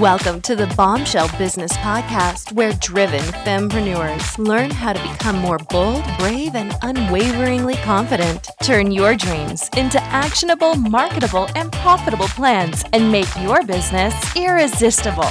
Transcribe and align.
Welcome 0.00 0.40
to 0.42 0.56
the 0.56 0.66
Bombshell 0.78 1.28
Business 1.36 1.74
Podcast, 1.74 2.52
where 2.52 2.72
driven 2.72 3.20
fempreneurs 3.20 4.38
learn 4.38 4.70
how 4.70 4.94
to 4.94 5.02
become 5.12 5.36
more 5.36 5.58
bold, 5.58 6.02
brave, 6.18 6.54
and 6.54 6.74
unwaveringly 6.80 7.74
confident. 7.84 8.48
Turn 8.62 8.92
your 8.92 9.14
dreams 9.14 9.68
into 9.76 10.02
actionable, 10.04 10.74
marketable, 10.74 11.50
and 11.54 11.70
profitable 11.70 12.28
plans 12.28 12.82
and 12.94 13.12
make 13.12 13.28
your 13.42 13.62
business 13.62 14.14
irresistible. 14.34 15.28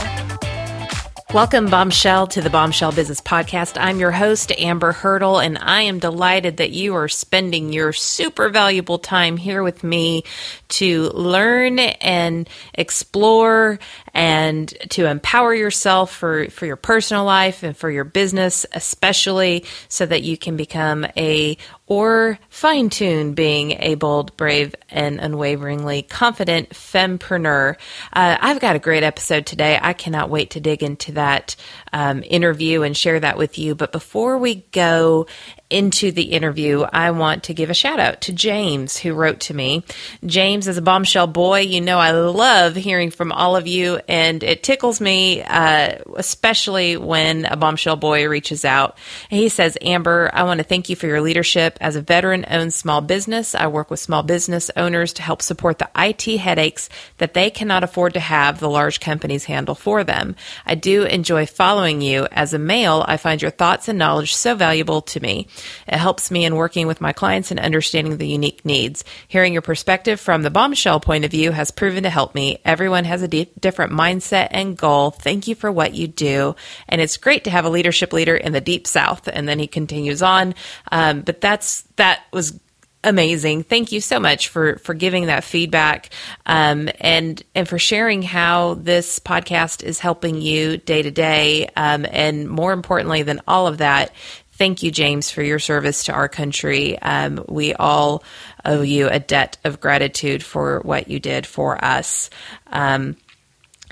Welcome, 1.32 1.68
Bombshell, 1.68 2.26
to 2.30 2.42
the 2.42 2.50
Bombshell 2.50 2.92
Business 2.94 3.22
Podcast. 3.22 3.78
I'm 3.80 4.00
your 4.00 4.10
host, 4.10 4.52
Amber 4.58 4.92
Hurdle, 4.92 5.38
and 5.38 5.60
I 5.60 5.84
am 5.84 6.00
delighted 6.00 6.58
that 6.58 6.72
you 6.72 6.96
are 6.96 7.08
spending 7.08 7.72
your 7.72 7.94
super 7.94 8.50
valuable 8.50 8.98
time 8.98 9.38
here 9.38 9.62
with 9.62 9.84
me 9.84 10.24
to 10.70 11.10
learn 11.10 11.78
and 11.78 12.50
explore 12.74 13.78
and 14.14 14.68
to 14.90 15.06
empower 15.06 15.54
yourself 15.54 16.14
for, 16.14 16.50
for 16.50 16.66
your 16.66 16.76
personal 16.76 17.26
life 17.26 17.64
and 17.64 17.76
for 17.76 17.90
your 17.90 18.04
business, 18.04 18.66
especially 18.74 19.66
so 19.88 20.06
that 20.06 20.24
you 20.24 20.38
can 20.38 20.58
become 20.58 21.06
a 21.18 21.58
or 21.90 22.38
fine 22.50 22.90
tune 22.90 23.34
being 23.34 23.72
a 23.80 23.96
bold, 23.96 24.38
brave, 24.38 24.76
and 24.90 25.20
unwaveringly 25.20 26.04
confident 26.04 26.70
fempreneur. 26.70 27.76
Uh, 28.14 28.38
I've 28.40 28.60
got 28.60 28.76
a 28.76 28.80
great 28.80 29.02
episode 29.02 29.48
today. 29.48 29.78
I 29.82 29.94
cannot 29.94 30.30
wait 30.30 30.52
to 30.52 30.60
dig 30.60 30.84
into 30.84 31.14
that 31.14 31.56
um, 31.92 32.24
interview 32.24 32.84
and 32.84 32.96
share 32.96 33.20
that 33.20 33.38
with 33.38 33.58
you. 33.58 33.74
But 33.74 33.92
before 33.92 34.38
we 34.38 34.56
go 34.72 35.26
into 35.70 36.12
the 36.12 36.24
interview, 36.24 36.82
I 36.82 37.12
want 37.12 37.44
to 37.44 37.54
give 37.54 37.70
a 37.70 37.76
shout 37.76 38.00
out 38.00 38.22
to 38.22 38.34
James, 38.34 38.98
who 38.98 39.14
wrote 39.14 39.42
to 39.42 39.54
me. 39.54 39.84
James 40.26 40.68
is 40.68 40.78
a 40.78 40.82
bombshell 40.82 41.28
boy. 41.28 41.60
You 41.60 41.82
know, 41.82 42.00
I 42.00 42.12
love 42.12 42.76
hearing 42.76 43.12
from 43.12 43.32
all 43.32 43.56
of 43.56 43.68
you, 43.68 44.00
and 44.08 44.42
it 44.42 44.64
tickles 44.64 45.00
me, 45.00 45.44
uh, 45.44 46.00
especially 46.16 46.98
when 46.98 47.46
a 47.46 47.56
bombshell 47.56 47.98
boy 47.98 48.28
reaches 48.28 48.66
out. 48.66 48.98
He 49.30 49.50
says, 49.50 49.78
Amber, 49.82 50.32
I 50.34 50.44
want 50.44 50.60
to 50.60 50.64
thank 50.64 50.90
you 50.90 50.96
for 50.96 51.06
your 51.06 51.22
leadership. 51.22 51.78
As 51.80 51.96
a 51.96 52.02
veteran 52.02 52.46
owned 52.50 52.74
small 52.74 53.02
business, 53.02 53.54
I 53.54 53.68
work 53.68 53.92
with 53.92 54.00
small 54.00 54.24
business 54.24 54.72
owners 54.76 55.14
to 55.14 55.22
help 55.22 55.42
support 55.42 55.78
the 55.78 55.90
IT 55.96 56.38
headaches 56.38 56.90
that 57.18 57.34
they 57.36 57.52
cannot 57.52 57.84
afford 57.84 58.16
to 58.16 58.20
have 58.20 58.60
the 58.60 58.70
large 58.70 59.00
companies 59.00 59.46
handle 59.46 59.76
for 59.76 60.04
them. 60.04 60.36
I 60.66 60.76
do 60.76 61.04
enjoy 61.04 61.46
following 61.46 62.02
you. 62.02 62.28
As 62.32 62.54
a 62.54 62.60
male, 62.60 63.06
I 63.08 63.18
find 63.18 63.42
your 63.42 63.52
thoughts 63.52 63.88
and 63.88 64.00
knowledge 64.00 64.34
so 64.34 64.56
valuable 64.56 65.02
to 65.04 65.20
me. 65.20 65.48
It 65.88 65.98
helps 65.98 66.32
me 66.32 66.46
in 66.46 66.56
working 66.56 66.88
with 66.88 67.02
my 67.02 67.14
clients 67.14 67.52
and 67.52 67.60
understanding 67.60 68.18
the 68.18 68.28
unique 68.28 68.64
needs. 68.66 69.04
Hearing 69.28 69.54
your 69.54 69.62
perspective 69.62 70.20
from 70.20 70.44
the 70.44 70.50
bombshell 70.50 71.00
point 71.00 71.26
of 71.26 71.32
view 71.32 71.52
has 71.52 71.72
proven 71.72 72.04
to 72.04 72.10
help 72.10 72.36
me. 72.36 72.60
Everyone 72.66 73.06
has 73.06 73.22
a 73.22 73.28
d- 73.28 73.50
different 73.60 73.92
mindset 73.92 74.50
and 74.52 74.78
goal. 74.78 75.12
Thank 75.12 75.48
you 75.48 75.56
for 75.56 75.72
what 75.72 75.94
you 75.94 76.08
do. 76.08 76.56
And 76.88 77.02
it's 77.02 77.18
great 77.18 77.44
to 77.46 77.50
have 77.50 77.66
a 77.66 77.70
leadership 77.70 78.14
leader 78.14 78.36
in 78.36 78.52
the 78.52 78.62
deep 78.62 78.88
south. 78.88 79.28
And 79.28 79.48
then 79.48 79.60
he 79.60 79.68
continues 79.68 80.22
on. 80.22 80.56
Um, 80.92 81.22
but 81.22 81.42
that's, 81.42 81.82
that 81.96 82.24
was 82.32 82.60
amazing. 83.04 83.64
Thank 83.64 83.92
you 83.92 84.02
so 84.02 84.20
much 84.20 84.50
for 84.50 84.78
for 84.78 84.94
giving 84.94 85.28
that 85.28 85.44
feedback 85.44 86.10
um, 86.46 86.90
and 87.00 87.42
and 87.56 87.68
for 87.68 87.80
sharing 87.80 88.22
how 88.22 88.74
this 88.76 89.20
podcast 89.20 89.84
is 89.84 90.00
helping 90.00 90.42
you 90.42 90.78
day 90.78 91.02
to 91.02 91.12
day. 91.12 91.70
Um, 91.76 92.06
and 92.10 92.50
more 92.50 92.74
importantly 92.74 93.24
than 93.24 93.42
all 93.48 93.68
of 93.68 93.78
that, 93.80 94.12
thank 94.60 94.84
you, 94.84 94.92
James, 94.92 95.32
for 95.32 95.42
your 95.42 95.58
service 95.58 96.04
to 96.04 96.14
our 96.14 96.28
country. 96.28 97.00
Um, 97.00 97.44
we 97.48 97.74
all 97.74 98.24
owe 98.66 98.82
you 98.82 99.08
a 99.08 99.18
debt 99.18 99.58
of 99.64 99.80
gratitude 99.80 100.44
for 100.44 100.82
what 100.82 101.08
you 101.08 101.20
did 101.20 101.48
for 101.48 101.84
us. 101.84 102.30
Um, 102.68 103.16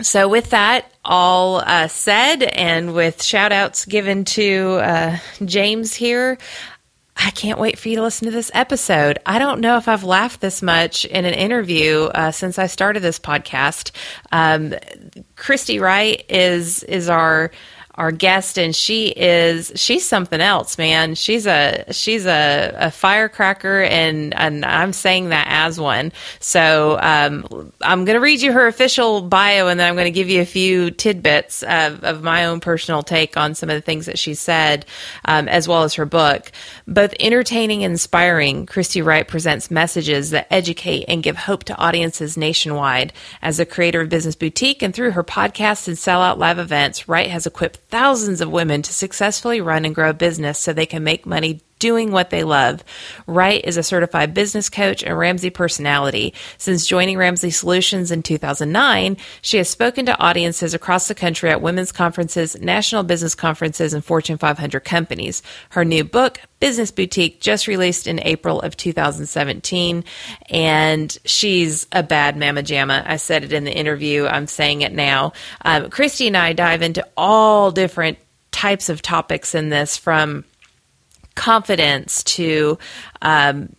so, 0.02 0.28
with 0.28 0.52
that 0.52 0.92
all 1.04 1.56
uh, 1.56 1.88
said, 1.88 2.44
and 2.44 2.94
with 2.94 3.24
shout 3.24 3.52
outs 3.52 3.86
given 3.86 4.26
to 4.26 4.80
uh, 4.84 5.18
James 5.44 5.96
here, 5.96 6.38
I 7.16 7.32
can't 7.32 7.58
wait 7.60 7.80
for 7.80 7.90
you 7.90 7.96
to 7.96 8.04
listen 8.04 8.26
to 8.26 8.32
this 8.32 8.52
episode. 8.54 9.18
I 9.26 9.40
don't 9.40 9.62
know 9.62 9.78
if 9.78 9.88
I've 9.88 10.04
laughed 10.04 10.42
this 10.42 10.62
much 10.62 11.06
in 11.06 11.26
an 11.26 11.34
interview 11.34 12.04
uh, 12.04 12.32
since 12.32 12.60
I 12.60 12.68
started 12.68 13.00
this 13.00 13.18
podcast. 13.18 13.92
Um, 14.32 14.76
Christy 15.36 15.80
Wright 15.80 16.24
is 16.30 16.84
is 16.84 17.10
our 17.10 17.52
our 17.98 18.12
guest 18.12 18.60
and 18.60 18.76
she 18.76 19.08
is 19.08 19.72
she's 19.76 20.08
something 20.08 20.40
else 20.40 20.78
man. 20.78 21.16
She's 21.16 21.48
a 21.48 21.86
she's 21.92 22.26
a, 22.26 22.76
a 22.78 22.92
firecracker 22.92 23.82
and 23.82 24.36
and 24.36 24.64
i'm 24.64 24.94
saying 24.94 25.30
that 25.30 25.48
as 25.50 25.80
one. 25.80 26.12
So 26.40 27.00
um, 27.02 27.72
i'm 27.82 28.06
going 28.06 28.16
to 28.16 28.22
read 28.22 28.42
you 28.42 28.52
her 28.52 28.68
official 28.68 29.22
bio 29.22 29.68
and 29.68 29.80
then 29.80 29.90
i'm 29.90 29.96
going 29.96 30.06
to 30.06 30.12
give 30.12 30.30
you 30.30 30.42
a 30.42 30.46
few 30.46 30.92
tidbits 30.92 31.64
of, 31.64 32.04
of 32.04 32.22
my 32.22 32.46
own 32.46 32.60
personal 32.60 33.02
take 33.02 33.36
on 33.36 33.56
some 33.56 33.70
of 33.70 33.76
the 33.76 33.82
things 33.82 34.06
that 34.06 34.20
she 34.20 34.36
said 34.36 34.86
um, 35.26 35.48
as 35.48 35.68
well 35.68 35.84
as 35.84 35.96
her 35.96 36.06
book. 36.06 36.52
Both 36.88 37.16
entertaining 37.20 37.84
and 37.84 37.94
inspiring 37.94 38.68
christy 38.68 39.02
wright 39.02 39.28
presents 39.28 39.72
messages 39.72 40.30
that 40.30 40.48
educate 40.52 41.06
and 41.08 41.24
give 41.24 41.36
hope 41.36 41.64
to 41.66 41.78
audiences 41.78 42.38
nationwide. 42.38 43.12
As 43.42 43.60
a 43.60 43.66
creator 43.66 44.02
of 44.02 44.10
business 44.10 44.36
boutique 44.36 44.84
and 44.84 44.94
through 44.94 45.12
her 45.12 45.24
podcasts 45.24 45.88
and 45.88 45.98
sellout 45.98 46.38
live 46.38 46.60
events 46.60 47.10
wright 47.10 47.30
has 47.32 47.48
equipped 47.48 47.87
thousands 47.90 48.42
of 48.42 48.52
women 48.52 48.82
to 48.82 48.94
successfully 48.94 49.62
run 49.62 49.86
and 49.86 49.96
grow 49.96 50.10
a 50.10 50.14
business 50.14 50.60
so 50.60 50.74
they 50.74 50.86
can 50.86 51.04
make 51.04 51.26
money 51.26 51.62
doing 51.80 52.12
what 52.12 52.30
they 52.30 52.44
love. 52.44 52.84
Wright 53.26 53.64
is 53.64 53.78
a 53.78 53.84
certified 53.84 54.34
business 54.34 54.70
coach 54.70 55.04
and 55.04 55.18
Ramsey 55.18 55.50
personality. 55.50 56.34
Since 56.58 56.88
joining 56.88 57.18
Ramsey 57.18 57.52
Solutions 57.52 58.12
in 58.12 58.24
2009, 58.24 59.18
she 59.42 59.58
has 59.58 59.70
spoken 59.70 60.06
to 60.08 60.20
audiences 60.20 60.74
across 60.74 61.08
the 61.08 61.16
country 61.16 61.50
at 61.50 61.62
women's 61.62 61.92
conferences, 61.92 62.60
national 62.60 63.04
business 63.04 63.36
conferences, 63.36 63.94
and 63.94 64.04
Fortune 64.04 64.38
500 64.38 64.80
companies. 64.82 65.44
Her 65.70 65.86
new 65.86 66.04
book, 66.04 66.40
Business 66.60 66.92
Boutique, 66.92 67.40
just 67.40 67.68
released 67.68 68.08
in 68.08 68.20
April 68.24 68.62
of 68.62 68.76
2017, 68.76 70.04
and 70.50 71.18
she's 71.26 71.88
a 71.92 72.04
bad 72.04 72.38
mama 72.38 72.64
jamma. 72.64 73.04
I 73.06 73.18
said 73.18 73.44
it 73.44 73.54
in 73.54 73.64
the 73.64 73.76
interview. 73.76 74.26
I'm 74.26 74.48
saying 74.48 74.82
it 74.82 74.94
now. 74.94 75.34
Um, 75.64 75.90
Christy 75.90 76.28
and 76.28 76.38
I 76.38 76.54
dive 76.54 76.82
into 76.82 77.08
all 77.16 77.72
different 77.72 78.18
types 78.52 78.90
of 78.90 79.04
topics 79.04 79.54
in 79.54 79.70
this 79.70 79.98
from 79.98 80.44
confidence 81.38 82.24
to 82.24 82.78
um, 83.22 83.70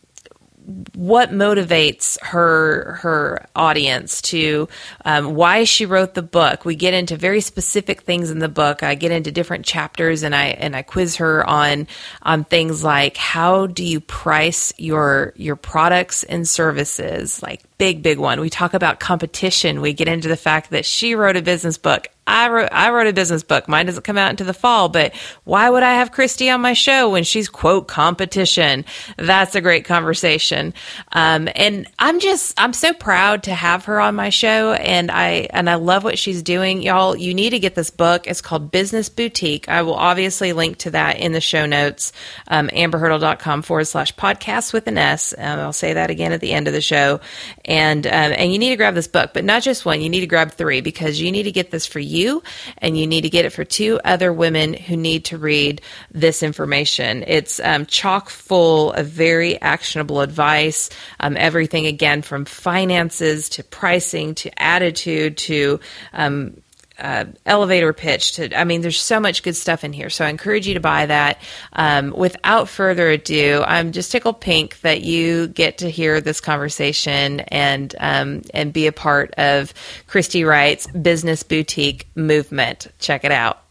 what 0.94 1.30
motivates 1.30 2.18
her 2.22 2.98
her 3.00 3.46
audience 3.56 4.20
to 4.20 4.68
um, 5.04 5.34
why 5.34 5.64
she 5.64 5.86
wrote 5.86 6.12
the 6.12 6.22
book. 6.22 6.64
We 6.66 6.76
get 6.76 6.92
into 6.92 7.16
very 7.16 7.40
specific 7.40 8.02
things 8.02 8.30
in 8.30 8.38
the 8.38 8.50
book. 8.50 8.82
I 8.82 8.94
get 8.94 9.10
into 9.10 9.32
different 9.32 9.64
chapters 9.64 10.22
and 10.22 10.34
I 10.34 10.48
and 10.48 10.76
I 10.76 10.82
quiz 10.82 11.16
her 11.16 11.48
on 11.48 11.86
on 12.22 12.44
things 12.44 12.84
like 12.84 13.16
how 13.16 13.66
do 13.66 13.82
you 13.82 14.00
price 14.00 14.72
your 14.76 15.32
your 15.36 15.56
products 15.56 16.22
and 16.22 16.46
services, 16.46 17.42
like 17.42 17.62
big 17.78 18.02
big 18.02 18.18
one. 18.18 18.40
We 18.40 18.50
talk 18.50 18.74
about 18.74 19.00
competition. 19.00 19.80
We 19.80 19.92
get 19.92 20.08
into 20.08 20.28
the 20.28 20.36
fact 20.36 20.70
that 20.70 20.84
she 20.84 21.14
wrote 21.14 21.36
a 21.36 21.42
business 21.42 21.78
book. 21.78 22.08
I 22.28 22.50
wrote 22.50 22.68
I 22.70 22.90
wrote 22.90 23.06
a 23.06 23.12
business 23.14 23.42
book. 23.42 23.68
Mine 23.68 23.86
doesn't 23.86 24.02
come 24.02 24.18
out 24.18 24.30
into 24.30 24.44
the 24.44 24.52
fall, 24.52 24.90
but 24.90 25.14
why 25.44 25.70
would 25.70 25.82
I 25.82 25.94
have 25.94 26.12
Christy 26.12 26.50
on 26.50 26.60
my 26.60 26.74
show 26.74 27.08
when 27.08 27.24
she's 27.24 27.48
quote 27.48 27.88
competition? 27.88 28.84
That's 29.16 29.54
a 29.54 29.62
great 29.62 29.86
conversation. 29.86 30.74
Um, 31.12 31.48
and 31.54 31.86
I'm 31.98 32.20
just 32.20 32.60
I'm 32.60 32.74
so 32.74 32.92
proud 32.92 33.44
to 33.44 33.54
have 33.54 33.86
her 33.86 33.98
on 33.98 34.14
my 34.14 34.28
show, 34.28 34.74
and 34.74 35.10
I 35.10 35.48
and 35.50 35.70
I 35.70 35.76
love 35.76 36.04
what 36.04 36.18
she's 36.18 36.42
doing, 36.42 36.82
y'all. 36.82 37.16
You 37.16 37.32
need 37.32 37.50
to 37.50 37.58
get 37.58 37.74
this 37.74 37.90
book. 37.90 38.26
It's 38.26 38.42
called 38.42 38.70
Business 38.70 39.08
Boutique. 39.08 39.66
I 39.70 39.80
will 39.80 39.94
obviously 39.94 40.52
link 40.52 40.76
to 40.78 40.90
that 40.90 41.18
in 41.18 41.32
the 41.32 41.40
show 41.40 41.64
notes. 41.64 42.12
Um, 42.46 42.68
amberhurdle.com 42.68 43.62
forward 43.62 43.86
slash 43.86 44.14
podcast 44.14 44.74
with 44.74 44.86
an 44.86 44.98
S. 44.98 45.32
Um, 45.36 45.60
I'll 45.60 45.72
say 45.72 45.94
that 45.94 46.10
again 46.10 46.32
at 46.32 46.42
the 46.42 46.52
end 46.52 46.66
of 46.66 46.74
the 46.74 46.82
show, 46.82 47.20
and 47.68 48.06
um, 48.06 48.12
and 48.12 48.50
you 48.50 48.58
need 48.58 48.70
to 48.70 48.76
grab 48.76 48.94
this 48.94 49.06
book, 49.06 49.32
but 49.34 49.44
not 49.44 49.62
just 49.62 49.84
one. 49.84 50.00
You 50.00 50.08
need 50.08 50.20
to 50.20 50.26
grab 50.26 50.52
three 50.52 50.80
because 50.80 51.20
you 51.20 51.30
need 51.30 51.42
to 51.42 51.52
get 51.52 51.70
this 51.70 51.86
for 51.86 52.00
you 52.00 52.42
and 52.78 52.98
you 52.98 53.06
need 53.06 53.20
to 53.20 53.30
get 53.30 53.44
it 53.44 53.50
for 53.50 53.62
two 53.62 54.00
other 54.04 54.32
women 54.32 54.72
who 54.72 54.96
need 54.96 55.26
to 55.26 55.36
read 55.36 55.82
this 56.10 56.42
information. 56.42 57.22
It's 57.26 57.60
um, 57.60 57.84
chock 57.84 58.30
full 58.30 58.92
of 58.92 59.06
very 59.06 59.60
actionable 59.60 60.22
advice, 60.22 60.88
um, 61.20 61.36
everything 61.36 61.86
again 61.86 62.22
from 62.22 62.46
finances 62.46 63.50
to 63.50 63.62
pricing 63.62 64.34
to 64.36 64.62
attitude 64.62 65.36
to 65.36 65.78
um, 66.14 66.56
uh, 66.98 67.26
elevator 67.46 67.92
pitch 67.92 68.32
to, 68.32 68.58
I 68.58 68.64
mean, 68.64 68.80
there's 68.80 69.00
so 69.00 69.20
much 69.20 69.42
good 69.42 69.56
stuff 69.56 69.84
in 69.84 69.92
here. 69.92 70.10
So 70.10 70.24
I 70.24 70.28
encourage 70.28 70.66
you 70.66 70.74
to 70.74 70.80
buy 70.80 71.06
that. 71.06 71.40
Um, 71.72 72.10
without 72.10 72.68
further 72.68 73.08
ado, 73.08 73.62
I'm 73.66 73.92
just 73.92 74.10
tickled 74.10 74.40
pink 74.40 74.80
that 74.80 75.02
you 75.02 75.48
get 75.48 75.78
to 75.78 75.90
hear 75.90 76.20
this 76.20 76.40
conversation 76.40 77.40
and, 77.40 77.94
um, 78.00 78.42
and 78.52 78.72
be 78.72 78.86
a 78.86 78.92
part 78.92 79.34
of 79.38 79.72
Christy 80.06 80.44
Wright's 80.44 80.86
business 80.88 81.42
boutique 81.42 82.08
movement. 82.14 82.88
Check 82.98 83.24
it 83.24 83.32
out. 83.32 83.62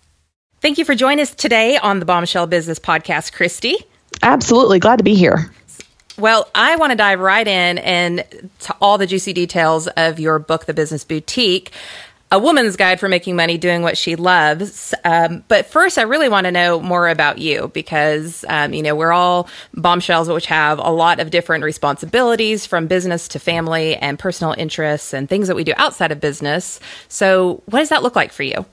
Thank 0.60 0.78
you 0.78 0.86
for 0.86 0.96
joining 0.96 1.22
us 1.22 1.36
today 1.36 1.78
on 1.78 2.00
the 2.00 2.06
Bombshell 2.06 2.48
Business 2.48 2.80
Podcast, 2.80 3.34
Christy. 3.34 3.76
Absolutely. 4.24 4.80
Glad 4.80 4.98
to 4.98 5.04
be 5.04 5.14
here. 5.14 5.52
Well, 6.18 6.50
I 6.56 6.78
want 6.78 6.92
to 6.92 6.96
dive 6.96 7.20
right 7.20 7.48
in 7.48 7.78
and 7.78 8.26
to 8.62 8.76
all 8.82 8.98
the 8.98 9.06
juicy 9.06 9.34
details 9.34 9.86
of 9.88 10.20
your 10.20 10.40
book, 10.40 10.66
The 10.66 10.74
Business 10.74 11.04
Boutique 11.04 11.72
a 12.32 12.40
woman's 12.40 12.76
guide 12.76 13.00
for 13.00 13.08
making 13.08 13.36
money 13.36 13.58
doing 13.58 13.82
what 13.82 13.98
she 13.98 14.16
loves. 14.16 14.94
Um, 15.06 15.44
but 15.48 15.68
first, 15.68 15.98
I 15.98 16.02
really 16.02 16.28
want 16.28 16.46
to 16.46 16.52
know 16.52 16.82
more 16.82 17.08
about 17.08 17.38
you 17.38 17.70
because, 17.74 18.44
um, 18.50 18.74
you 18.74 18.84
know, 18.84 18.96
we're 18.96 19.14
all 19.14 19.48
bombshells, 19.74 20.28
which 20.28 20.48
have 20.48 20.80
a 20.80 20.90
lot 20.90 21.20
of 21.20 21.32
different 21.32 21.64
responsibilities 21.64 22.66
from 22.66 22.88
business 22.88 23.30
to 23.30 23.40
family 23.40 23.96
and 23.96 24.20
personal 24.20 24.54
interests 24.58 25.14
and 25.14 25.30
things 25.30 25.48
that 25.48 25.56
we 25.56 25.64
do 25.64 25.74
outside 25.78 26.12
of 26.12 26.20
business. 26.20 26.80
So, 27.08 27.62
what 27.66 27.80
does 27.80 27.90
that 27.90 28.04
look 28.04 28.16
like 28.16 28.34
for 28.34 28.44
you? 28.44 28.66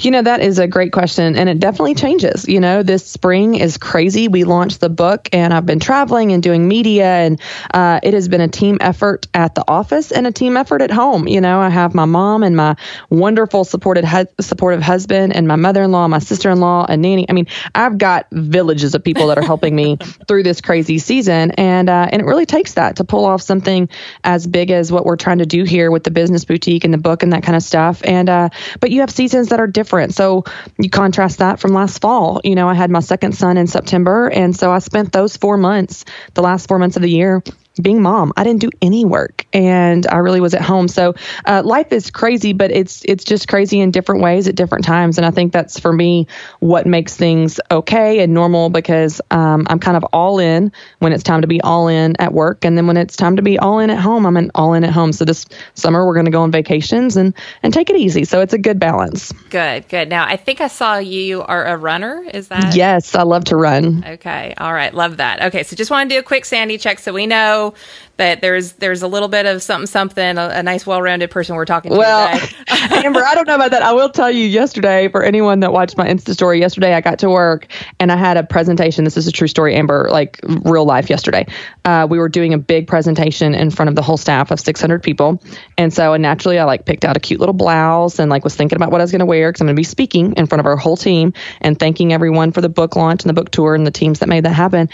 You 0.00 0.10
know, 0.10 0.22
that 0.22 0.40
is 0.40 0.58
a 0.58 0.66
great 0.66 0.92
question, 0.92 1.36
and 1.36 1.48
it 1.48 1.58
definitely 1.58 1.94
changes. 1.94 2.46
You 2.48 2.60
know, 2.60 2.82
this 2.82 3.06
spring 3.06 3.54
is 3.54 3.76
crazy. 3.76 4.28
We 4.28 4.44
launched 4.44 4.80
the 4.80 4.88
book, 4.88 5.28
and 5.32 5.52
I've 5.52 5.66
been 5.66 5.80
traveling 5.80 6.32
and 6.32 6.42
doing 6.42 6.66
media, 6.68 7.06
and 7.06 7.40
uh, 7.72 8.00
it 8.02 8.14
has 8.14 8.28
been 8.28 8.40
a 8.40 8.48
team 8.48 8.78
effort 8.80 9.26
at 9.34 9.54
the 9.54 9.64
office 9.66 10.12
and 10.12 10.26
a 10.26 10.32
team 10.32 10.56
effort 10.56 10.82
at 10.82 10.90
home. 10.90 11.26
You 11.26 11.40
know, 11.40 11.60
I 11.60 11.70
have 11.70 11.94
my 11.94 12.04
mom 12.04 12.42
and 12.42 12.56
my 12.56 12.76
wonderful 13.10 13.64
supported 13.64 14.04
hu- 14.04 14.26
supportive 14.40 14.82
husband, 14.82 15.34
and 15.34 15.48
my 15.48 15.56
mother 15.56 15.82
in 15.82 15.92
law, 15.92 16.06
my 16.08 16.18
sister 16.18 16.50
in 16.50 16.60
law, 16.60 16.86
and 16.88 17.02
nanny. 17.02 17.26
I 17.28 17.32
mean, 17.32 17.46
I've 17.74 17.98
got 17.98 18.26
villages 18.30 18.94
of 18.94 19.02
people 19.02 19.28
that 19.28 19.38
are 19.38 19.44
helping 19.44 19.74
me 19.74 19.96
through 20.28 20.44
this 20.44 20.60
crazy 20.60 20.98
season, 20.98 21.52
and 21.52 21.88
uh, 21.88 22.08
and 22.10 22.22
it 22.22 22.26
really 22.26 22.46
takes 22.46 22.74
that 22.74 22.96
to 22.96 23.04
pull 23.04 23.24
off 23.24 23.42
something 23.42 23.88
as 24.22 24.46
big 24.46 24.70
as 24.70 24.92
what 24.92 25.04
we're 25.04 25.16
trying 25.16 25.38
to 25.38 25.46
do 25.46 25.64
here 25.64 25.90
with 25.90 26.04
the 26.04 26.10
business 26.10 26.44
boutique 26.44 26.84
and 26.84 26.94
the 26.94 26.98
book 26.98 27.22
and 27.22 27.32
that 27.32 27.42
kind 27.42 27.56
of 27.56 27.62
stuff. 27.62 28.02
And 28.04 28.28
uh, 28.28 28.48
but 28.80 28.90
you 28.90 29.00
have 29.00 29.10
seasons 29.10 29.48
that 29.48 29.60
are 29.60 29.63
are 29.64 29.66
different. 29.66 30.14
So 30.14 30.44
you 30.78 30.88
contrast 30.88 31.38
that 31.38 31.58
from 31.58 31.72
last 31.72 32.00
fall. 32.00 32.40
You 32.44 32.54
know, 32.54 32.68
I 32.68 32.74
had 32.74 32.90
my 32.90 33.00
second 33.00 33.32
son 33.32 33.56
in 33.56 33.66
September. 33.66 34.28
And 34.28 34.54
so 34.56 34.70
I 34.70 34.78
spent 34.78 35.12
those 35.12 35.36
four 35.36 35.56
months, 35.56 36.04
the 36.34 36.42
last 36.42 36.68
four 36.68 36.78
months 36.78 36.96
of 36.96 37.02
the 37.02 37.10
year, 37.10 37.42
being 37.80 38.02
mom. 38.02 38.32
I 38.36 38.44
didn't 38.44 38.60
do 38.60 38.70
any 38.80 39.04
work 39.04 39.46
and 39.52 40.06
I 40.06 40.18
really 40.18 40.40
was 40.40 40.54
at 40.54 40.62
home. 40.62 40.88
So 40.88 41.14
uh, 41.44 41.62
life 41.64 41.92
is 41.92 42.10
crazy, 42.10 42.52
but 42.52 42.70
it's 42.70 43.04
it's 43.04 43.24
just 43.24 43.48
crazy 43.48 43.80
in 43.80 43.90
different 43.90 44.22
ways 44.22 44.48
at 44.48 44.54
different 44.54 44.84
times. 44.84 45.18
And 45.18 45.26
I 45.26 45.30
think 45.30 45.52
that's 45.52 45.78
for 45.78 45.92
me 45.92 46.26
what 46.60 46.86
makes 46.86 47.16
things 47.16 47.60
okay 47.70 48.20
and 48.20 48.34
normal 48.34 48.70
because 48.70 49.20
um, 49.30 49.66
I'm 49.68 49.78
kind 49.78 49.96
of 49.96 50.04
all 50.12 50.38
in 50.38 50.72
when 50.98 51.12
it's 51.12 51.22
time 51.22 51.40
to 51.40 51.46
be 51.46 51.60
all 51.62 51.88
in 51.88 52.16
at 52.20 52.32
work, 52.32 52.64
and 52.64 52.76
then 52.76 52.86
when 52.86 52.96
it's 52.96 53.16
time 53.16 53.36
to 53.36 53.42
be 53.42 53.58
all 53.58 53.78
in 53.78 53.90
at 53.90 53.98
home, 53.98 54.26
I'm 54.26 54.36
an 54.36 54.50
all 54.54 54.74
in 54.74 54.84
at 54.84 54.92
home. 54.92 55.12
So 55.12 55.24
this 55.24 55.46
summer 55.74 56.06
we're 56.06 56.14
going 56.14 56.26
to 56.26 56.32
go 56.32 56.42
on 56.42 56.50
vacations 56.50 57.16
and 57.16 57.34
and 57.62 57.72
take 57.72 57.90
it 57.90 57.96
easy. 57.96 58.24
So 58.24 58.40
it's 58.40 58.52
a 58.52 58.58
good 58.58 58.78
balance. 58.78 59.32
Good, 59.50 59.88
good. 59.88 60.08
Now 60.08 60.26
I 60.26 60.36
think 60.36 60.60
I 60.60 60.68
saw 60.68 60.98
you 60.98 61.42
are 61.42 61.64
a 61.64 61.76
runner. 61.76 62.24
Is 62.32 62.48
that 62.48 62.74
yes? 62.74 63.14
I 63.14 63.22
love 63.22 63.44
to 63.46 63.56
run. 63.56 64.04
Okay, 64.04 64.54
all 64.58 64.72
right, 64.72 64.92
love 64.92 65.16
that. 65.18 65.42
Okay, 65.44 65.62
so 65.62 65.76
just 65.76 65.90
want 65.90 66.08
to 66.08 66.14
do 66.14 66.18
a 66.18 66.22
quick 66.22 66.44
sanity 66.44 66.78
check 66.78 66.98
so 66.98 67.12
we 67.12 67.26
know 67.26 67.63
that 68.16 68.40
there's 68.40 68.72
there's 68.74 69.02
a 69.02 69.08
little 69.08 69.28
bit 69.28 69.46
of 69.46 69.62
something 69.62 69.86
something 69.86 70.38
a, 70.38 70.48
a 70.48 70.62
nice 70.62 70.86
well-rounded 70.86 71.30
person 71.30 71.56
we're 71.56 71.64
talking 71.64 71.90
to 71.90 71.98
well 71.98 72.28
amber 72.68 73.24
i 73.24 73.34
don't 73.34 73.46
know 73.46 73.54
about 73.54 73.70
that. 73.70 73.82
I 73.82 73.92
will 73.92 74.10
tell 74.10 74.30
you 74.30 74.46
yesterday 74.46 75.08
for 75.08 75.22
anyone 75.22 75.60
that 75.60 75.72
watched 75.72 75.96
my 75.96 76.06
insta 76.06 76.32
story 76.32 76.60
yesterday 76.60 76.94
i 76.94 77.00
got 77.00 77.18
to 77.20 77.30
work 77.30 77.66
and 78.00 78.10
i 78.10 78.16
had 78.16 78.36
a 78.36 78.44
presentation. 78.44 79.04
This 79.04 79.16
is 79.16 79.26
a 79.26 79.32
true 79.32 79.48
story 79.48 79.74
amber 79.74 80.08
like 80.10 80.40
real 80.42 80.84
life 80.84 81.10
yesterday. 81.10 81.46
Uh, 81.84 82.06
we 82.08 82.18
were 82.18 82.28
doing 82.28 82.54
a 82.54 82.58
big 82.58 82.86
presentation 82.86 83.54
in 83.54 83.70
front 83.70 83.88
of 83.88 83.94
the 83.94 84.02
whole 84.02 84.16
staff 84.16 84.50
of 84.50 84.60
600 84.60 85.02
people. 85.02 85.42
And 85.76 85.92
so 85.92 86.16
naturally 86.16 86.58
i 86.58 86.64
like 86.64 86.84
picked 86.84 87.04
out 87.04 87.16
a 87.16 87.20
cute 87.20 87.40
little 87.40 87.54
blouse 87.54 88.18
and 88.18 88.30
like 88.30 88.44
was 88.44 88.54
thinking 88.54 88.76
about 88.76 88.90
what 88.90 89.00
i 89.00 89.04
was 89.04 89.10
going 89.10 89.20
to 89.20 89.26
wear 89.26 89.50
because 89.50 89.60
i'm 89.60 89.66
going 89.66 89.76
to 89.76 89.80
be 89.80 89.84
speaking 89.84 90.32
in 90.36 90.46
front 90.46 90.60
of 90.60 90.66
our 90.66 90.76
whole 90.76 90.96
team 90.96 91.32
and 91.60 91.78
thanking 91.78 92.12
everyone 92.12 92.52
for 92.52 92.60
the 92.60 92.68
book 92.68 92.96
launch 92.96 93.22
and 93.22 93.28
the 93.28 93.34
book 93.34 93.50
tour 93.50 93.74
and 93.74 93.86
the 93.86 93.90
teams 93.90 94.18
that 94.18 94.28
made 94.28 94.44
that 94.44 94.52
happen 94.52 94.88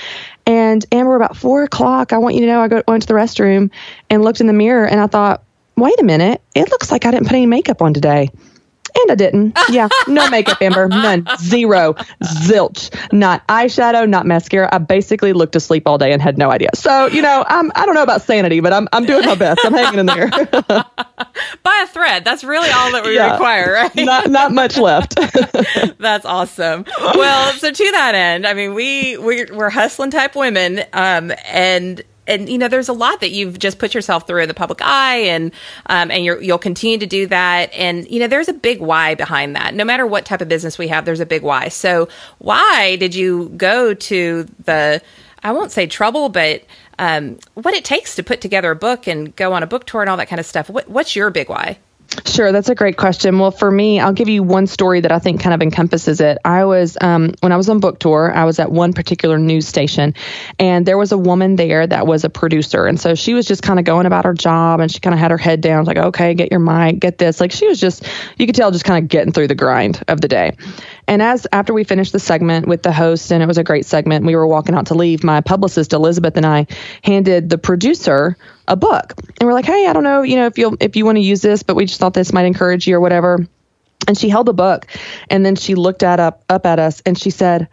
and 0.51 0.85
Amber, 0.91 1.15
about 1.15 1.37
four 1.37 1.63
o'clock, 1.63 2.13
I 2.13 2.19
want 2.19 2.35
you 2.35 2.41
to 2.41 2.47
know 2.49 2.61
I 2.61 2.67
go, 2.67 2.83
went 2.89 3.03
to 3.03 3.07
the 3.07 3.15
restroom 3.15 3.71
and 4.11 4.25
looked 4.25 4.41
in 4.41 4.49
the 4.49 4.53
mirror 4.53 4.85
and 4.85 5.01
I 5.01 5.07
thought, 5.07 5.45
wait 5.77 5.95
a 6.01 6.03
minute, 6.03 6.43
it 6.57 6.69
looks 6.73 6.91
like 6.91 7.07
I 7.07 7.13
didn't 7.13 7.27
put 7.27 7.37
any 7.37 7.47
makeup 7.47 7.81
on 7.81 7.95
today. 7.95 8.31
And 8.95 9.11
I 9.11 9.15
didn't. 9.15 9.59
Yeah, 9.69 9.89
no 10.09 10.29
makeup, 10.31 10.61
Amber. 10.61 10.89
None. 10.89 11.27
Zero. 11.39 11.95
Zilch. 12.23 13.13
Not 13.13 13.47
eyeshadow, 13.49 14.09
not 14.09 14.27
mascara. 14.27 14.69
I 14.73 14.79
basically 14.79 15.33
looked 15.33 15.57
asleep 15.57 15.85
all 15.87 15.99
day 15.99 16.13
and 16.13 16.21
had 16.21 16.39
no 16.39 16.51
idea. 16.51 16.71
So, 16.75 17.07
you 17.07 17.23
know, 17.23 17.45
I'm, 17.47 17.71
I 17.75 17.87
don't 17.87 17.95
know 17.95 18.03
about 18.03 18.23
sanity, 18.23 18.61
but 18.61 18.73
I'm, 18.73 18.89
I'm 18.93 19.05
doing 19.05 19.25
my 19.27 19.35
best. 19.35 19.61
I'm 19.65 19.73
hanging 19.73 20.01
in 20.01 20.07
there. 20.07 20.29
By 21.63 21.85
a 21.85 21.87
thread. 21.87 22.25
That's 22.25 22.45
really 22.45 22.71
all 22.71 22.93
that 22.93 23.05
we 23.05 23.15
yeah, 23.15 23.33
require, 23.33 23.73
right? 23.73 23.95
Not, 24.11 24.31
not 24.31 24.53
much 24.53 24.77
left. 24.77 25.17
That's 25.99 26.25
awesome. 26.25 26.85
Well, 26.99 27.53
so 27.55 27.71
to 27.71 27.91
that 27.93 28.15
end, 28.15 28.47
I 28.47 28.55
mean, 28.55 28.75
we, 28.75 29.17
we're, 29.19 29.47
we're 29.53 29.71
hustling 29.71 30.11
type 30.11 30.35
women. 30.35 30.81
Um, 30.93 31.33
and 31.47 32.03
and 32.31 32.49
you 32.49 32.59
know 32.59 32.69
there's 32.69 32.89
a 32.89 32.93
lot 32.93 33.21
that 33.21 33.31
you've 33.31 33.59
just 33.59 33.79
put 33.79 33.95
yourself 33.95 34.27
through 34.27 34.43
in 34.43 34.49
the 34.49 34.55
public 34.55 34.81
eye 34.83 35.17
and 35.17 35.53
um, 35.87 36.11
and 36.11 36.25
you 36.25 36.39
will 36.41 36.59
continue 36.59 36.99
to 36.99 37.07
do 37.07 37.27
that. 37.27 37.73
And 37.75 38.09
you 38.11 38.21
know 38.21 38.29
there's 38.29 38.49
a 38.49 38.53
big 38.53 38.81
why 38.81 39.15
behind 39.15 39.57
that. 39.57 39.75
No 39.75 39.85
matter 39.85 40.07
what 40.07 40.25
type 40.25 40.41
of 40.41 40.49
business 40.49 40.79
we 40.79 40.89
have 40.89 41.05
there's 41.05 41.21
a 41.21 41.27
big 41.27 41.43
why. 41.43 41.69
So 41.69 42.09
why 42.39 42.97
did 42.97 43.15
you 43.15 43.51
go 43.57 43.95
to 43.95 44.47
the 44.65 45.03
i 45.43 45.53
won't 45.53 45.73
say 45.73 45.87
trouble 45.87 46.29
but 46.29 46.65
um, 46.99 47.39
what 47.55 47.73
it 47.73 47.85
takes 47.85 48.17
to 48.17 48.23
put 48.23 48.43
together 48.43 48.71
a 48.71 48.77
book 48.77 49.07
and 49.07 49.35
go 49.35 49.55
on 49.55 49.63
a 49.63 49.67
book 49.67 49.87
tour 49.87 50.03
and 50.03 50.11
all 50.11 50.19
that 50.19 50.29
kind 50.29 50.39
of 50.39 50.47
stuff? 50.47 50.69
What, 50.69 50.89
what's 50.89 51.17
your 51.17 51.31
big 51.31 51.49
why 51.49 51.79
Sure, 52.27 52.51
that's 52.51 52.69
a 52.69 52.75
great 52.75 52.97
question. 52.97 53.39
Well, 53.39 53.53
for 53.53 53.71
me, 53.71 54.01
I'll 54.01 54.13
give 54.13 54.29
you 54.29 54.43
one 54.43 54.67
story 54.67 55.01
that 55.01 55.13
I 55.13 55.21
think 55.21 55.41
kind 55.41 55.55
of 55.55 55.63
encompasses 55.63 56.21
it. 56.21 56.39
I 56.45 56.65
was, 56.65 56.99
um, 57.01 57.35
when 57.41 57.53
I 57.53 57.57
was 57.57 57.69
on 57.69 57.79
book 57.79 58.01
tour, 58.01 58.33
I 58.35 58.45
was 58.45 58.59
at 58.59 58.71
one 58.71 58.93
particular 58.93 59.39
news 59.39 59.69
station, 59.69 60.15
and 60.59 60.85
there 60.85 60.99
was 60.99 61.13
a 61.13 61.19
woman 61.19 61.55
there 61.55 61.87
that 61.87 62.09
was 62.09 62.25
a 62.25 62.31
producer. 62.31 62.87
And 62.87 63.01
so 63.01 63.15
she 63.15 63.33
was 63.33 63.47
just 63.47 63.63
kind 63.63 63.79
of 63.79 63.85
going 63.85 64.07
about 64.07 64.25
her 64.25 64.35
job, 64.35 64.81
and 64.81 64.91
she 64.91 64.99
kind 64.99 65.15
of 65.15 65.21
had 65.21 65.31
her 65.31 65.39
head 65.39 65.61
down, 65.61 65.85
like, 65.85 65.99
okay, 65.99 66.35
get 66.35 66.51
your 66.51 66.61
mic, 66.61 66.99
get 66.99 67.19
this. 67.19 67.41
Like, 67.41 67.53
she 67.53 67.69
was 67.69 67.79
just, 67.79 68.05
you 68.37 68.47
could 68.47 68.57
tell, 68.57 68.73
just 68.73 68.85
kind 68.85 69.03
of 69.03 69.09
getting 69.09 69.33
through 69.33 69.49
the 69.49 69.55
grind 69.55 70.03
of 70.09 70.21
the 70.21 70.29
day. 70.29 70.57
And 71.11 71.21
as 71.21 71.45
after 71.51 71.75
we 71.75 71.83
finished 71.83 72.13
the 72.13 72.21
segment 72.21 72.69
with 72.69 72.85
the 72.85 72.93
host, 72.93 73.33
and 73.33 73.43
it 73.43 73.47
was 73.47 73.59
a 73.59 73.65
great 73.65 73.85
segment, 73.85 74.25
we 74.25 74.37
were 74.37 74.47
walking 74.47 74.77
out 74.77 74.87
to 74.87 74.95
leave, 74.95 75.25
my 75.25 75.41
publicist, 75.41 75.93
Elizabeth, 75.93 76.37
and 76.37 76.47
I 76.47 76.69
handed 77.03 77.51
the 77.51 77.59
producer 77.59 78.37
a 78.69 78.77
book. 78.77 79.15
And 79.41 79.45
we're 79.45 79.53
like, 79.53 79.65
hey, 79.65 79.89
I 79.89 79.93
don't 79.93 80.05
know, 80.05 80.23
you 80.23 80.37
know, 80.37 80.47
if 80.47 80.57
you 80.57 80.77
if 80.79 80.95
you 80.95 81.05
want 81.05 81.17
to 81.17 81.23
use 81.23 81.43
this, 81.43 81.65
but 81.65 81.75
we 81.75 81.87
just 81.87 81.99
thought 81.99 82.15
this 82.15 82.33
might 82.33 82.47
encourage 82.47 82.87
you 82.87 82.95
or 82.95 83.01
whatever. 83.01 83.45
And 84.07 84.17
she 84.17 84.29
held 84.29 84.47
the 84.47 84.55
book 84.55 84.87
and 85.29 85.45
then 85.45 85.57
she 85.57 85.75
looked 85.75 86.05
at 86.05 86.21
up 86.21 86.45
up 86.49 86.65
at 86.65 86.79
us 86.79 87.03
and 87.05 87.19
she 87.19 87.31
said, 87.31 87.67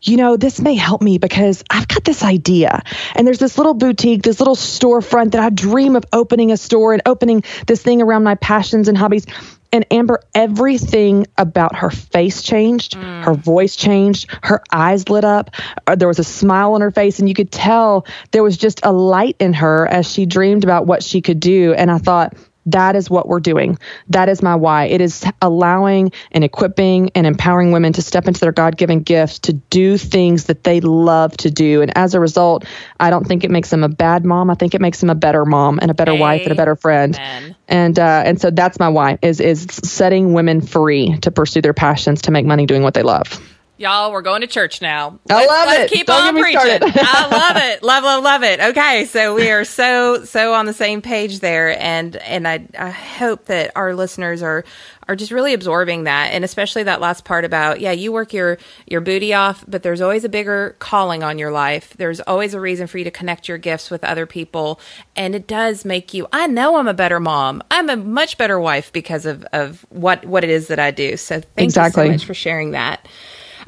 you 0.00 0.16
know, 0.16 0.36
this 0.36 0.60
may 0.60 0.76
help 0.76 1.02
me 1.02 1.18
because 1.18 1.64
I've 1.68 1.88
got 1.88 2.04
this 2.04 2.22
idea. 2.22 2.84
And 3.16 3.26
there's 3.26 3.40
this 3.40 3.58
little 3.58 3.74
boutique, 3.74 4.22
this 4.22 4.38
little 4.38 4.54
storefront 4.54 5.32
that 5.32 5.42
I 5.42 5.50
dream 5.50 5.96
of 5.96 6.04
opening 6.12 6.52
a 6.52 6.56
store 6.56 6.92
and 6.92 7.02
opening 7.04 7.42
this 7.66 7.82
thing 7.82 8.00
around 8.00 8.22
my 8.22 8.36
passions 8.36 8.86
and 8.86 8.96
hobbies. 8.96 9.26
And 9.72 9.86
Amber, 9.90 10.20
everything 10.34 11.26
about 11.38 11.76
her 11.76 11.90
face 11.90 12.42
changed. 12.42 12.96
Mm. 12.96 13.24
Her 13.24 13.34
voice 13.34 13.76
changed. 13.76 14.28
Her 14.42 14.62
eyes 14.72 15.08
lit 15.08 15.24
up. 15.24 15.50
Uh, 15.86 15.94
there 15.94 16.08
was 16.08 16.18
a 16.18 16.24
smile 16.24 16.74
on 16.74 16.80
her 16.80 16.90
face, 16.90 17.20
and 17.20 17.28
you 17.28 17.34
could 17.34 17.52
tell 17.52 18.04
there 18.32 18.42
was 18.42 18.56
just 18.56 18.80
a 18.82 18.92
light 18.92 19.36
in 19.38 19.52
her 19.52 19.86
as 19.86 20.10
she 20.10 20.26
dreamed 20.26 20.64
about 20.64 20.86
what 20.86 21.02
she 21.02 21.20
could 21.20 21.38
do. 21.38 21.72
And 21.74 21.90
I 21.90 21.98
thought, 21.98 22.34
that 22.66 22.96
is 22.96 23.08
what 23.08 23.28
we're 23.28 23.40
doing. 23.40 23.78
That 24.08 24.28
is 24.28 24.42
my 24.42 24.54
why. 24.54 24.86
It 24.86 25.00
is 25.00 25.24
allowing 25.40 26.12
and 26.30 26.44
equipping 26.44 27.10
and 27.14 27.26
empowering 27.26 27.72
women 27.72 27.92
to 27.94 28.02
step 28.02 28.26
into 28.26 28.40
their 28.40 28.52
God 28.52 28.76
given 28.76 29.00
gifts 29.00 29.40
to 29.40 29.54
do 29.54 29.96
things 29.96 30.44
that 30.44 30.64
they 30.64 30.80
love 30.80 31.36
to 31.38 31.50
do. 31.50 31.82
And 31.82 31.96
as 31.96 32.14
a 32.14 32.20
result, 32.20 32.64
I 32.98 33.10
don't 33.10 33.26
think 33.26 33.44
it 33.44 33.50
makes 33.50 33.70
them 33.70 33.84
a 33.84 33.88
bad 33.88 34.24
mom. 34.24 34.50
I 34.50 34.54
think 34.54 34.74
it 34.74 34.80
makes 34.80 35.00
them 35.00 35.10
a 35.10 35.14
better 35.14 35.44
mom 35.44 35.78
and 35.80 35.90
a 35.90 35.94
better 35.94 36.12
Amen. 36.12 36.20
wife 36.20 36.42
and 36.42 36.52
a 36.52 36.56
better 36.56 36.76
friend. 36.76 37.14
And 37.68 37.98
uh, 37.98 38.22
and 38.24 38.40
so 38.40 38.50
that's 38.50 38.78
my 38.78 38.88
why 38.88 39.18
is 39.22 39.40
is 39.40 39.66
setting 39.84 40.32
women 40.32 40.60
free 40.60 41.16
to 41.18 41.30
pursue 41.30 41.60
their 41.60 41.74
passions 41.74 42.22
to 42.22 42.30
make 42.30 42.44
money 42.44 42.66
doing 42.66 42.82
what 42.82 42.94
they 42.94 43.02
love. 43.02 43.40
Y'all, 43.80 44.12
we're 44.12 44.20
going 44.20 44.42
to 44.42 44.46
church 44.46 44.82
now. 44.82 45.18
I 45.30 45.34
Let's- 45.36 45.48
love 45.48 45.66
let's 45.68 45.90
it. 45.92 45.96
Keep 45.96 46.06
Don't 46.08 46.36
on 46.36 46.42
preaching. 46.42 46.80
I 46.82 47.28
love 47.32 47.56
it. 47.64 47.82
Love, 47.82 48.04
love, 48.04 48.22
love 48.22 48.42
it. 48.42 48.60
Okay, 48.60 49.06
so 49.06 49.34
we 49.34 49.48
are 49.50 49.64
so 49.64 50.22
so 50.26 50.52
on 50.52 50.66
the 50.66 50.74
same 50.74 51.00
page 51.00 51.40
there, 51.40 51.80
and 51.82 52.14
and 52.16 52.46
I 52.46 52.66
I 52.78 52.90
hope 52.90 53.46
that 53.46 53.72
our 53.76 53.94
listeners 53.94 54.42
are 54.42 54.66
are 55.08 55.16
just 55.16 55.32
really 55.32 55.54
absorbing 55.54 56.04
that, 56.04 56.34
and 56.34 56.44
especially 56.44 56.82
that 56.82 57.00
last 57.00 57.24
part 57.24 57.46
about 57.46 57.80
yeah, 57.80 57.92
you 57.92 58.12
work 58.12 58.34
your 58.34 58.58
your 58.86 59.00
booty 59.00 59.32
off, 59.32 59.64
but 59.66 59.82
there's 59.82 60.02
always 60.02 60.24
a 60.24 60.28
bigger 60.28 60.76
calling 60.78 61.22
on 61.22 61.38
your 61.38 61.50
life. 61.50 61.94
There's 61.96 62.20
always 62.20 62.52
a 62.52 62.60
reason 62.60 62.86
for 62.86 62.98
you 62.98 63.04
to 63.04 63.10
connect 63.10 63.48
your 63.48 63.56
gifts 63.56 63.90
with 63.90 64.04
other 64.04 64.26
people, 64.26 64.78
and 65.16 65.34
it 65.34 65.46
does 65.46 65.86
make 65.86 66.12
you. 66.12 66.28
I 66.34 66.48
know 66.48 66.76
I'm 66.76 66.86
a 66.86 66.92
better 66.92 67.18
mom. 67.18 67.62
I'm 67.70 67.88
a 67.88 67.96
much 67.96 68.36
better 68.36 68.60
wife 68.60 68.92
because 68.92 69.24
of 69.24 69.42
of 69.54 69.86
what 69.88 70.26
what 70.26 70.44
it 70.44 70.50
is 70.50 70.66
that 70.68 70.78
I 70.78 70.90
do. 70.90 71.16
So 71.16 71.36
thank 71.40 71.48
Exactly. 71.56 72.02
you 72.04 72.08
so 72.10 72.12
much 72.12 72.24
for 72.26 72.34
sharing 72.34 72.72
that. 72.72 73.08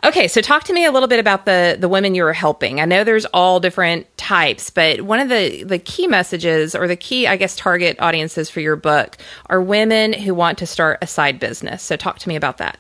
Okay, 0.05 0.27
so 0.27 0.41
talk 0.41 0.65
to 0.65 0.73
me 0.73 0.85
a 0.85 0.91
little 0.91 1.09
bit 1.09 1.21
about 1.21 1.47
the 1.47 1.77
the 1.79 1.89
women 1.89 2.15
you 2.17 2.25
were 2.25 2.33
helping. 2.33 2.81
I 2.81 2.87
know 2.87 3.05
there's 3.05 3.25
all 3.27 3.61
different 3.61 4.07
types, 4.17 4.69
but 4.69 5.03
one 5.03 5.21
of 5.21 5.29
the 5.29 5.63
the 5.63 5.79
key 5.79 6.09
messages 6.09 6.75
or 6.75 6.89
the 6.89 6.97
key 6.97 7.29
I 7.29 7.37
guess 7.37 7.55
target 7.55 7.97
audiences 8.01 8.51
for 8.51 8.61
your 8.61 8.75
book 8.75 9.17
are 9.47 9.61
women 9.61 10.13
who 10.13 10.35
want 10.35 10.59
to 10.59 10.67
start 10.67 10.99
a 11.03 11.07
side 11.07 11.39
business. 11.39 11.85
So 11.85 11.97
talk 11.97 12.19
to 12.21 12.29
me 12.29 12.35
about 12.35 12.59
that. 12.59 12.79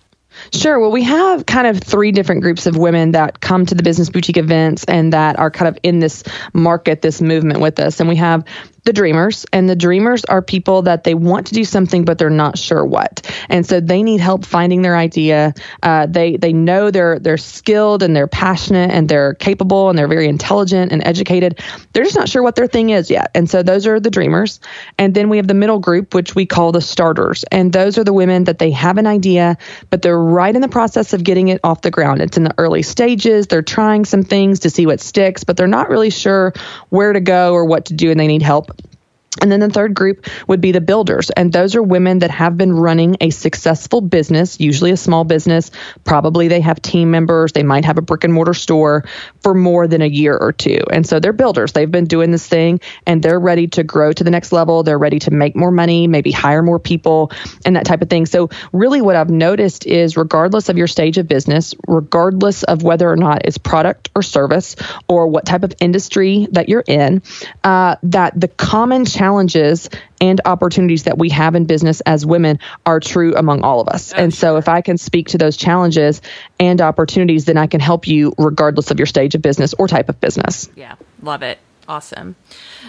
Sure. 0.52 0.81
Well, 0.81 0.91
we 0.91 1.02
have 1.05 1.47
kind 1.47 1.67
of 1.67 1.79
three 1.79 2.11
different 2.11 2.43
groups 2.43 2.67
of 2.67 2.76
women 2.76 3.12
that 3.12 3.41
come 3.41 3.67
to 3.67 3.75
the 3.75 3.83
business 3.83 4.11
boutique 4.11 4.37
events 4.37 4.85
and 4.85 5.12
that 5.12 5.38
are 5.38 5.50
kind 5.50 5.69
of 5.69 5.79
in 5.83 5.99
this 5.99 6.25
market, 6.52 7.02
this 7.02 7.21
movement 7.21 7.61
with 7.61 7.79
us. 7.79 8.00
And 8.00 8.09
we 8.09 8.17
have 8.17 8.45
the 8.85 8.93
dreamers, 8.93 9.47
and 9.53 9.69
the 9.69 9.77
dreamers 9.77 10.25
are 10.25 10.43
people 10.43 10.83
that 10.83 11.05
they 11.05 11.15
want 11.15 11.47
to 11.49 11.55
do 11.55 11.65
something, 11.65 12.05
but 12.05 12.19
they're 12.19 12.31
not 12.31 12.59
sure 12.59 12.85
what. 12.85 13.31
And 13.49 13.65
so 13.65 13.79
they 13.79 14.03
need 14.03 14.21
help 14.21 14.45
finding 14.45 14.83
their 14.83 14.97
idea. 14.97 15.55
Uh, 15.83 16.07
they 16.07 16.37
they 16.37 16.53
know 16.53 16.91
they're 16.91 17.21
they're 17.21 17.37
skilled 17.37 18.03
and 18.03 18.17
they're 18.17 18.27
passionate 18.27 18.91
and 18.91 19.09
they're 19.09 19.35
capable 19.35 19.89
and 19.89 19.97
they're 19.97 20.09
very 20.09 20.27
intelligent 20.27 20.91
and 20.91 21.07
educated. 21.07 21.61
They're 21.93 22.03
just 22.03 22.17
not 22.17 22.29
sure 22.29 22.43
what 22.43 22.57
their 22.57 22.67
thing 22.67 22.91
is 22.91 23.09
yet. 23.09 23.31
And 23.35 23.49
so 23.49 23.62
those 23.62 23.87
are 23.87 24.01
the 24.01 24.11
dreamers. 24.11 24.59
And 24.99 25.15
then 25.15 25.29
we 25.29 25.37
have 25.37 25.47
the 25.47 25.55
middle 25.55 25.79
group, 25.79 26.12
which 26.12 26.35
we 26.35 26.45
call 26.45 26.73
the 26.73 26.81
starters. 26.81 27.45
And 27.53 27.73
those 27.73 27.99
are 27.99 28.05
the 28.05 28.12
women 28.12 28.45
that 28.45 28.59
they 28.59 28.73
have 28.73 28.99
an 28.99 29.07
idea, 29.07 29.59
but 29.91 30.03
they're 30.03 30.19
right 30.19 30.55
in 30.55 30.61
the 30.61 30.69
process 30.69 31.12
of 31.12 31.23
getting 31.23 31.49
it 31.49 31.61
off 31.62 31.83
the 31.83 31.91
ground. 31.93 32.21
It's 32.21 32.37
in 32.37 32.43
the 32.43 32.55
early 32.59 32.83
stages. 32.83 33.47
They're 33.47 33.62
trying 33.62 34.05
some 34.05 34.25
things 34.25 34.61
to 34.61 34.71
see 34.71 34.87
what 34.87 35.01
sticks, 35.01 35.45
but 35.45 35.57
they're 35.57 35.69
not 35.69 35.89
really 35.89 36.11
sure 36.11 36.53
where 36.89 37.12
to 37.12 37.21
go 37.21 37.53
or 37.53 37.65
what 37.65 37.87
to 37.87 37.95
do, 37.95 38.11
and 38.11 38.19
they 38.19 38.27
need 38.27 38.43
help. 38.43 38.72
And 39.41 39.51
then 39.51 39.61
the 39.61 39.71
third 39.71 39.95
group 39.95 40.27
would 40.47 40.61
be 40.61 40.73
the 40.73 40.81
builders. 40.81 41.31
And 41.31 41.53
those 41.53 41.75
are 41.75 41.83
women 41.83 42.19
that 42.19 42.31
have 42.31 42.59
been 42.59 42.73
running 42.73 43.17
a 43.21 43.31
successful 43.31 44.03
business, 44.03 44.61
usually 44.61 44.91
a 44.91 44.97
small 44.97 45.25
business. 45.25 45.71
Probably 46.05 46.49
they 46.49 46.61
have 46.61 46.83
team 46.83 47.11
members. 47.11 47.53
They 47.53 47.62
might 47.62 47.87
have 47.87 47.97
a 47.97 48.03
brick 48.03 48.25
and 48.25 48.33
mortar 48.35 48.53
store 48.53 49.05
for 49.41 49.55
more 49.55 49.87
than 49.89 50.03
a 50.03 50.07
year 50.07 50.37
or 50.37 50.53
two. 50.53 50.81
And 50.91 51.07
so 51.07 51.19
they're 51.19 51.33
builders. 51.33 51.73
They've 51.73 51.91
been 51.91 52.05
doing 52.05 52.31
this 52.31 52.47
thing 52.47 52.81
and 53.07 53.23
they're 53.23 53.41
ready 53.41 53.69
to 53.69 53.83
grow 53.83 54.12
to 54.12 54.23
the 54.23 54.31
next 54.31 54.53
level. 54.53 54.83
They're 54.83 54.99
ready 54.99 55.19
to 55.21 55.31
make 55.31 55.57
more 55.57 55.71
money, 55.71 56.07
maybe 56.07 56.31
hire 56.31 56.62
more 56.62 56.79
people 56.79 57.33
and 57.65 57.77
that 57.77 57.87
type 57.87 58.03
of 58.03 58.11
thing. 58.11 58.27
So, 58.27 58.51
really, 58.73 59.01
what 59.01 59.17
I've 59.17 59.31
noticed 59.31 59.87
is 59.87 60.17
regardless 60.17 60.69
of 60.69 60.77
your 60.77 60.87
stage 60.87 61.17
of 61.17 61.27
business, 61.27 61.75
regardless 61.89 62.65
of 62.65 62.83
whether 62.83 63.11
or 63.11 63.17
not 63.17 63.47
it's 63.47 63.57
product 63.57 64.11
or 64.15 64.23
service 64.23 64.77
or 65.09 65.27
what 65.27 65.47
type 65.47 65.62
of 65.62 65.73
industry 65.81 66.49
that 66.53 66.69
you're 66.69 66.85
in, 66.87 67.23
uh, 67.65 67.97
that 68.03 68.39
the 68.39 68.49
common 68.49 69.05
challenges 69.23 69.88
and 70.21 70.41
opportunities 70.45 71.05
that 71.05 71.17
we 71.17 71.29
have 71.29 71.55
in 71.55 71.64
business 71.64 72.00
as 72.00 72.26
women 72.26 72.59
are 72.85 72.99
true 72.99 73.37
among 73.37 73.62
all 73.62 73.81
of 73.81 73.87
us. 73.87 74.12
and 74.12 74.35
so 74.35 74.57
if 74.57 74.69
I 74.69 74.81
can 74.81 74.99
speak 74.99 75.29
to 75.29 75.38
those 75.38 75.57
challenges 75.57 76.21
and 76.59 76.81
opportunities, 76.81 77.45
then 77.45 77.57
I 77.57 77.69
can 77.69 77.79
help 77.79 78.09
you 78.09 78.35
regardless 78.37 78.91
of 78.91 78.99
your 78.99 79.07
stage 79.07 79.37
of 79.37 79.43
business 79.43 79.75
or 79.75 79.87
type 79.87 80.09
of 80.09 80.21
business. 80.21 80.69
Yeah, 80.75 80.97
love 81.23 81.43
it. 81.43 81.61
Awesome. 81.88 82.37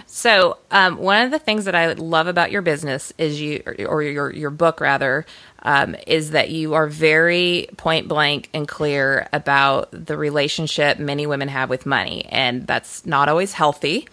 So, 0.06 0.58
um, 0.70 0.98
one 0.98 1.24
of 1.24 1.30
the 1.30 1.38
things 1.38 1.64
that 1.64 1.74
I 1.74 1.92
love 1.92 2.26
about 2.26 2.52
your 2.52 2.62
business 2.62 3.12
is 3.18 3.40
you, 3.40 3.62
or 3.66 4.02
your 4.02 4.32
your 4.32 4.50
book 4.50 4.80
rather, 4.80 5.26
um, 5.62 5.96
is 6.06 6.30
that 6.30 6.50
you 6.50 6.74
are 6.74 6.86
very 6.86 7.68
point 7.76 8.06
blank 8.06 8.48
and 8.54 8.68
clear 8.68 9.28
about 9.32 9.88
the 9.90 10.16
relationship 10.16 10.98
many 10.98 11.26
women 11.26 11.48
have 11.48 11.70
with 11.70 11.86
money, 11.86 12.24
and 12.26 12.66
that's 12.66 13.04
not 13.04 13.28
always 13.28 13.52
healthy. 13.52 14.08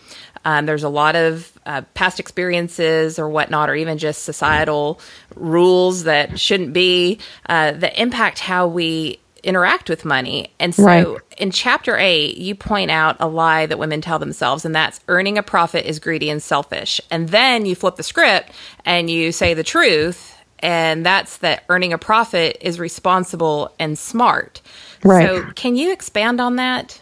Um, 0.45 0.65
there's 0.65 0.83
a 0.83 0.89
lot 0.89 1.15
of 1.15 1.51
uh, 1.65 1.81
past 1.93 2.19
experiences 2.19 3.19
or 3.19 3.29
whatnot, 3.29 3.69
or 3.69 3.75
even 3.75 3.97
just 3.97 4.23
societal 4.23 4.99
rules 5.35 6.03
that 6.03 6.39
shouldn't 6.39 6.73
be 6.73 7.19
uh, 7.47 7.71
that 7.73 7.99
impact 8.01 8.39
how 8.39 8.67
we 8.67 9.19
interact 9.43 9.89
with 9.89 10.05
money. 10.05 10.53
And 10.59 10.73
so 10.73 10.83
Right. 10.83 11.17
in 11.37 11.51
chapter 11.51 11.97
eight, 11.97 12.37
you 12.37 12.53
point 12.55 12.91
out 12.91 13.17
a 13.19 13.27
lie 13.27 13.65
that 13.65 13.79
women 13.79 14.01
tell 14.01 14.19
themselves, 14.19 14.65
and 14.65 14.75
that's 14.75 14.99
earning 15.07 15.37
a 15.37 15.43
profit 15.43 15.85
is 15.85 15.99
greedy 15.99 16.29
and 16.29 16.41
selfish. 16.43 17.01
And 17.09 17.29
then 17.29 17.65
you 17.65 17.75
flip 17.75 17.95
the 17.95 18.03
script 18.03 18.51
and 18.85 19.09
you 19.09 19.31
say 19.31 19.55
the 19.55 19.63
truth, 19.63 20.35
and 20.59 21.03
that's 21.05 21.37
that 21.37 21.63
earning 21.69 21.91
a 21.91 21.97
profit 21.97 22.57
is 22.61 22.79
responsible 22.79 23.73
and 23.79 23.97
smart. 23.97 24.61
Right. 25.03 25.27
So, 25.27 25.51
can 25.55 25.75
you 25.75 25.91
expand 25.91 26.39
on 26.39 26.57
that? 26.57 27.00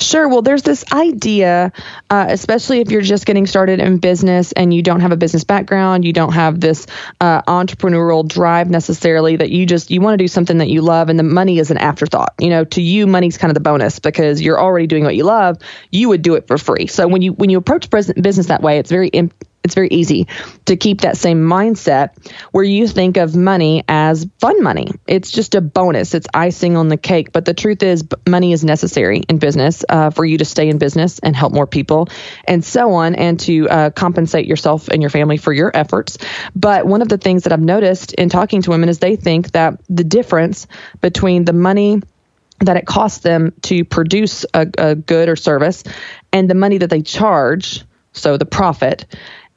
Sure. 0.00 0.28
Well, 0.28 0.42
there's 0.42 0.62
this 0.62 0.84
idea, 0.92 1.72
uh, 2.10 2.26
especially 2.28 2.80
if 2.80 2.90
you're 2.90 3.02
just 3.02 3.26
getting 3.26 3.46
started 3.46 3.80
in 3.80 3.98
business 3.98 4.52
and 4.52 4.72
you 4.72 4.82
don't 4.82 5.00
have 5.00 5.12
a 5.12 5.16
business 5.16 5.44
background, 5.44 6.04
you 6.04 6.12
don't 6.12 6.32
have 6.32 6.60
this 6.60 6.86
uh, 7.20 7.42
entrepreneurial 7.42 8.26
drive 8.26 8.70
necessarily. 8.70 9.36
That 9.36 9.50
you 9.50 9.66
just 9.66 9.90
you 9.90 10.00
want 10.00 10.14
to 10.14 10.22
do 10.22 10.28
something 10.28 10.58
that 10.58 10.68
you 10.68 10.82
love, 10.82 11.08
and 11.08 11.18
the 11.18 11.22
money 11.24 11.58
is 11.58 11.70
an 11.70 11.78
afterthought. 11.78 12.34
You 12.38 12.50
know, 12.50 12.64
to 12.64 12.82
you, 12.82 13.06
money's 13.06 13.38
kind 13.38 13.50
of 13.50 13.54
the 13.54 13.60
bonus 13.60 13.98
because 13.98 14.40
you're 14.40 14.60
already 14.60 14.86
doing 14.86 15.04
what 15.04 15.16
you 15.16 15.24
love. 15.24 15.58
You 15.90 16.08
would 16.08 16.22
do 16.22 16.34
it 16.34 16.46
for 16.46 16.58
free. 16.58 16.86
So 16.86 17.08
when 17.08 17.22
you 17.22 17.32
when 17.32 17.50
you 17.50 17.58
approach 17.58 17.90
business 17.90 18.46
that 18.46 18.62
way, 18.62 18.78
it's 18.78 18.90
very 18.90 19.08
imp- 19.08 19.34
it's 19.66 19.74
very 19.74 19.88
easy 19.88 20.26
to 20.64 20.76
keep 20.76 21.02
that 21.02 21.16
same 21.16 21.40
mindset 21.42 22.10
where 22.52 22.64
you 22.64 22.88
think 22.88 23.16
of 23.18 23.36
money 23.36 23.84
as 23.88 24.26
fun 24.38 24.62
money. 24.62 24.88
It's 25.06 25.30
just 25.30 25.54
a 25.54 25.60
bonus, 25.60 26.14
it's 26.14 26.26
icing 26.32 26.76
on 26.76 26.88
the 26.88 26.96
cake. 26.96 27.32
But 27.32 27.44
the 27.44 27.54
truth 27.54 27.82
is, 27.82 28.04
money 28.26 28.52
is 28.52 28.64
necessary 28.64 29.18
in 29.28 29.38
business 29.38 29.84
uh, 29.88 30.10
for 30.10 30.24
you 30.24 30.38
to 30.38 30.44
stay 30.44 30.68
in 30.68 30.78
business 30.78 31.18
and 31.18 31.36
help 31.36 31.52
more 31.52 31.66
people 31.66 32.08
and 32.44 32.64
so 32.64 32.92
on, 32.92 33.14
and 33.14 33.38
to 33.40 33.68
uh, 33.68 33.90
compensate 33.90 34.46
yourself 34.46 34.88
and 34.88 35.02
your 35.02 35.10
family 35.10 35.36
for 35.36 35.52
your 35.52 35.70
efforts. 35.74 36.16
But 36.54 36.86
one 36.86 37.02
of 37.02 37.08
the 37.08 37.18
things 37.18 37.42
that 37.42 37.52
I've 37.52 37.60
noticed 37.60 38.14
in 38.14 38.28
talking 38.28 38.62
to 38.62 38.70
women 38.70 38.88
is 38.88 38.98
they 38.98 39.16
think 39.16 39.52
that 39.52 39.80
the 39.88 40.04
difference 40.04 40.66
between 41.00 41.44
the 41.44 41.52
money 41.52 42.00
that 42.60 42.76
it 42.76 42.86
costs 42.86 43.18
them 43.18 43.52
to 43.62 43.84
produce 43.84 44.46
a, 44.54 44.66
a 44.78 44.94
good 44.94 45.28
or 45.28 45.36
service 45.36 45.84
and 46.32 46.48
the 46.48 46.54
money 46.54 46.78
that 46.78 46.88
they 46.88 47.02
charge 47.02 47.84
so 48.12 48.36
the 48.36 48.46
profit 48.46 49.04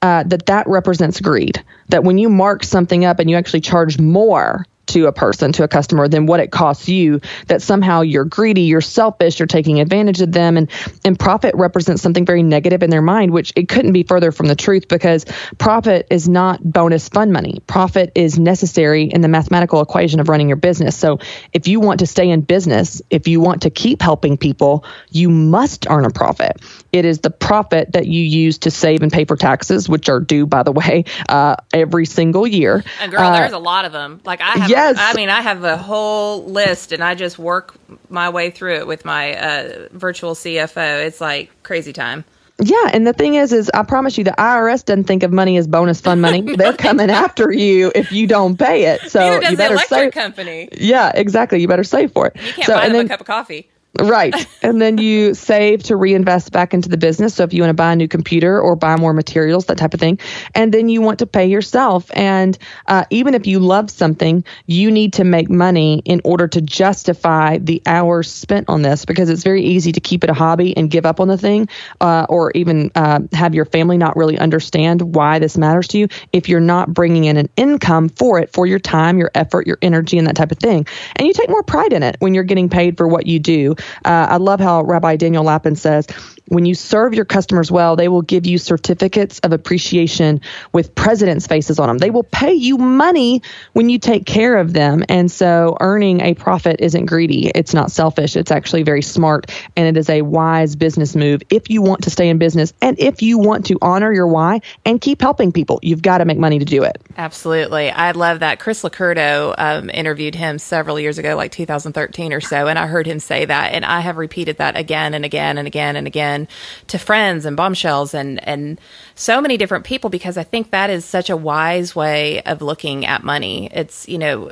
uh, 0.01 0.23
that 0.23 0.45
that 0.45 0.67
represents 0.67 1.19
greed. 1.19 1.63
That 1.89 2.03
when 2.03 2.17
you 2.17 2.29
mark 2.29 2.63
something 2.63 3.05
up 3.05 3.19
and 3.19 3.29
you 3.29 3.35
actually 3.35 3.61
charge 3.61 3.99
more 3.99 4.65
to 4.89 5.07
a 5.07 5.11
person 5.11 5.51
to 5.53 5.63
a 5.63 5.67
customer 5.67 6.07
than 6.07 6.25
what 6.25 6.39
it 6.39 6.51
costs 6.51 6.89
you 6.89 7.21
that 7.47 7.61
somehow 7.61 8.01
you're 8.01 8.25
greedy 8.25 8.61
you're 8.61 8.81
selfish 8.81 9.39
you're 9.39 9.47
taking 9.47 9.79
advantage 9.79 10.21
of 10.21 10.31
them. 10.31 10.57
And 10.57 10.69
and 11.05 11.17
profit 11.17 11.55
represents 11.55 12.01
something 12.01 12.25
very 12.25 12.43
negative 12.43 12.83
in 12.83 12.89
their 12.89 13.01
mind 13.01 13.31
which 13.31 13.53
it 13.55 13.69
couldn't 13.69 13.93
be 13.93 14.03
further 14.03 14.31
from 14.31 14.47
the 14.47 14.55
truth 14.55 14.87
because 14.87 15.25
profit 15.57 16.07
is 16.09 16.27
not 16.27 16.61
bonus 16.63 17.09
fund 17.09 17.31
money. 17.31 17.59
Profit 17.67 18.11
is 18.15 18.37
necessary 18.39 19.03
in 19.03 19.21
the 19.21 19.27
mathematical 19.27 19.81
equation 19.81 20.19
of 20.19 20.29
running 20.29 20.47
your 20.47 20.57
business. 20.57 20.97
So 20.97 21.19
if 21.53 21.67
you 21.67 21.79
want 21.79 21.99
to 21.99 22.07
stay 22.07 22.29
in 22.29 22.41
business 22.41 23.01
if 23.09 23.27
you 23.27 23.39
want 23.39 23.63
to 23.63 23.69
keep 23.69 24.01
helping 24.01 24.37
people 24.37 24.83
you 25.11 25.29
must 25.29 25.87
earn 25.89 26.05
a 26.05 26.09
profit. 26.09 26.61
It 26.91 27.05
is 27.05 27.19
the 27.19 27.29
profit 27.29 27.91
that 27.93 28.07
you 28.07 28.23
use 28.23 28.59
to 28.59 28.71
save 28.71 29.03
and 29.03 29.11
pay 29.11 29.25
for 29.25 29.35
taxes 29.35 29.87
which 29.87 30.09
are 30.09 30.19
due 30.19 30.45
by 30.45 30.63
the 30.63 30.71
way 30.71 31.05
uh, 31.27 31.55
every 31.73 32.05
single 32.05 32.47
year. 32.47 32.83
And 33.01 33.11
girl, 33.11 33.21
Uh, 33.21 33.39
there's 33.39 33.53
a 33.53 33.59
lot 33.59 33.85
of 33.85 33.91
them. 33.91 34.21
Like 34.25 34.41
I 34.41 34.51
have, 34.59 34.69
Yes. 34.79 34.97
I 34.99 35.13
mean, 35.13 35.29
I 35.29 35.41
have 35.41 35.63
a 35.63 35.77
whole 35.77 36.45
list, 36.45 36.91
and 36.91 37.03
I 37.03 37.15
just 37.15 37.37
work 37.37 37.75
my 38.09 38.29
way 38.29 38.49
through 38.49 38.75
it 38.75 38.87
with 38.87 39.05
my 39.05 39.35
uh, 39.35 39.87
virtual 39.91 40.35
CFO. 40.35 41.05
It's 41.05 41.19
like 41.19 41.51
crazy 41.63 41.93
time. 41.93 42.23
Yeah, 42.61 42.89
and 42.93 43.07
the 43.07 43.13
thing 43.13 43.35
is, 43.35 43.53
is 43.53 43.71
I 43.73 43.83
promise 43.83 44.17
you, 44.17 44.25
the 44.25 44.35
IRS 44.37 44.83
doesn't 44.83 45.05
think 45.05 45.23
of 45.23 45.31
money 45.31 45.57
as 45.57 45.65
bonus 45.67 46.01
fund 46.01 46.21
money. 46.21 46.41
They're 46.55 46.73
coming 46.73 47.09
after 47.09 47.51
you 47.51 47.91
if 47.95 48.11
you 48.11 48.27
don't 48.27 48.57
pay 48.59 48.85
it. 48.85 49.09
So 49.09 49.39
you 49.39 49.49
the 49.49 49.55
better 49.55 49.75
electric 49.75 50.13
save. 50.13 50.13
company. 50.13 50.69
Yeah, 50.73 51.11
exactly. 51.15 51.61
You 51.61 51.67
better 51.67 51.85
save 51.85 52.11
for 52.11 52.27
it. 52.27 52.35
You 52.35 52.53
can't 52.53 52.65
so, 52.65 52.75
buy 52.75 52.85
and 52.85 52.93
them 52.93 52.99
then, 52.99 53.05
a 53.05 53.09
cup 53.09 53.21
of 53.21 53.27
coffee. 53.27 53.69
Right. 53.97 54.35
and 54.61 54.81
then 54.81 54.97
you 54.97 55.33
save 55.33 55.83
to 55.83 55.95
reinvest 55.95 56.51
back 56.51 56.73
into 56.73 56.89
the 56.89 56.97
business. 56.97 57.35
So 57.35 57.43
if 57.43 57.53
you 57.53 57.61
want 57.63 57.71
to 57.71 57.75
buy 57.75 57.93
a 57.93 57.95
new 57.95 58.07
computer 58.07 58.59
or 58.59 58.75
buy 58.75 58.95
more 58.95 59.13
materials, 59.13 59.65
that 59.65 59.77
type 59.77 59.93
of 59.93 59.99
thing. 59.99 60.19
And 60.53 60.73
then 60.73 60.89
you 60.89 61.01
want 61.01 61.19
to 61.19 61.25
pay 61.27 61.47
yourself. 61.47 62.09
And 62.13 62.57
uh, 62.87 63.05
even 63.09 63.33
if 63.33 63.47
you 63.47 63.59
love 63.59 63.89
something, 63.89 64.43
you 64.67 64.91
need 64.91 65.13
to 65.13 65.23
make 65.23 65.49
money 65.49 66.01
in 66.05 66.21
order 66.23 66.47
to 66.47 66.61
justify 66.61 67.57
the 67.57 67.81
hours 67.85 68.31
spent 68.31 68.69
on 68.69 68.83
this 68.83 69.05
because 69.05 69.29
it's 69.29 69.43
very 69.43 69.63
easy 69.63 69.91
to 69.91 69.99
keep 69.99 70.23
it 70.23 70.29
a 70.29 70.33
hobby 70.33 70.75
and 70.77 70.91
give 70.91 71.05
up 71.05 71.19
on 71.19 71.27
the 71.27 71.37
thing 71.37 71.67
uh, 71.99 72.25
or 72.29 72.51
even 72.51 72.91
uh, 72.95 73.19
have 73.33 73.55
your 73.55 73.65
family 73.65 73.97
not 73.97 74.15
really 74.15 74.37
understand 74.37 75.15
why 75.15 75.39
this 75.39 75.57
matters 75.57 75.87
to 75.87 75.97
you 75.97 76.07
if 76.31 76.47
you're 76.47 76.59
not 76.59 76.93
bringing 76.93 77.25
in 77.25 77.37
an 77.37 77.49
income 77.57 78.09
for 78.09 78.39
it, 78.39 78.53
for 78.53 78.67
your 78.67 78.79
time, 78.79 79.17
your 79.17 79.31
effort, 79.33 79.65
your 79.65 79.77
energy, 79.81 80.17
and 80.17 80.27
that 80.27 80.35
type 80.35 80.51
of 80.51 80.59
thing. 80.59 80.85
And 81.15 81.27
you 81.27 81.33
take 81.33 81.49
more 81.49 81.63
pride 81.63 81.93
in 81.93 82.03
it 82.03 82.17
when 82.19 82.33
you're 82.33 82.43
getting 82.43 82.69
paid 82.69 82.97
for 82.97 83.07
what 83.07 83.25
you 83.25 83.39
do. 83.39 83.75
Uh, 84.05 84.27
I 84.29 84.37
love 84.37 84.59
how 84.59 84.83
Rabbi 84.83 85.15
Daniel 85.15 85.43
Lapin 85.43 85.75
says, 85.75 86.07
when 86.49 86.65
you 86.65 86.75
serve 86.75 87.13
your 87.13 87.25
customers 87.25 87.71
well, 87.71 87.95
they 87.95 88.07
will 88.07 88.23
give 88.23 88.45
you 88.45 88.57
certificates 88.57 89.39
of 89.39 89.53
appreciation 89.53 90.41
with 90.73 90.93
presidents' 90.95 91.47
faces 91.47 91.79
on 91.79 91.87
them. 91.87 91.97
They 91.99 92.09
will 92.09 92.23
pay 92.23 92.53
you 92.53 92.77
money 92.77 93.41
when 93.73 93.89
you 93.89 93.99
take 93.99 94.25
care 94.25 94.57
of 94.57 94.73
them. 94.73 95.03
And 95.09 95.31
so 95.31 95.77
earning 95.79 96.21
a 96.21 96.33
profit 96.33 96.81
isn't 96.81 97.05
greedy. 97.05 97.51
It's 97.53 97.73
not 97.73 97.91
selfish. 97.91 98.35
It's 98.35 98.51
actually 98.51 98.83
very 98.83 99.01
smart. 99.01 99.51
And 99.75 99.87
it 99.87 99.99
is 99.99 100.09
a 100.09 100.23
wise 100.23 100.75
business 100.75 101.15
move 101.15 101.41
if 101.49 101.69
you 101.69 101.81
want 101.81 102.03
to 102.03 102.09
stay 102.09 102.29
in 102.29 102.39
business 102.39 102.73
and 102.81 102.99
if 102.99 103.21
you 103.21 103.37
want 103.37 103.67
to 103.67 103.77
honor 103.81 104.11
your 104.11 104.27
why 104.27 104.61
and 104.85 104.99
keep 104.99 105.21
helping 105.21 105.51
people. 105.51 105.79
You've 105.83 106.01
got 106.01 106.17
to 106.17 106.25
make 106.25 106.37
money 106.39 106.59
to 106.59 106.65
do 106.65 106.83
it. 106.83 106.97
Absolutely. 107.15 107.91
I 107.91 108.11
love 108.11 108.39
that. 108.39 108.59
Chris 108.59 108.81
LoCurto 108.81 109.53
um, 109.57 109.89
interviewed 109.91 110.35
him 110.35 110.57
several 110.57 110.99
years 110.99 111.19
ago, 111.19 111.35
like 111.35 111.51
2013 111.51 112.33
or 112.33 112.41
so. 112.41 112.67
And 112.67 112.79
I 112.79 112.87
heard 112.87 113.05
him 113.05 113.19
say 113.19 113.45
that. 113.45 113.68
And 113.69 113.85
I 113.85 114.01
have 114.01 114.17
repeated 114.17 114.57
that 114.57 114.77
again 114.77 115.13
and 115.13 115.25
again 115.25 115.57
and 115.57 115.67
again 115.67 115.95
and 115.95 116.07
again 116.07 116.47
to 116.87 116.97
friends 116.97 117.45
and 117.45 117.55
bombshells 117.55 118.13
and 118.13 118.45
and 118.47 118.79
so 119.15 119.41
many 119.41 119.57
different 119.57 119.85
people 119.85 120.09
because 120.09 120.37
I 120.37 120.43
think 120.43 120.71
that 120.71 120.89
is 120.89 121.05
such 121.05 121.29
a 121.29 121.37
wise 121.37 121.95
way 121.95 122.41
of 122.43 122.61
looking 122.61 123.05
at 123.05 123.23
money. 123.23 123.69
It's 123.73 124.07
you 124.07 124.17
know, 124.17 124.51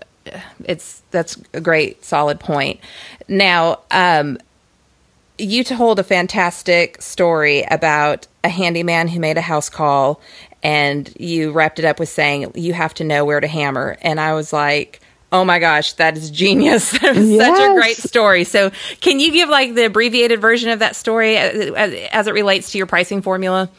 it's 0.64 1.02
that's 1.12 1.38
a 1.54 1.62
great 1.62 2.04
solid 2.04 2.40
point. 2.40 2.80
Now, 3.28 3.80
um, 3.92 4.38
you 5.38 5.64
told 5.64 6.00
a 6.00 6.04
fantastic 6.04 7.02
story 7.02 7.64
about 7.70 8.28
a 8.44 8.50
handyman 8.50 9.08
who 9.08 9.20
made 9.20 9.38
a 9.38 9.42
house 9.42 9.70
call 9.70 10.20
and 10.64 11.14
you 11.20 11.52
wrapped 11.52 11.80
it 11.80 11.86
up 11.86 12.00
with 12.00 12.10
saying 12.10 12.52
you 12.56 12.74
have 12.74 12.94
to 12.96 13.04
know 13.04 13.24
where 13.24 13.40
to 13.40 13.48
hammer 13.48 13.98
and 14.02 14.20
i 14.20 14.34
was 14.34 14.52
like 14.52 15.00
Oh 15.32 15.44
my 15.44 15.60
gosh, 15.60 15.94
that 15.94 16.16
is 16.18 16.32
genius. 16.32 16.92
That 17.00 17.18
is 17.18 17.30
yes. 17.30 17.58
such 17.58 17.70
a 17.70 17.74
great 17.74 17.98
story. 17.98 18.44
So, 18.44 18.72
can 19.02 19.20
you 19.20 19.32
give 19.32 19.50
like 19.50 19.76
the 19.76 19.86
abbreviated 19.86 20.40
version 20.40 20.70
of 20.70 20.80
that 20.80 20.96
story 20.96 21.38
as, 21.38 22.10
as 22.12 22.28
it 22.28 22.34
relates 22.34 22.72
to 22.72 22.78
your 22.78 22.88
pricing 22.88 23.22
formula? 23.22 23.70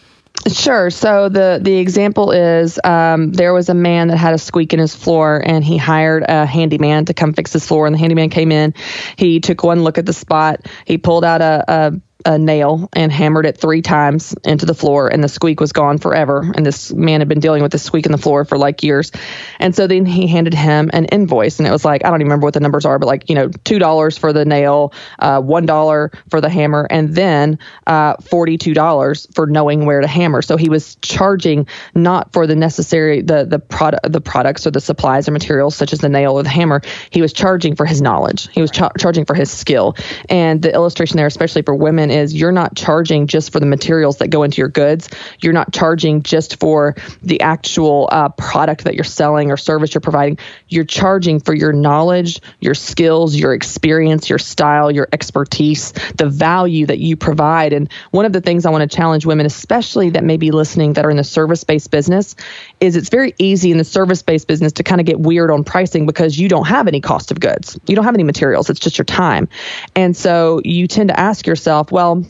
Sure. 0.47 0.89
So 0.91 1.29
the 1.29 1.59
the 1.61 1.79
example 1.79 2.31
is 2.31 2.79
um, 2.85 3.33
there 3.33 3.53
was 3.53 3.69
a 3.69 3.75
man 3.75 4.09
that 4.09 4.17
had 4.17 4.35
a 4.35 4.39
squeak 4.39 4.73
in 4.73 4.79
his 4.79 4.95
floor, 4.95 5.43
and 5.45 5.65
he 5.65 5.77
hired 5.77 6.25
a 6.29 6.47
handyman 6.47 7.07
to 7.07 7.15
come 7.15 7.33
fix 7.33 7.53
his 7.53 7.67
floor. 7.67 7.87
And 7.87 7.95
the 7.95 7.99
handyman 7.99 8.31
came 8.31 8.53
in. 8.53 8.75
He 9.17 9.41
took 9.41 9.63
one 9.63 9.83
look 9.83 9.99
at 9.99 10.07
the 10.07 10.13
spot. 10.13 10.67
He 10.85 10.97
pulled 10.97 11.25
out 11.25 11.41
a, 11.41 11.65
a 11.69 12.01
a 12.25 12.39
nail 12.39 12.89
and 12.93 13.13
hammered 13.13 13.47
it 13.47 13.57
three 13.57 13.81
times 13.81 14.35
into 14.45 14.67
the 14.67 14.75
floor, 14.75 15.09
and 15.09 15.23
the 15.23 15.29
squeak 15.29 15.61
was 15.61 15.73
gone 15.73 15.99
forever. 15.99 16.51
And 16.55 16.67
this 16.67 16.93
man 16.93 17.21
had 17.21 17.29
been 17.29 17.41
dealing 17.41 17.63
with 17.63 17.73
the 17.73 17.79
squeak 17.79 18.07
in 18.07 18.13
the 18.13 18.19
floor 18.19 18.45
for 18.45 18.59
like 18.59 18.83
years. 18.83 19.13
And 19.61 19.75
so 19.75 19.87
then 19.87 20.05
he 20.05 20.27
handed 20.27 20.53
him 20.53 20.91
an 20.93 21.05
invoice, 21.07 21.59
and 21.59 21.69
it 21.69 21.71
was 21.71 21.85
like, 21.85 22.05
I 22.05 22.11
don't 22.11 22.21
even 22.21 22.27
remember 22.27 22.47
what 22.47 22.55
the 22.55 22.61
numbers 22.61 22.85
are, 22.85 22.99
but 22.99 23.07
like, 23.07 23.29
you 23.29 23.37
know, 23.37 23.49
$2 23.49 24.19
for 24.19 24.33
the 24.33 24.45
nail, 24.45 24.93
uh, 25.21 25.41
$1 25.41 26.15
for 26.29 26.41
the 26.41 26.49
hammer, 26.49 26.87
and 26.91 27.15
then 27.15 27.59
uh, 27.87 28.17
$42 28.17 29.35
for 29.35 29.47
knowing 29.47 29.87
where 29.87 30.01
to 30.01 30.09
hammer. 30.09 30.43
So 30.43 30.57
he 30.57 30.69
was 30.69 30.97
charging 30.97 31.69
not 31.95 32.33
for 32.33 32.47
the 32.47 32.57
necessary, 32.57 33.23
the, 33.23 33.45
the, 33.45 33.61
product, 33.61 34.11
the 34.11 34.21
products 34.21 34.67
or 34.67 34.73
the 34.73 34.81
supplies 34.81 35.29
or 35.29 35.33
materials, 35.33 35.77
such 35.77 35.93
as 35.93 36.01
the 36.01 36.09
nail 36.09 36.33
or 36.33 36.43
the 36.43 36.49
hammer. 36.49 36.83
He 37.11 37.23
was 37.23 37.33
charging 37.33 37.77
for 37.77 37.87
his 37.87 38.03
knowledge, 38.03 38.49
he 38.53 38.61
was 38.61 38.73
cha- 38.73 38.93
charging 38.99 39.25
for 39.25 39.35
his 39.35 39.51
skill. 39.51 39.97
And 40.29 40.61
the 40.61 40.73
illustration 40.73 41.17
there, 41.17 41.27
especially 41.27 41.63
for 41.63 41.75
women, 41.75 42.08
is 42.11 42.35
you're 42.35 42.53
not 42.53 42.77
charging 42.77 43.27
just 43.27 43.53
for 43.53 43.61
the 43.61 43.67
materials 43.67 44.19
that 44.19 44.29
go 44.29 44.43
into 44.43 44.59
your 44.59 44.69
goods. 44.69 45.09
You're 45.41 45.53
not 45.53 45.73
charging 45.73 46.23
just 46.23 46.61
for 46.61 46.97
the 47.23 47.41
actual 47.41 48.09
uh, 48.11 48.31
product 48.31 48.85
that 48.85 48.95
you're 48.95 49.05
selling 49.05 49.51
or 49.51 49.57
service 49.57 49.95
you're 49.95 50.01
providing. 50.01 50.39
You're 50.69 50.85
charging 50.85 51.41
for 51.41 51.55
your 51.55 51.73
knowledge, 51.73 52.41
your 52.61 52.75
skills, 52.75 53.35
your 53.35 53.55
experience, 53.55 54.29
your 54.29 54.39
style, 54.39 54.91
your 54.91 55.09
expertise, 55.13 55.93
the 56.17 56.29
value 56.29 56.87
that 56.87 56.99
you 56.99 57.17
provide. 57.17 57.73
And 57.73 57.91
one 58.11 58.25
of 58.25 58.33
the 58.33 58.41
things 58.41 58.67
I 58.67 58.71
want 58.71 58.89
to 58.89 58.97
challenge 58.97 59.27
women, 59.27 59.47
especially 59.47 60.11
that 60.11 60.25
may 60.25 60.37
be 60.37 60.51
listening 60.51 60.95
that 60.95 61.05
are 61.05 61.11
in 61.11 61.17
the 61.17 61.25
service 61.25 61.65
based 61.65 61.91
business, 61.91 62.37
is 62.81 62.97
it's 62.97 63.09
very 63.09 63.35
easy 63.39 63.71
in 63.71 63.79
the 63.79 63.85
service 63.85 64.23
based 64.23 64.47
business 64.47 64.73
to 64.75 64.83
kind 64.83 65.01
of 65.01 65.07
get 65.07 65.19
weird 65.19 65.51
on 65.51 65.65
pricing 65.65 66.07
because 66.07 66.39
you 66.39 66.49
don't 66.49 66.67
have 66.67 66.89
any 66.89 67.01
cost 67.01 67.31
of 67.31 67.41
goods. 67.41 67.79
You 67.87 67.97
don't 67.97 68.05
have 68.05 68.15
any 68.15 68.25
materials. 68.25 68.71
It's 68.71 68.81
just 68.81 68.99
your 68.99 69.05
time. 69.05 69.49
And 69.95 70.17
so 70.17 70.61
you 70.65 70.87
tend 70.87 71.09
to 71.09 71.19
ask 71.19 71.47
yourself, 71.47 71.91
well, 71.99 72.25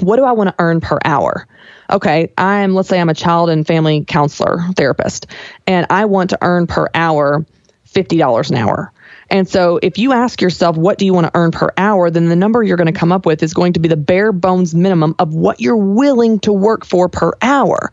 what 0.00 0.16
do 0.16 0.24
I 0.24 0.32
want 0.32 0.50
to 0.50 0.54
earn 0.58 0.82
per 0.82 0.98
hour? 1.02 1.46
Okay, 1.88 2.30
I'm, 2.36 2.74
let's 2.74 2.90
say 2.90 3.00
I'm 3.00 3.08
a 3.08 3.14
child 3.14 3.48
and 3.48 3.66
family 3.66 4.04
counselor 4.04 4.58
therapist, 4.76 5.28
and 5.66 5.86
I 5.88 6.04
want 6.04 6.28
to 6.30 6.38
earn 6.42 6.66
per 6.66 6.88
hour 6.94 7.46
$50 7.86 8.50
an 8.50 8.56
hour. 8.56 8.92
And 9.30 9.48
so 9.48 9.80
if 9.82 9.96
you 9.96 10.12
ask 10.12 10.42
yourself, 10.42 10.76
what 10.76 10.98
do 10.98 11.06
you 11.06 11.14
want 11.14 11.24
to 11.24 11.30
earn 11.34 11.52
per 11.52 11.72
hour, 11.78 12.10
then 12.10 12.28
the 12.28 12.36
number 12.36 12.62
you're 12.62 12.76
going 12.76 12.92
to 12.92 13.00
come 13.00 13.10
up 13.10 13.24
with 13.24 13.42
is 13.42 13.54
going 13.54 13.72
to 13.72 13.80
be 13.80 13.88
the 13.88 13.96
bare 13.96 14.30
bones 14.30 14.74
minimum 14.74 15.14
of 15.18 15.32
what 15.32 15.58
you're 15.58 15.74
willing 15.74 16.38
to 16.40 16.52
work 16.52 16.84
for 16.84 17.08
per 17.08 17.32
hour. 17.40 17.90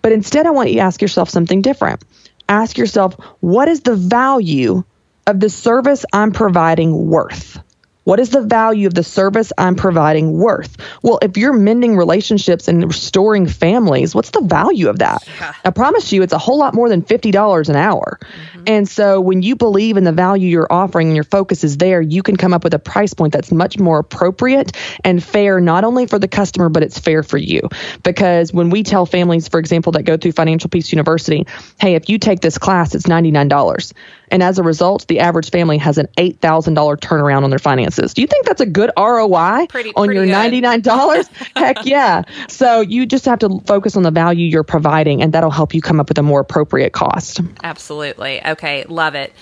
But 0.00 0.12
instead, 0.12 0.46
I 0.46 0.52
want 0.52 0.70
you 0.70 0.76
to 0.76 0.80
ask 0.80 1.02
yourself 1.02 1.28
something 1.28 1.60
different. 1.60 2.02
Ask 2.48 2.78
yourself, 2.78 3.12
what 3.40 3.68
is 3.68 3.82
the 3.82 3.94
value 3.94 4.84
of 5.26 5.38
the 5.38 5.50
service 5.50 6.06
I'm 6.14 6.32
providing 6.32 7.08
worth? 7.08 7.60
What 8.06 8.20
is 8.20 8.30
the 8.30 8.40
value 8.40 8.86
of 8.86 8.94
the 8.94 9.02
service 9.02 9.52
I'm 9.58 9.74
providing 9.74 10.38
worth? 10.38 10.76
Well, 11.02 11.18
if 11.22 11.36
you're 11.36 11.52
mending 11.52 11.96
relationships 11.96 12.68
and 12.68 12.84
restoring 12.84 13.48
families, 13.48 14.14
what's 14.14 14.30
the 14.30 14.42
value 14.42 14.88
of 14.88 15.00
that? 15.00 15.28
Yeah. 15.40 15.52
I 15.64 15.70
promise 15.70 16.12
you, 16.12 16.22
it's 16.22 16.32
a 16.32 16.38
whole 16.38 16.56
lot 16.56 16.72
more 16.72 16.88
than 16.88 17.02
$50 17.02 17.68
an 17.68 17.74
hour. 17.74 18.20
Mm-hmm. 18.20 18.62
And 18.68 18.88
so 18.88 19.20
when 19.20 19.42
you 19.42 19.56
believe 19.56 19.96
in 19.96 20.04
the 20.04 20.12
value 20.12 20.48
you're 20.48 20.72
offering 20.72 21.08
and 21.08 21.16
your 21.16 21.24
focus 21.24 21.64
is 21.64 21.78
there, 21.78 22.00
you 22.00 22.22
can 22.22 22.36
come 22.36 22.54
up 22.54 22.62
with 22.62 22.74
a 22.74 22.78
price 22.78 23.12
point 23.12 23.32
that's 23.32 23.50
much 23.50 23.76
more 23.76 23.98
appropriate 23.98 24.70
and 25.02 25.20
fair, 25.20 25.60
not 25.60 25.82
only 25.82 26.06
for 26.06 26.20
the 26.20 26.28
customer, 26.28 26.68
but 26.68 26.84
it's 26.84 27.00
fair 27.00 27.24
for 27.24 27.38
you. 27.38 27.68
Because 28.04 28.52
when 28.52 28.70
we 28.70 28.84
tell 28.84 29.04
families, 29.04 29.48
for 29.48 29.58
example, 29.58 29.90
that 29.92 30.04
go 30.04 30.16
through 30.16 30.30
Financial 30.30 30.70
Peace 30.70 30.92
University, 30.92 31.44
hey, 31.80 31.96
if 31.96 32.08
you 32.08 32.18
take 32.20 32.38
this 32.38 32.56
class, 32.56 32.94
it's 32.94 33.06
$99. 33.06 33.92
And 34.30 34.42
as 34.42 34.58
a 34.58 34.62
result, 34.62 35.06
the 35.08 35.20
average 35.20 35.50
family 35.50 35.78
has 35.78 35.98
an 35.98 36.08
$8,000 36.16 36.74
turnaround 36.98 37.44
on 37.44 37.50
their 37.50 37.58
finances. 37.58 38.14
Do 38.14 38.22
you 38.22 38.26
think 38.26 38.46
that's 38.46 38.60
a 38.60 38.66
good 38.66 38.90
ROI 38.96 39.66
pretty, 39.68 39.92
on 39.94 40.06
pretty 40.06 40.28
your 40.28 40.36
$99? 40.36 41.28
Heck 41.56 41.84
yeah. 41.84 42.22
So 42.48 42.80
you 42.80 43.06
just 43.06 43.24
have 43.26 43.38
to 43.40 43.60
focus 43.66 43.96
on 43.96 44.02
the 44.02 44.10
value 44.10 44.46
you're 44.46 44.64
providing, 44.64 45.22
and 45.22 45.32
that'll 45.32 45.50
help 45.50 45.74
you 45.74 45.80
come 45.80 46.00
up 46.00 46.08
with 46.08 46.18
a 46.18 46.22
more 46.22 46.40
appropriate 46.40 46.92
cost. 46.92 47.40
Absolutely. 47.62 48.44
Okay. 48.44 48.84
Love 48.84 49.14
it. 49.14 49.32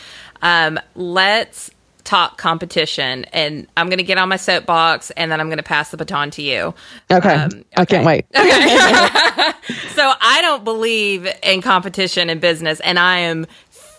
Um, 0.42 0.78
let's 0.94 1.70
talk 2.04 2.36
competition 2.36 3.24
and 3.32 3.66
I'm 3.76 3.88
going 3.88 3.98
to 3.98 4.04
get 4.04 4.18
on 4.18 4.28
my 4.28 4.36
soapbox 4.36 5.10
and 5.12 5.32
then 5.32 5.40
I'm 5.40 5.48
going 5.48 5.58
to 5.58 5.64
pass 5.64 5.90
the 5.90 5.96
baton 5.96 6.30
to 6.32 6.42
you. 6.42 6.74
Okay. 7.10 7.34
Um, 7.34 7.50
okay. 7.50 7.64
I 7.76 7.84
can't 7.86 8.06
wait. 8.06 8.26
Okay. 8.36 9.52
so 9.94 10.12
I 10.20 10.42
don't 10.42 10.64
believe 10.64 11.26
in 11.42 11.62
competition 11.62 12.28
in 12.28 12.38
business 12.40 12.80
and 12.80 12.98
I 12.98 13.20
am 13.20 13.46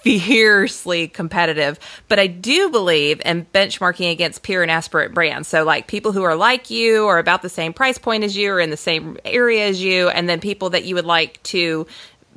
fiercely 0.05 1.07
competitive. 1.07 1.79
But 2.07 2.19
I 2.19 2.27
do 2.27 2.69
believe 2.69 3.21
in 3.25 3.45
benchmarking 3.53 4.11
against 4.11 4.43
peer 4.43 4.61
and 4.61 4.69
aspirant 4.69 5.15
brands. 5.15 5.47
So, 5.47 5.63
like 5.63 5.87
people 5.87 6.11
who 6.11 6.21
are 6.21 6.35
like 6.35 6.69
you 6.69 7.05
or 7.05 7.17
about 7.17 7.41
the 7.41 7.49
same 7.49 7.73
price 7.73 7.97
point 7.97 8.23
as 8.23 8.37
you 8.37 8.51
or 8.51 8.59
in 8.59 8.69
the 8.69 8.77
same 8.77 9.17
area 9.25 9.67
as 9.67 9.81
you, 9.81 10.09
and 10.09 10.29
then 10.29 10.39
people 10.39 10.69
that 10.69 10.85
you 10.85 10.93
would 10.93 11.05
like 11.05 11.41
to 11.43 11.87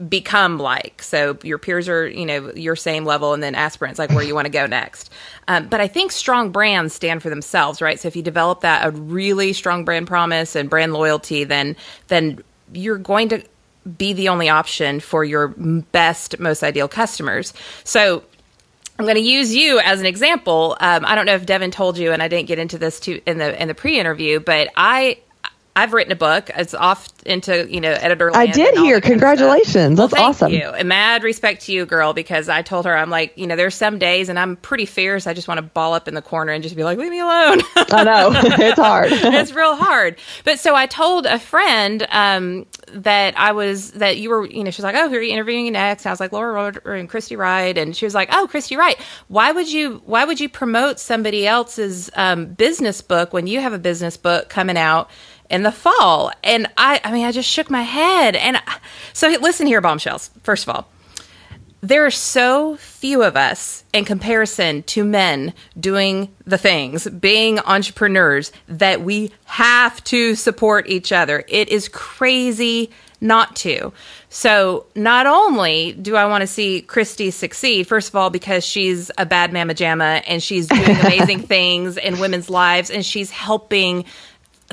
become 0.09 0.59
like. 0.59 1.03
So 1.03 1.37
your 1.43 1.59
peers 1.59 1.89
are, 1.89 2.09
you 2.09 2.25
know, 2.25 2.53
your 2.53 2.77
same 2.77 3.05
level, 3.05 3.35
and 3.35 3.43
then 3.43 3.55
aspirants 3.55 3.99
like 3.99 4.11
where 4.11 4.25
you 4.25 4.35
want 4.35 4.47
to 4.47 4.51
go 4.51 4.67
next. 4.67 5.11
Um, 5.47 5.69
but 5.69 5.81
I 5.81 5.89
think 5.89 6.13
strong 6.13 6.51
brands 6.51 6.95
stand 6.95 7.23
for 7.23 7.29
themselves, 7.29 7.83
right? 7.83 8.01
So 8.01 8.09
if 8.09 8.17
you 8.17 8.23
develop 8.23 8.63
that 8.63 8.87
a 8.87 8.93
really 8.93 9.53
strong 9.53 9.85
brand 9.85 10.07
promise 10.07 10.57
and 10.57 10.71
brand 10.71 10.95
loyalty, 10.95 11.45
then 11.45 11.77
then 12.07 12.43
you're 12.73 12.99
going 12.99 13.29
to 13.31 13.43
be 13.97 14.13
the 14.13 14.29
only 14.29 14.49
option 14.49 15.01
for 15.01 15.25
your 15.25 15.49
best, 15.49 16.39
most 16.39 16.63
ideal 16.63 16.89
customers. 16.89 17.55
So 17.85 18.23
I'm 18.99 19.05
going 19.05 19.15
to 19.15 19.21
use 19.21 19.55
you 19.55 19.79
as 19.79 20.01
an 20.01 20.07
example. 20.07 20.77
Um, 20.81 21.05
I 21.05 21.15
don't 21.15 21.27
know 21.27 21.35
if 21.35 21.47
Devin 21.47 21.71
told 21.71 21.99
you, 21.99 22.13
and 22.13 22.23
I 22.23 22.29
didn't 22.29 22.49
get 22.49 22.59
into 22.59 22.79
this 22.79 22.99
too 22.99 23.21
in 23.27 23.39
the 23.39 23.61
in 23.61 23.69
the 23.69 23.75
pre-interview, 23.75 24.41
but 24.41 24.71
I 24.77 25.19
I've 25.79 25.93
written 25.93 26.11
a 26.11 26.17
book. 26.17 26.51
It's 26.57 26.75
off 26.75 27.09
into 27.25 27.73
you 27.73 27.81
know 27.81 27.93
editor. 27.93 28.35
I 28.35 28.47
did 28.47 28.77
hear. 28.79 29.01
Congratulations. 29.01 29.97
That's 29.97 30.13
well, 30.13 30.25
awesome. 30.25 30.53
You. 30.53 30.71
And 30.71 30.89
mad 30.89 31.23
respect 31.23 31.63
to 31.67 31.73
you, 31.73 31.87
girl, 31.87 32.13
because 32.13 32.49
I 32.49 32.63
told 32.63 32.85
her 32.85 32.97
I'm 32.97 33.11
like 33.11 33.39
you 33.39 33.47
know 33.47 33.55
there's 33.55 33.77
some 33.77 34.01
days 34.01 34.29
and 34.29 34.41
I'm 34.41 34.57
pretty 34.57 34.87
fierce. 34.87 35.29
I 35.29 35.35
just 35.35 35.47
want 35.47 35.59
to 35.59 35.63
ball 35.63 35.95
up 35.95 36.09
in 36.09 36.15
the 36.15 36.23
corner 36.23 36.51
and 36.51 36.65
just 36.65 36.75
be 36.75 36.83
like, 36.83 36.99
leave 36.99 37.13
me 37.13 37.21
alone. 37.21 37.61
I 37.77 38.03
know 38.03 38.33
it's 38.35 38.81
hard. 38.81 39.09
it's 39.13 39.53
real 39.53 39.77
hard. 39.77 40.19
But 40.43 40.59
so 40.59 40.75
I 40.75 40.87
told 40.87 41.27
a 41.27 41.39
friend 41.39 42.05
um, 42.11 42.67
that 42.89 43.39
I 43.39 43.53
was 43.53 43.93
that 43.93 44.17
you 44.17 44.31
were 44.31 44.47
you 44.47 44.65
know 44.65 44.73
she's 44.73 44.85
like 44.85 44.97
oh 44.97 45.09
who 45.09 45.15
are 45.15 45.23
you 45.23 45.33
interviewing 45.33 45.73
next? 45.73 46.07
And 46.07 46.11
I 46.11 46.13
was 46.13 46.19
like 46.19 46.33
Laura 46.33 46.55
Roeder 46.55 46.95
and 46.95 47.09
Christy 47.09 47.37
Wright, 47.37 47.79
and 47.79 47.97
she 47.97 48.05
was 48.05 48.17
like 48.17 48.31
oh 48.33 48.49
Christy 48.51 48.75
Wright. 48.75 48.99
Why 49.29 49.53
would 49.53 49.73
you 49.73 50.03
why 50.07 50.25
would 50.25 50.41
you 50.41 50.49
promote 50.49 50.99
somebody 50.99 51.47
else's 51.47 52.11
um, 52.17 52.47
business 52.47 53.01
book 53.01 53.33
when 53.33 53.47
you 53.47 53.61
have 53.61 53.73
a 53.73 53.79
business 53.79 54.17
book 54.17 54.49
coming 54.49 54.77
out? 54.77 55.09
In 55.51 55.63
the 55.63 55.73
fall. 55.73 56.33
And 56.43 56.67
I, 56.77 57.01
I 57.05 57.13
mean, 57.13 57.25
I 57.25 57.33
just 57.33 57.49
shook 57.49 57.71
my 57.71 57.83
head. 57.83 58.37
And 58.37 58.61
so 59.13 59.29
listen 59.41 59.67
here, 59.67 59.81
bombshells. 59.81 60.31
First 60.43 60.69
of 60.69 60.75
all, 60.75 60.89
there 61.81 62.05
are 62.05 62.11
so 62.11 62.77
few 62.77 63.23
of 63.23 63.37
us 63.37 63.85
in 63.93 64.05
comparison 64.05 64.83
to 64.85 65.05
men 65.05 65.55
doing 65.79 66.35
the 66.45 66.59
things, 66.59 67.09
being 67.09 67.61
entrepreneurs, 67.61 68.51
that 68.67 69.03
we 69.03 69.31
have 69.45 70.03
to 70.05 70.35
support 70.35 70.89
each 70.89 71.13
other. 71.13 71.45
It 71.47 71.69
is 71.69 71.89
crazy 71.89 72.91
not 73.21 73.57
to. 73.57 73.93
So, 74.29 74.87
not 74.95 75.27
only 75.27 75.93
do 75.93 76.17
I 76.17 76.27
want 76.27 76.43
to 76.43 76.47
see 76.47 76.83
Christy 76.83 77.31
succeed, 77.31 77.87
first 77.87 78.09
of 78.09 78.17
all, 78.17 78.31
because 78.31 78.65
she's 78.65 79.11
a 79.19 79.27
bad 79.27 79.53
mama 79.53 79.75
jamma 79.75 80.23
and 80.27 80.43
she's 80.43 80.67
doing 80.67 80.97
amazing 81.01 81.41
things 81.41 81.97
in 81.97 82.21
women's 82.21 82.51
lives 82.51 82.91
and 82.91 83.05
she's 83.05 83.31
helping 83.31 84.05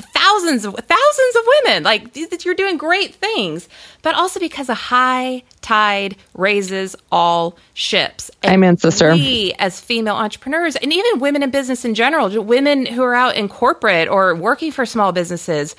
thousands 0.00 0.64
of 0.64 0.74
thousands 0.74 1.36
of 1.36 1.42
women. 1.64 1.82
Like 1.82 2.12
that 2.12 2.44
you're 2.44 2.54
doing 2.54 2.76
great 2.76 3.14
things. 3.14 3.68
But 4.02 4.14
also 4.14 4.40
because 4.40 4.68
a 4.68 4.74
high 4.74 5.42
tide 5.62 6.16
raises 6.34 6.96
all 7.10 7.56
ships. 7.74 8.30
And 8.42 8.54
amen 8.54 8.76
sister. 8.76 9.12
we 9.12 9.54
as 9.58 9.80
female 9.80 10.14
entrepreneurs 10.14 10.76
and 10.76 10.92
even 10.92 11.20
women 11.20 11.42
in 11.42 11.50
business 11.50 11.84
in 11.84 11.94
general 11.94 12.30
women 12.42 12.86
who 12.86 13.02
are 13.02 13.14
out 13.14 13.34
in 13.36 13.48
corporate 13.48 14.08
or 14.08 14.34
working 14.34 14.70
for 14.70 14.86
small 14.86 15.12
businesses 15.12 15.74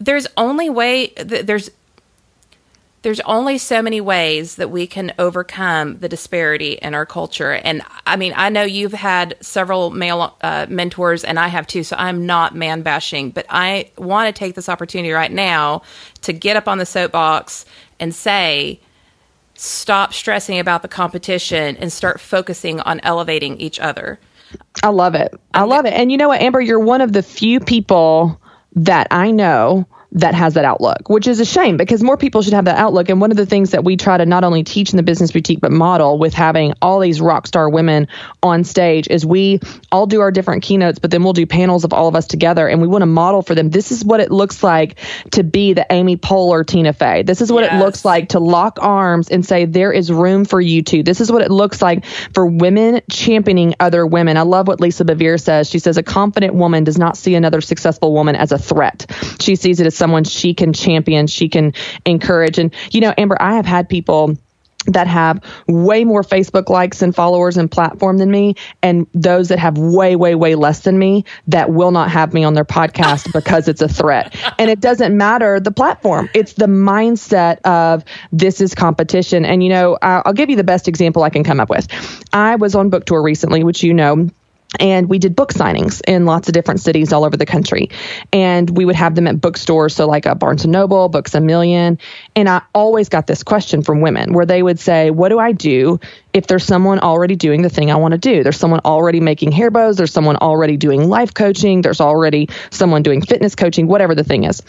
there's 0.00 0.26
only 0.36 0.70
way 0.70 1.08
there's 1.16 1.70
there's 3.02 3.20
only 3.20 3.56
so 3.56 3.80
many 3.80 4.00
ways 4.00 4.56
that 4.56 4.70
we 4.70 4.86
can 4.86 5.12
overcome 5.18 5.98
the 5.98 6.08
disparity 6.08 6.72
in 6.72 6.94
our 6.94 7.06
culture. 7.06 7.52
And 7.52 7.82
I 8.06 8.16
mean, 8.16 8.34
I 8.36 8.50
know 8.50 8.62
you've 8.62 8.92
had 8.92 9.36
several 9.40 9.90
male 9.90 10.36
uh, 10.42 10.66
mentors, 10.68 11.24
and 11.24 11.38
I 11.38 11.48
have 11.48 11.66
too, 11.66 11.82
so 11.82 11.96
I'm 11.98 12.26
not 12.26 12.54
man 12.54 12.82
bashing, 12.82 13.30
but 13.30 13.46
I 13.48 13.90
want 13.96 14.34
to 14.34 14.38
take 14.38 14.54
this 14.54 14.68
opportunity 14.68 15.12
right 15.12 15.32
now 15.32 15.82
to 16.22 16.32
get 16.32 16.56
up 16.56 16.68
on 16.68 16.78
the 16.78 16.86
soapbox 16.86 17.64
and 17.98 18.14
say, 18.14 18.80
stop 19.54 20.12
stressing 20.12 20.58
about 20.58 20.82
the 20.82 20.88
competition 20.88 21.76
and 21.76 21.92
start 21.92 22.20
focusing 22.20 22.80
on 22.80 23.00
elevating 23.00 23.58
each 23.60 23.80
other. 23.80 24.18
I 24.82 24.88
love 24.88 25.14
it. 25.14 25.32
I 25.54 25.62
love 25.62 25.86
it. 25.86 25.94
And 25.94 26.10
you 26.10 26.18
know 26.18 26.28
what, 26.28 26.40
Amber, 26.40 26.60
you're 26.60 26.80
one 26.80 27.00
of 27.00 27.12
the 27.12 27.22
few 27.22 27.60
people 27.60 28.40
that 28.74 29.06
I 29.10 29.30
know 29.30 29.86
that 30.12 30.34
has 30.34 30.54
that 30.54 30.64
outlook, 30.64 31.08
which 31.08 31.28
is 31.28 31.38
a 31.38 31.44
shame 31.44 31.76
because 31.76 32.02
more 32.02 32.16
people 32.16 32.42
should 32.42 32.52
have 32.52 32.64
that 32.64 32.76
outlook. 32.76 33.08
And 33.08 33.20
one 33.20 33.30
of 33.30 33.36
the 33.36 33.46
things 33.46 33.70
that 33.70 33.84
we 33.84 33.96
try 33.96 34.18
to 34.18 34.26
not 34.26 34.42
only 34.42 34.64
teach 34.64 34.90
in 34.90 34.96
the 34.96 35.02
business 35.02 35.30
boutique, 35.30 35.60
but 35.60 35.70
model 35.70 36.18
with 36.18 36.34
having 36.34 36.74
all 36.82 36.98
these 36.98 37.20
rock 37.20 37.46
star 37.46 37.68
women 37.68 38.08
on 38.42 38.64
stage 38.64 39.06
is 39.08 39.24
we 39.24 39.60
all 39.92 40.06
do 40.06 40.20
our 40.20 40.32
different 40.32 40.64
keynotes, 40.64 40.98
but 40.98 41.10
then 41.10 41.22
we'll 41.22 41.32
do 41.32 41.46
panels 41.46 41.84
of 41.84 41.92
all 41.92 42.08
of 42.08 42.16
us 42.16 42.26
together 42.26 42.66
and 42.68 42.82
we 42.82 42.88
want 42.88 43.02
to 43.02 43.06
model 43.06 43.42
for 43.42 43.54
them. 43.54 43.70
This 43.70 43.92
is 43.92 44.04
what 44.04 44.20
it 44.20 44.32
looks 44.32 44.62
like 44.62 44.98
to 45.32 45.44
be 45.44 45.74
the 45.74 45.86
Amy 45.90 46.16
Poehler 46.16 46.66
Tina 46.66 46.92
Fey. 46.92 47.22
This 47.22 47.40
is 47.40 47.52
what 47.52 47.62
yes. 47.62 47.74
it 47.74 47.76
looks 47.78 48.04
like 48.04 48.30
to 48.30 48.40
lock 48.40 48.78
arms 48.80 49.28
and 49.28 49.46
say, 49.46 49.64
there 49.64 49.92
is 49.92 50.10
room 50.10 50.44
for 50.44 50.60
you 50.60 50.82
too. 50.82 51.04
This 51.04 51.20
is 51.20 51.30
what 51.30 51.42
it 51.42 51.50
looks 51.50 51.80
like 51.80 52.04
for 52.34 52.46
women 52.46 53.00
championing 53.10 53.74
other 53.78 54.04
women. 54.04 54.36
I 54.36 54.42
love 54.42 54.66
what 54.66 54.80
Lisa 54.80 55.04
Bevere 55.04 55.40
says. 55.40 55.70
She 55.70 55.78
says, 55.78 55.96
a 55.98 56.02
confident 56.02 56.54
woman 56.54 56.82
does 56.82 56.98
not 56.98 57.16
see 57.16 57.36
another 57.36 57.60
successful 57.60 58.12
woman 58.12 58.34
as 58.34 58.50
a 58.50 58.58
threat. 58.58 59.06
She 59.40 59.54
sees 59.54 59.78
it 59.78 59.86
as 59.86 59.99
someone 60.00 60.24
she 60.24 60.54
can 60.54 60.72
champion, 60.72 61.28
she 61.28 61.48
can 61.48 61.74
encourage. 62.04 62.58
And, 62.58 62.74
you 62.90 63.00
know, 63.00 63.14
Amber, 63.16 63.36
I 63.38 63.54
have 63.54 63.66
had 63.66 63.88
people 63.88 64.36
that 64.86 65.06
have 65.06 65.44
way 65.68 66.04
more 66.04 66.22
Facebook 66.22 66.70
likes 66.70 67.02
and 67.02 67.14
followers 67.14 67.58
and 67.58 67.70
platform 67.70 68.16
than 68.16 68.30
me, 68.30 68.54
and 68.82 69.06
those 69.12 69.48
that 69.48 69.58
have 69.58 69.76
way, 69.76 70.16
way, 70.16 70.34
way 70.34 70.54
less 70.54 70.80
than 70.80 70.98
me 70.98 71.26
that 71.48 71.70
will 71.70 71.90
not 71.90 72.10
have 72.10 72.32
me 72.32 72.44
on 72.44 72.54
their 72.54 72.64
podcast 72.64 73.30
because 73.34 73.68
it's 73.68 73.82
a 73.82 73.88
threat. 73.88 74.34
And 74.58 74.70
it 74.70 74.80
doesn't 74.80 75.14
matter 75.14 75.60
the 75.60 75.70
platform, 75.70 76.30
it's 76.34 76.54
the 76.54 76.66
mindset 76.66 77.60
of 77.60 78.04
this 78.32 78.62
is 78.62 78.74
competition. 78.74 79.44
And, 79.44 79.62
you 79.62 79.68
know, 79.68 79.98
I'll 80.00 80.32
give 80.32 80.48
you 80.48 80.56
the 80.56 80.64
best 80.64 80.88
example 80.88 81.22
I 81.22 81.30
can 81.30 81.44
come 81.44 81.60
up 81.60 81.68
with. 81.68 81.86
I 82.32 82.56
was 82.56 82.74
on 82.74 82.88
book 82.88 83.04
tour 83.04 83.22
recently, 83.22 83.62
which 83.62 83.82
you 83.82 83.92
know 83.92 84.30
and 84.78 85.08
we 85.08 85.18
did 85.18 85.34
book 85.34 85.52
signings 85.52 86.00
in 86.06 86.26
lots 86.26 86.48
of 86.48 86.54
different 86.54 86.80
cities 86.80 87.12
all 87.12 87.24
over 87.24 87.36
the 87.36 87.46
country. 87.46 87.90
And 88.32 88.70
we 88.70 88.84
would 88.84 88.94
have 88.94 89.14
them 89.14 89.26
at 89.26 89.40
bookstores 89.40 89.96
so 89.96 90.06
like 90.06 90.26
a 90.26 90.34
barnes 90.34 90.64
and 90.64 90.72
noble 90.72 91.08
books 91.08 91.34
a 91.34 91.40
million. 91.40 91.98
And 92.36 92.48
i 92.48 92.62
always 92.74 93.08
got 93.08 93.26
this 93.26 93.42
question 93.42 93.82
from 93.82 94.00
women 94.00 94.32
where 94.32 94.46
they 94.46 94.62
would 94.62 94.78
say 94.78 95.10
what 95.10 95.30
do 95.30 95.38
i 95.38 95.52
do 95.52 95.98
if 96.32 96.46
there's 96.46 96.64
someone 96.64 97.00
already 97.00 97.34
doing 97.34 97.62
the 97.62 97.68
thing 97.68 97.90
i 97.90 97.96
want 97.96 98.12
to 98.12 98.18
do? 98.18 98.44
There's 98.44 98.58
someone 98.58 98.80
already 98.84 99.20
making 99.20 99.50
hair 99.52 99.70
bows. 99.70 99.96
There's 99.96 100.12
someone 100.12 100.36
already 100.36 100.76
doing 100.76 101.08
life 101.08 101.34
coaching. 101.34 101.82
There's 101.82 102.00
already 102.00 102.48
someone 102.70 103.02
doing 103.02 103.22
fitness 103.22 103.56
coaching 103.56 103.88
whatever 103.88 104.14
the 104.14 104.24
thing 104.24 104.44
is. 104.44 104.62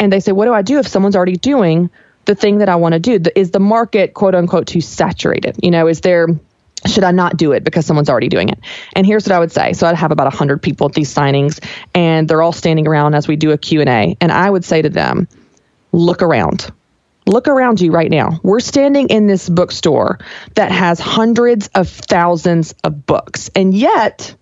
And 0.00 0.12
they 0.12 0.20
say 0.20 0.32
what 0.32 0.46
do 0.46 0.52
i 0.52 0.62
do 0.62 0.78
if 0.78 0.88
someone's 0.88 1.14
already 1.14 1.36
doing 1.36 1.90
the 2.24 2.34
thing 2.34 2.58
that 2.58 2.70
i 2.70 2.76
want 2.76 2.94
to 2.94 2.98
do 2.98 3.20
is 3.36 3.50
the 3.50 3.60
market 3.60 4.14
quote 4.14 4.34
unquote 4.34 4.66
too 4.66 4.80
saturated? 4.80 5.56
You 5.62 5.70
know 5.70 5.86
is 5.86 6.00
there 6.00 6.26
should 6.86 7.04
I 7.04 7.10
not 7.10 7.36
do 7.36 7.52
it 7.52 7.64
because 7.64 7.86
someone's 7.86 8.10
already 8.10 8.28
doing 8.28 8.48
it? 8.48 8.58
And 8.94 9.06
here's 9.06 9.24
what 9.24 9.32
I 9.32 9.38
would 9.38 9.52
say. 9.52 9.72
So 9.72 9.86
I'd 9.86 9.96
have 9.96 10.12
about 10.12 10.26
100 10.26 10.62
people 10.62 10.88
at 10.88 10.94
these 10.94 11.12
signings 11.12 11.64
and 11.94 12.28
they're 12.28 12.42
all 12.42 12.52
standing 12.52 12.86
around 12.86 13.14
as 13.14 13.28
we 13.28 13.36
do 13.36 13.52
a 13.52 13.58
Q&A 13.58 14.16
and 14.20 14.32
I 14.32 14.48
would 14.48 14.64
say 14.64 14.82
to 14.82 14.88
them, 14.88 15.28
look 15.92 16.22
around. 16.22 16.70
Look 17.26 17.48
around 17.48 17.80
you 17.80 17.90
right 17.90 18.10
now. 18.10 18.38
We're 18.42 18.60
standing 18.60 19.08
in 19.08 19.26
this 19.26 19.48
bookstore 19.48 20.18
that 20.56 20.70
has 20.70 21.00
hundreds 21.00 21.68
of 21.74 21.88
thousands 21.88 22.74
of 22.84 23.06
books. 23.06 23.50
And 23.56 23.72
yet, 23.72 24.34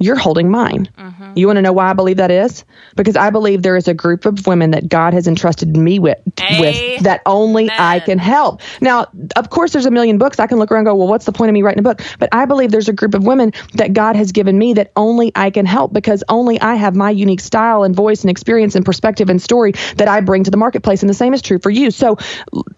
you're 0.00 0.16
holding 0.16 0.50
mine. 0.50 0.88
Mm-hmm. 0.96 1.32
You 1.36 1.46
want 1.46 1.56
to 1.56 1.62
know 1.62 1.72
why 1.72 1.90
I 1.90 1.92
believe 1.92 2.18
that 2.18 2.30
is? 2.30 2.64
Because 2.96 3.16
I 3.16 3.30
believe 3.30 3.62
there 3.62 3.76
is 3.76 3.88
a 3.88 3.94
group 3.94 4.26
of 4.26 4.46
women 4.46 4.70
that 4.70 4.88
God 4.88 5.12
has 5.12 5.26
entrusted 5.26 5.76
me 5.76 5.98
with, 5.98 6.18
with 6.60 7.02
that 7.02 7.22
only 7.26 7.68
I 7.70 8.00
can 8.00 8.18
help. 8.18 8.60
Now, 8.80 9.06
of 9.34 9.50
course, 9.50 9.72
there's 9.72 9.86
a 9.86 9.90
million 9.90 10.18
books. 10.18 10.38
I 10.38 10.46
can 10.46 10.58
look 10.58 10.70
around 10.70 10.80
and 10.80 10.86
go, 10.86 10.94
well, 10.94 11.08
what's 11.08 11.24
the 11.24 11.32
point 11.32 11.48
of 11.48 11.54
me 11.54 11.62
writing 11.62 11.80
a 11.80 11.82
book? 11.82 12.02
But 12.20 12.28
I 12.32 12.44
believe 12.44 12.70
there's 12.70 12.88
a 12.88 12.92
group 12.92 13.14
of 13.14 13.26
women 13.26 13.52
that 13.74 13.92
God 13.92 14.14
has 14.14 14.30
given 14.30 14.56
me 14.56 14.74
that 14.74 14.92
only 14.94 15.32
I 15.34 15.50
can 15.50 15.66
help 15.66 15.92
because 15.92 16.22
only 16.28 16.60
I 16.60 16.76
have 16.76 16.94
my 16.94 17.10
unique 17.10 17.40
style 17.40 17.82
and 17.82 17.94
voice 17.94 18.22
and 18.22 18.30
experience 18.30 18.76
and 18.76 18.84
perspective 18.84 19.28
and 19.28 19.42
story 19.42 19.72
that 19.96 20.06
I 20.06 20.20
bring 20.20 20.44
to 20.44 20.50
the 20.50 20.56
marketplace. 20.56 21.02
And 21.02 21.10
the 21.10 21.14
same 21.14 21.34
is 21.34 21.42
true 21.42 21.58
for 21.58 21.70
you. 21.70 21.90
So, 21.90 22.18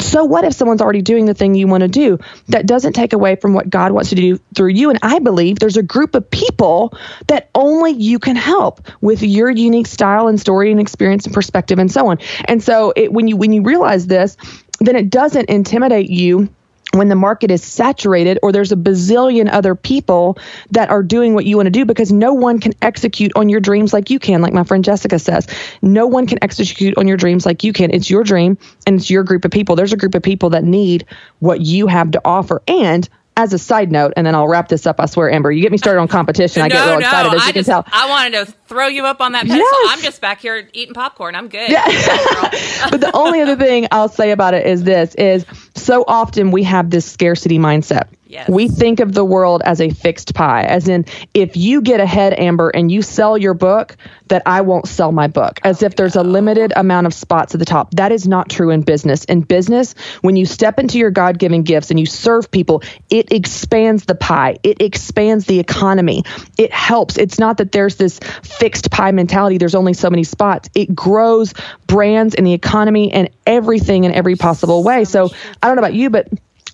so 0.01 0.25
what 0.25 0.45
if 0.45 0.55
someone's 0.55 0.81
already 0.81 1.03
doing 1.03 1.27
the 1.27 1.35
thing 1.35 1.55
you 1.55 1.67
want 1.67 1.83
to 1.83 1.89
do? 1.89 2.19
That 2.49 2.67
doesn't 2.67 2.95
take 2.95 3.13
away 3.13 3.37
from 3.37 3.53
what 3.53 3.69
God 3.69 3.93
wants 3.93 4.09
to 4.11 4.17
do 4.17 4.41
through 4.55 4.71
you. 4.71 4.89
And 4.89 4.99
I 5.03 5.19
believe 5.19 5.59
there's 5.59 5.77
a 5.77 5.83
group 5.83 6.15
of 6.15 6.31
people 6.31 6.97
that 7.27 7.51
only 7.55 7.93
you 7.93 8.19
can 8.19 8.37
help 8.37 8.87
with 9.01 9.23
your 9.23 9.51
unique 9.51 9.87
style 9.87 10.29
and 10.29 10.41
story 10.41 10.71
and 10.71 10.81
experience 10.81 11.27
and 11.27 11.35
perspective 11.35 11.79
and 11.79 11.91
so 11.91 12.09
on. 12.09 12.19
And 12.47 12.63
so 12.63 12.93
it, 12.97 13.13
when 13.13 13.29
you 13.29 13.37
when 13.37 13.53
you 13.53 13.63
realize 13.63 14.07
this, 14.07 14.37
then 14.81 14.97
it 14.97 15.11
doesn't 15.11 15.49
intimidate 15.49 16.11
you 16.11 16.49
when 16.93 17.09
the 17.09 17.15
market 17.15 17.51
is 17.51 17.63
saturated 17.63 18.39
or 18.43 18.53
there's 18.53 18.73
a 18.73 18.77
bazillion 18.77 19.49
other 19.51 19.75
people 19.75 20.39
that 20.73 20.91
are 20.91 21.03
doing 21.03 21.35
what 21.35 21.45
you 21.45 21.57
want 21.57 21.67
to 21.67 21.71
do 21.71 21.85
because 21.85 22.11
no 22.11 22.35
one 22.35 22.59
can 22.59 22.73
execute 22.83 23.33
on 23.37 23.49
your 23.49 23.61
dreams 23.61 23.93
like 23.93 24.11
you 24.11 24.19
can 24.19 24.43
like 24.43 24.53
my 24.53 24.65
friend 24.65 24.85
Jessica 24.85 25.19
says. 25.19 25.47
No 25.83 26.07
one 26.07 26.27
can 26.27 26.39
execute 26.43 26.99
on 26.99 27.07
your 27.07 27.17
dreams 27.17 27.47
like 27.47 27.63
you 27.63 27.73
can. 27.73 27.93
It's 27.93 28.11
your 28.11 28.25
dream 28.25 28.59
and 28.87 28.97
it's 28.97 29.11
your 29.11 29.23
group 29.23 29.45
of 29.45 29.51
people. 29.51 29.77
There's 29.77 29.93
a 29.93 29.97
group 29.97 30.15
of 30.15 30.23
people 30.23 30.51
that 30.51 30.65
need 30.65 31.07
what 31.39 31.61
you 31.61 31.87
have 31.87 32.11
to 32.13 32.21
offer. 32.25 32.63
And 32.67 33.09
as 33.37 33.53
a 33.53 33.59
side 33.59 33.91
note, 33.91 34.13
and 34.17 34.27
then 34.27 34.35
I'll 34.35 34.49
wrap 34.49 34.69
this 34.69 34.87
up. 34.87 34.97
I 34.99 35.07
swear, 35.07 35.31
Amber, 35.31 35.51
you 35.51 35.63
get 35.63 35.73
me 35.73 35.79
started 35.79 36.01
on 36.01 36.09
competition. 36.09 36.63
I 36.63 36.69
get 36.69 36.87
real 36.87 36.99
excited, 36.99 37.35
as 37.35 37.43
I 37.43 37.47
you 37.47 37.53
just, 37.53 37.69
can 37.69 37.85
tell. 37.85 37.85
I 37.93 38.09
wanted 38.09 38.47
to 38.47 38.55
throw 38.71 38.87
you 38.87 39.05
up 39.05 39.21
on 39.21 39.33
that 39.33 39.43
pedestal. 39.43 39.67
Yes. 39.83 39.89
I'm 39.91 40.01
just 40.01 40.21
back 40.21 40.41
here 40.41 40.67
eating 40.73 40.95
popcorn. 40.95 41.35
I'm 41.35 41.49
good. 41.49 41.69
Yeah. 41.69 41.85
but 42.91 43.01
the 43.01 43.11
only 43.13 43.43
other 43.43 43.57
thing 43.57 43.89
I'll 43.91 44.09
say 44.09 44.31
about 44.31 44.55
it 44.55 44.65
is 44.65 44.85
this: 44.85 45.15
is 45.17 45.45
so 45.75 46.05
often 46.07 46.53
we 46.53 46.63
have 46.63 46.89
this 46.89 47.05
scarcity 47.05 47.59
mindset. 47.59 48.09
Yes. 48.31 48.49
We 48.49 48.69
think 48.69 49.01
of 49.01 49.13
the 49.13 49.25
world 49.25 49.61
as 49.65 49.81
a 49.81 49.91
fixed 49.91 50.35
pie, 50.37 50.63
as 50.63 50.87
in, 50.87 51.05
if 51.35 51.57
you 51.57 51.83
get 51.83 51.99
ahead, 51.99 52.33
Amber, 52.39 52.69
and 52.69 52.91
you 52.91 53.03
sell 53.03 53.37
your 53.37 53.55
book, 53.55 53.97
that 54.29 54.43
I 54.47 54.61
won't 54.61 54.87
sell 54.87 55.11
my 55.11 55.27
book, 55.27 55.59
as 55.65 55.83
oh, 55.83 55.87
if 55.87 55.97
there's 55.97 56.15
a 56.15 56.23
limited 56.23 56.73
amount 56.77 57.09
of 57.09 57.13
spots 57.13 57.55
at 57.57 57.59
the 57.59 57.65
top. 57.65 57.93
That 57.97 58.13
is 58.13 58.29
not 58.29 58.49
true 58.49 58.71
in 58.71 58.83
business. 58.83 59.25
In 59.25 59.41
business, 59.41 59.95
when 60.21 60.37
you 60.37 60.47
step 60.47 60.79
into 60.79 60.97
your 60.97 61.11
God 61.11 61.41
given 61.41 61.65
gifts 61.65 61.91
and 61.91 61.99
you 61.99 62.07
serve 62.07 62.53
people, 62.53 62.85
it 63.11 63.33
expands 63.33 64.05
the 64.05 64.15
pie, 64.15 64.59
it 64.63 64.81
expands 64.81 65.47
the 65.47 65.59
economy, 65.59 66.23
it 66.57 66.73
helps. 66.73 67.19
It's 67.19 67.41
not 67.41 67.59
that 67.59 67.73
there's 67.73 67.97
this 67.97 68.21
fixed 68.61 68.91
pie 68.91 69.11
mentality, 69.11 69.59
there's 69.59 69.75
only 69.75 69.95
so 69.95 70.11
many 70.11 70.23
spots. 70.23 70.69
It 70.75 70.95
grows 70.95 71.55
brands 71.87 72.35
and 72.35 72.47
the 72.47 72.53
economy 72.53 73.11
and 73.11 73.31
everything 73.47 74.05
in 74.05 74.13
every 74.13 74.37
possible 74.37 74.85
way. 74.85 75.05
So 75.05 75.31
I 75.63 75.67
don't 75.67 75.77
know 75.77 75.81
about 75.81 75.95
you, 75.95 76.11
but 76.11 76.29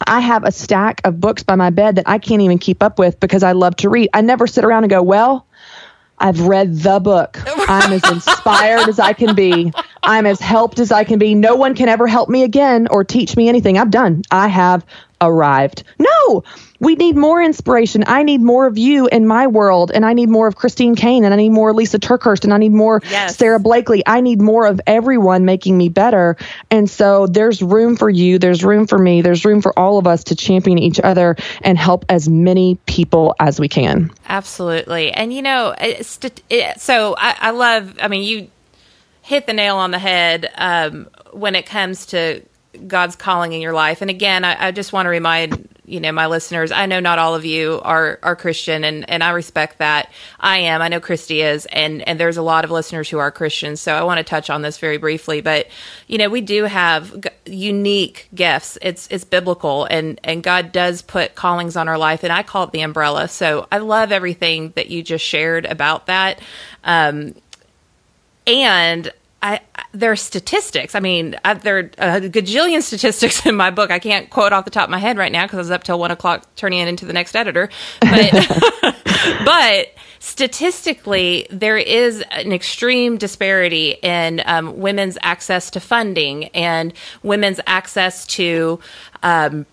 I 0.06 0.20
have 0.20 0.44
a 0.44 0.52
stack 0.52 1.00
of 1.04 1.20
books 1.20 1.44
by 1.44 1.54
my 1.54 1.70
bed 1.70 1.96
that 1.96 2.08
I 2.08 2.18
can't 2.18 2.42
even 2.42 2.58
keep 2.58 2.82
up 2.82 2.98
with 2.98 3.18
because 3.20 3.42
I 3.42 3.52
love 3.52 3.76
to 3.76 3.88
read. 3.88 4.10
I 4.12 4.20
never 4.20 4.46
sit 4.46 4.64
around 4.64 4.82
and 4.84 4.90
go, 4.90 5.02
well, 5.02 5.46
I've 6.18 6.40
read 6.40 6.76
the 6.76 6.98
book. 6.98 7.38
I'm 7.68 7.92
as 7.92 8.10
inspired 8.10 8.88
as 8.88 8.98
I 8.98 9.12
can 9.12 9.34
be. 9.34 9.72
I'm 10.02 10.26
as 10.26 10.40
helped 10.40 10.78
as 10.78 10.90
I 10.90 11.04
can 11.04 11.18
be. 11.18 11.34
No 11.34 11.56
one 11.56 11.74
can 11.74 11.88
ever 11.88 12.06
help 12.06 12.28
me 12.28 12.42
again 12.42 12.88
or 12.90 13.04
teach 13.04 13.36
me 13.36 13.48
anything. 13.48 13.78
I'm 13.78 13.90
done. 13.90 14.22
I 14.30 14.48
have 14.48 14.84
arrived. 15.20 15.82
No, 15.98 16.44
we 16.78 16.94
need 16.94 17.16
more 17.16 17.42
inspiration. 17.42 18.04
I 18.06 18.22
need 18.22 18.42
more 18.42 18.66
of 18.66 18.76
you 18.76 19.06
in 19.06 19.26
my 19.26 19.46
world, 19.46 19.90
and 19.94 20.04
I 20.04 20.12
need 20.12 20.28
more 20.28 20.46
of 20.46 20.56
Christine 20.56 20.94
Kane, 20.94 21.24
and 21.24 21.32
I 21.32 21.36
need 21.36 21.50
more 21.50 21.72
Lysa 21.72 21.98
TerKeurst, 21.98 22.44
and 22.44 22.52
I 22.52 22.58
need 22.58 22.72
more 22.72 23.00
Yes. 23.10 23.36
Sara 23.36 23.58
Blakely. 23.58 24.02
I 24.06 24.20
need 24.20 24.40
more 24.42 24.66
of 24.66 24.80
everyone 24.86 25.44
making 25.44 25.78
me 25.78 25.88
better. 25.88 26.36
And 26.70 26.88
so 26.90 27.26
there's 27.26 27.62
room 27.62 27.96
for 27.96 28.10
you. 28.10 28.38
There's 28.38 28.62
room 28.62 28.86
for 28.86 28.98
me. 28.98 29.22
There's 29.22 29.44
room 29.44 29.62
for 29.62 29.76
all 29.78 29.98
of 29.98 30.06
us 30.06 30.24
to 30.24 30.36
champion 30.36 30.78
each 30.78 31.00
other 31.00 31.36
and 31.62 31.78
help 31.78 32.04
as 32.08 32.28
many 32.28 32.78
people 32.86 33.34
as 33.40 33.58
we 33.58 33.68
can. 33.68 34.10
Absolutely. 34.28 35.12
And, 35.12 35.32
you 35.32 35.42
know, 35.42 35.74
it, 35.80 36.04
so 36.04 37.14
I, 37.18 37.36
I 37.38 37.50
love, 37.52 37.96
I 38.02 38.08
mean, 38.08 38.22
you 38.22 38.50
hit 39.22 39.46
the 39.46 39.52
nail 39.52 39.76
on 39.76 39.90
the 39.90 39.98
head 39.98 40.50
um, 40.56 41.08
when 41.32 41.54
it 41.54 41.66
comes 41.66 42.06
to 42.06 42.42
God's 42.76 43.16
calling 43.16 43.52
in 43.52 43.60
your 43.60 43.72
life. 43.72 44.02
And 44.02 44.10
again, 44.10 44.44
I, 44.44 44.68
I 44.68 44.70
just 44.70 44.92
want 44.92 45.06
to 45.06 45.10
remind 45.10 45.68
you 45.86 46.00
know 46.00 46.12
my 46.12 46.26
listeners. 46.26 46.72
I 46.72 46.86
know 46.86 47.00
not 47.00 47.18
all 47.18 47.34
of 47.34 47.44
you 47.44 47.80
are 47.82 48.18
are 48.22 48.36
Christian, 48.36 48.84
and 48.84 49.08
and 49.08 49.22
I 49.22 49.30
respect 49.30 49.78
that. 49.78 50.10
I 50.38 50.58
am. 50.58 50.82
I 50.82 50.88
know 50.88 51.00
Christy 51.00 51.42
is, 51.42 51.66
and 51.66 52.06
and 52.06 52.18
there's 52.18 52.36
a 52.36 52.42
lot 52.42 52.64
of 52.64 52.70
listeners 52.70 53.08
who 53.08 53.18
are 53.18 53.30
Christians. 53.30 53.80
So 53.80 53.94
I 53.94 54.02
want 54.02 54.18
to 54.18 54.24
touch 54.24 54.50
on 54.50 54.62
this 54.62 54.78
very 54.78 54.98
briefly. 54.98 55.40
But 55.40 55.68
you 56.08 56.18
know, 56.18 56.28
we 56.28 56.40
do 56.40 56.64
have 56.64 57.20
g- 57.20 57.30
unique 57.46 58.28
gifts. 58.34 58.76
It's 58.82 59.06
it's 59.10 59.24
biblical, 59.24 59.84
and 59.84 60.20
and 60.24 60.42
God 60.42 60.72
does 60.72 61.02
put 61.02 61.36
callings 61.36 61.76
on 61.76 61.88
our 61.88 61.98
life, 61.98 62.24
and 62.24 62.32
I 62.32 62.42
call 62.42 62.64
it 62.64 62.72
the 62.72 62.80
umbrella. 62.80 63.28
So 63.28 63.68
I 63.70 63.78
love 63.78 64.10
everything 64.10 64.72
that 64.74 64.90
you 64.90 65.02
just 65.02 65.24
shared 65.24 65.66
about 65.66 66.06
that. 66.06 66.40
Um, 66.82 67.34
and 68.46 69.12
I, 69.42 69.60
there 69.92 70.10
are 70.10 70.16
statistics. 70.16 70.94
I 70.94 71.00
mean, 71.00 71.36
I, 71.44 71.54
there 71.54 71.78
are 71.78 71.80
a 72.16 72.20
gajillion 72.22 72.82
statistics 72.82 73.44
in 73.46 73.54
my 73.54 73.70
book. 73.70 73.90
I 73.90 73.98
can't 73.98 74.28
quote 74.30 74.52
off 74.52 74.64
the 74.64 74.70
top 74.70 74.84
of 74.84 74.90
my 74.90 74.98
head 74.98 75.18
right 75.18 75.30
now 75.30 75.44
because 75.44 75.58
I 75.58 75.60
was 75.60 75.70
up 75.70 75.84
till 75.84 75.98
one 75.98 76.10
o'clock 76.10 76.46
turning 76.56 76.80
it 76.80 76.88
into 76.88 77.04
the 77.06 77.12
next 77.12 77.36
editor. 77.36 77.68
But, 78.00 78.96
but 79.44 79.88
statistically, 80.18 81.46
there 81.50 81.76
is 81.76 82.22
an 82.30 82.52
extreme 82.52 83.18
disparity 83.18 83.90
in 84.02 84.42
um, 84.46 84.78
women's 84.78 85.18
access 85.22 85.70
to 85.72 85.80
funding 85.80 86.46
and 86.46 86.92
women's 87.22 87.60
access 87.66 88.26
to. 88.28 88.80
Um, 89.22 89.66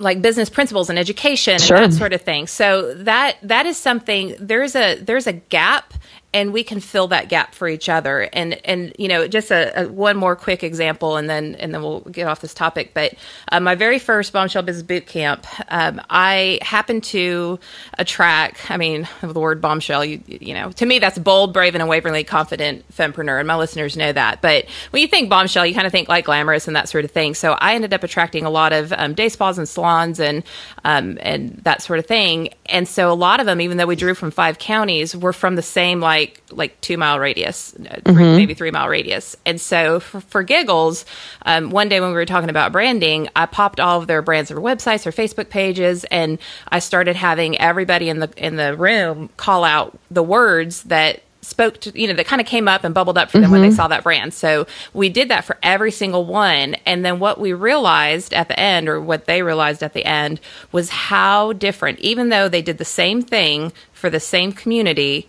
like 0.00 0.20
business 0.20 0.50
principles 0.50 0.90
and 0.90 0.98
education 0.98 1.60
Sure. 1.60 1.76
and 1.76 1.92
that 1.92 1.96
sort 1.96 2.12
of 2.12 2.20
thing. 2.20 2.48
So 2.48 2.92
that 2.94 3.36
that 3.44 3.66
is 3.66 3.76
something 3.76 4.34
there's 4.40 4.74
a 4.74 4.96
there's 4.98 5.28
a 5.28 5.32
gap 5.32 5.94
and 6.36 6.52
we 6.52 6.62
can 6.62 6.80
fill 6.80 7.08
that 7.08 7.30
gap 7.30 7.54
for 7.54 7.66
each 7.66 7.88
other. 7.88 8.28
And 8.30 8.60
and 8.66 8.94
you 8.98 9.08
know 9.08 9.26
just 9.26 9.50
a, 9.50 9.84
a 9.84 9.88
one 9.88 10.18
more 10.18 10.36
quick 10.36 10.62
example 10.62 11.16
and 11.16 11.30
then 11.30 11.54
and 11.54 11.72
then 11.72 11.82
we'll 11.82 12.00
get 12.00 12.28
off 12.28 12.42
this 12.42 12.52
topic. 12.52 12.92
But 12.92 13.14
uh, 13.50 13.58
my 13.58 13.74
very 13.74 13.98
first 13.98 14.34
bombshell 14.34 14.62
business 14.62 14.82
boot 14.82 15.06
camp, 15.06 15.46
um, 15.72 16.02
I 16.10 16.58
happened 16.60 17.04
to 17.04 17.58
attract. 17.98 18.70
I 18.70 18.76
mean 18.76 19.08
the 19.22 19.40
word 19.40 19.62
bombshell, 19.62 20.04
you 20.04 20.20
you 20.26 20.52
know 20.52 20.72
to 20.72 20.84
me 20.84 20.98
that's 20.98 21.18
bold, 21.18 21.54
brave, 21.54 21.74
and 21.74 21.80
unwaveringly 21.80 22.24
confident 22.24 22.84
fempreneur, 22.94 23.38
and 23.38 23.48
my 23.48 23.56
listeners 23.56 23.96
know 23.96 24.12
that. 24.12 24.42
But 24.42 24.66
when 24.90 25.00
you 25.00 25.08
think 25.08 25.30
bombshell, 25.30 25.64
you 25.64 25.74
kind 25.74 25.86
of 25.86 25.92
think 25.92 26.06
like 26.06 26.26
glamorous 26.26 26.66
and 26.66 26.76
that 26.76 26.90
sort 26.90 27.06
of 27.06 27.12
thing. 27.12 27.32
So 27.32 27.52
I 27.52 27.74
ended 27.74 27.94
up 27.94 28.04
attracting 28.04 28.44
a 28.44 28.50
lot 28.50 28.74
of 28.74 28.92
um, 28.92 29.14
day 29.14 29.30
spas 29.30 29.56
and 29.56 29.66
salons 29.66 30.20
and 30.20 30.44
um, 30.84 31.16
and 31.22 31.56
that 31.64 31.80
sort 31.80 31.98
of 31.98 32.04
thing. 32.04 32.50
And 32.66 32.86
so 32.86 33.10
a 33.10 33.14
lot 33.14 33.40
of 33.40 33.46
them, 33.46 33.62
even 33.62 33.78
though 33.78 33.86
we 33.86 33.96
drew 33.96 34.14
from 34.14 34.30
five 34.30 34.58
counties, 34.58 35.16
were 35.16 35.32
from 35.32 35.56
the 35.56 35.62
same 35.62 35.98
like 36.00 36.25
like 36.50 36.80
two 36.80 36.96
mile 36.96 37.18
radius, 37.18 37.74
uh, 37.74 38.00
three, 38.04 38.36
maybe 38.36 38.54
three 38.54 38.70
mile 38.70 38.88
radius. 38.88 39.36
And 39.44 39.60
so 39.60 40.00
for, 40.00 40.20
for 40.20 40.42
giggles, 40.42 41.04
um, 41.42 41.70
one 41.70 41.88
day 41.88 42.00
when 42.00 42.10
we 42.10 42.14
were 42.14 42.26
talking 42.26 42.50
about 42.50 42.72
branding, 42.72 43.28
I 43.36 43.46
popped 43.46 43.80
all 43.80 44.00
of 44.00 44.06
their 44.06 44.22
brands, 44.22 44.48
their 44.48 44.58
websites, 44.60 45.02
their 45.04 45.12
Facebook 45.12 45.48
pages, 45.50 46.04
and 46.10 46.38
I 46.68 46.78
started 46.78 47.16
having 47.16 47.58
everybody 47.58 48.08
in 48.08 48.20
the 48.20 48.30
in 48.36 48.56
the 48.56 48.76
room 48.76 49.30
call 49.36 49.64
out 49.64 49.98
the 50.10 50.22
words 50.22 50.84
that 50.84 51.22
spoke 51.46 51.78
to 51.80 51.98
you 51.98 52.08
know 52.08 52.14
that 52.14 52.26
kind 52.26 52.40
of 52.40 52.46
came 52.46 52.66
up 52.66 52.82
and 52.82 52.92
bubbled 52.92 53.16
up 53.16 53.30
for 53.30 53.38
them 53.38 53.50
when 53.52 53.62
they 53.62 53.70
saw 53.70 53.86
that 53.88 54.02
brand. 54.02 54.34
So 54.34 54.66
we 54.92 55.08
did 55.08 55.28
that 55.28 55.44
for 55.44 55.56
every 55.62 55.92
single 55.92 56.24
one. 56.24 56.74
And 56.84 57.04
then 57.04 57.20
what 57.20 57.38
we 57.38 57.52
realized 57.52 58.34
at 58.34 58.48
the 58.48 58.58
end 58.58 58.88
or 58.88 59.00
what 59.00 59.26
they 59.26 59.42
realized 59.42 59.82
at 59.82 59.92
the 59.92 60.04
end 60.04 60.40
was 60.72 60.90
how 60.90 61.52
different 61.52 62.00
even 62.00 62.30
though 62.30 62.48
they 62.48 62.62
did 62.62 62.78
the 62.78 62.84
same 62.84 63.22
thing 63.22 63.72
for 63.92 64.10
the 64.10 64.20
same 64.20 64.52
community 64.52 65.28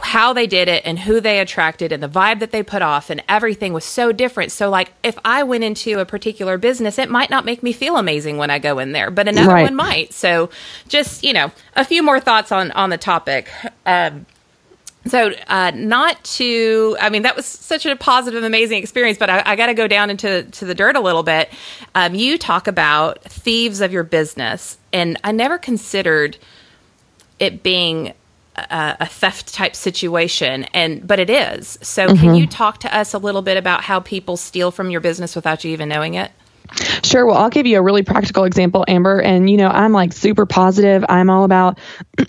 how 0.00 0.32
they 0.32 0.46
did 0.46 0.68
it 0.68 0.82
and 0.84 0.98
who 0.98 1.20
they 1.20 1.40
attracted 1.40 1.92
and 1.92 2.02
the 2.02 2.08
vibe 2.08 2.40
that 2.40 2.50
they 2.50 2.62
put 2.62 2.82
off 2.82 3.10
and 3.10 3.22
everything 3.28 3.72
was 3.72 3.84
so 3.84 4.12
different. 4.12 4.52
So 4.52 4.68
like 4.70 4.92
if 5.02 5.18
I 5.24 5.42
went 5.42 5.64
into 5.64 5.98
a 6.00 6.04
particular 6.04 6.58
business, 6.58 6.98
it 6.98 7.10
might 7.10 7.30
not 7.30 7.44
make 7.44 7.62
me 7.62 7.72
feel 7.72 7.96
amazing 7.96 8.36
when 8.36 8.50
I 8.50 8.58
go 8.58 8.78
in 8.78 8.92
there, 8.92 9.10
but 9.10 9.28
another 9.28 9.48
Right. 9.52 9.62
one 9.64 9.74
might. 9.76 10.12
So 10.12 10.50
just, 10.88 11.22
you 11.22 11.32
know, 11.32 11.52
a 11.74 11.84
few 11.84 12.02
more 12.02 12.20
thoughts 12.20 12.52
on 12.52 12.70
on 12.72 12.90
the 12.90 12.98
topic. 12.98 13.48
Um 13.84 14.26
so, 15.06 15.30
uh, 15.46 15.70
not 15.72 16.22
to, 16.24 16.96
I 17.00 17.10
mean, 17.10 17.22
that 17.22 17.36
was 17.36 17.46
such 17.46 17.86
a 17.86 17.94
positive, 17.94 18.42
amazing 18.42 18.82
experience, 18.82 19.18
but 19.18 19.30
I, 19.30 19.40
I 19.46 19.54
got 19.54 19.66
to 19.66 19.74
go 19.74 19.86
down 19.86 20.10
into 20.10 20.42
to 20.42 20.64
the 20.64 20.74
dirt 20.74 20.96
a 20.96 21.00
little 21.00 21.22
bit. 21.22 21.48
Um, 21.94 22.16
you 22.16 22.36
talk 22.36 22.66
about 22.66 23.22
thieves 23.22 23.80
of 23.80 23.92
your 23.92 24.02
business, 24.02 24.78
and 24.92 25.16
I 25.22 25.30
never 25.30 25.58
considered 25.58 26.38
it 27.38 27.62
being 27.62 28.14
a, 28.56 28.96
a 29.00 29.06
theft 29.06 29.54
type 29.54 29.76
situation, 29.76 30.64
and 30.74 31.06
but 31.06 31.18
it 31.18 31.30
is. 31.30 31.78
So, 31.82 32.06
can 32.08 32.16
mm-hmm. 32.16 32.34
you 32.34 32.46
talk 32.46 32.80
to 32.80 32.96
us 32.96 33.14
a 33.14 33.18
little 33.18 33.42
bit 33.42 33.56
about 33.56 33.82
how 33.82 34.00
people 34.00 34.36
steal 34.36 34.70
from 34.70 34.90
your 34.90 35.00
business 35.00 35.36
without 35.36 35.64
you 35.64 35.72
even 35.72 35.88
knowing 35.88 36.14
it? 36.14 36.30
Sure. 37.04 37.24
Well, 37.26 37.36
I'll 37.36 37.50
give 37.50 37.66
you 37.66 37.78
a 37.78 37.82
really 37.82 38.02
practical 38.02 38.44
example, 38.44 38.84
Amber. 38.88 39.20
And, 39.20 39.48
you 39.48 39.56
know, 39.56 39.68
I'm 39.68 39.92
like 39.92 40.12
super 40.12 40.46
positive. 40.46 41.04
I'm 41.08 41.30
all 41.30 41.44
about. 41.44 41.78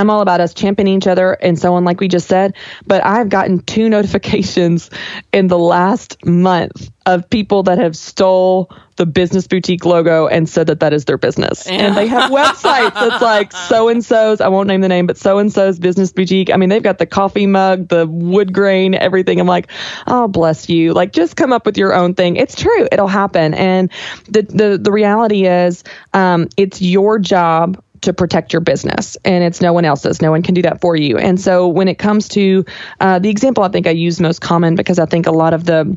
I'm 0.00 0.08
all 0.08 0.22
about 0.22 0.40
us 0.40 0.54
championing 0.54 0.96
each 0.96 1.06
other 1.06 1.32
and 1.34 1.58
so 1.58 1.74
on, 1.74 1.84
like 1.84 2.00
we 2.00 2.08
just 2.08 2.26
said. 2.26 2.56
But 2.86 3.04
I've 3.04 3.28
gotten 3.28 3.60
two 3.60 3.88
notifications 3.90 4.88
in 5.30 5.48
the 5.48 5.58
last 5.58 6.24
month 6.24 6.90
of 7.04 7.28
people 7.28 7.64
that 7.64 7.76
have 7.76 7.94
stole 7.94 8.70
the 8.96 9.04
business 9.04 9.46
boutique 9.46 9.84
logo 9.84 10.26
and 10.26 10.48
said 10.48 10.68
that 10.68 10.80
that 10.80 10.94
is 10.94 11.04
their 11.04 11.18
business. 11.18 11.66
And 11.66 11.94
they 11.96 12.06
have 12.06 12.30
websites 12.32 12.94
that's 12.94 13.22
like 13.22 13.52
so 13.52 13.88
and 13.88 14.02
so's. 14.02 14.40
I 14.40 14.48
won't 14.48 14.68
name 14.68 14.80
the 14.80 14.88
name, 14.88 15.06
but 15.06 15.18
so 15.18 15.38
and 15.38 15.52
so's 15.52 15.78
business 15.78 16.12
boutique. 16.12 16.50
I 16.50 16.56
mean, 16.56 16.70
they've 16.70 16.82
got 16.82 16.96
the 16.96 17.06
coffee 17.06 17.46
mug, 17.46 17.88
the 17.88 18.06
wood 18.06 18.54
grain, 18.54 18.94
everything. 18.94 19.38
I'm 19.38 19.46
like, 19.46 19.70
oh, 20.06 20.28
bless 20.28 20.70
you. 20.70 20.94
Like, 20.94 21.12
just 21.12 21.36
come 21.36 21.52
up 21.52 21.66
with 21.66 21.76
your 21.76 21.94
own 21.94 22.14
thing. 22.14 22.36
It's 22.36 22.54
true. 22.54 22.88
It'll 22.90 23.06
happen. 23.06 23.52
And 23.52 23.90
the 24.28 24.42
the 24.42 24.78
the 24.78 24.92
reality 24.92 25.46
is, 25.46 25.84
um, 26.14 26.48
it's 26.56 26.80
your 26.80 27.18
job 27.18 27.82
to 28.02 28.12
protect 28.12 28.52
your 28.52 28.60
business. 28.60 29.16
And 29.24 29.44
it's 29.44 29.60
no 29.60 29.72
one 29.72 29.84
else's. 29.84 30.22
No 30.22 30.30
one 30.30 30.42
can 30.42 30.54
do 30.54 30.62
that 30.62 30.80
for 30.80 30.96
you. 30.96 31.18
And 31.18 31.40
so 31.40 31.68
when 31.68 31.88
it 31.88 31.98
comes 31.98 32.28
to 32.28 32.64
uh, 33.00 33.18
the 33.18 33.28
example 33.28 33.64
i 33.64 33.68
think 33.68 33.86
i 33.86 33.90
use 33.90 34.20
most 34.20 34.40
common 34.40 34.74
because 34.74 34.98
i 34.98 35.06
think 35.06 35.26
a 35.26 35.30
lot 35.30 35.52
of 35.52 35.64
the 35.64 35.96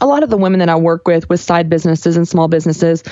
a 0.00 0.06
lot 0.06 0.22
of 0.22 0.30
the 0.30 0.36
women 0.36 0.60
that 0.60 0.68
I 0.68 0.76
work 0.76 1.06
with 1.06 1.28
with 1.28 1.40
side 1.40 1.68
businesses 1.68 2.16
and 2.16 2.26
small 2.26 2.48
businesses, 2.48 3.02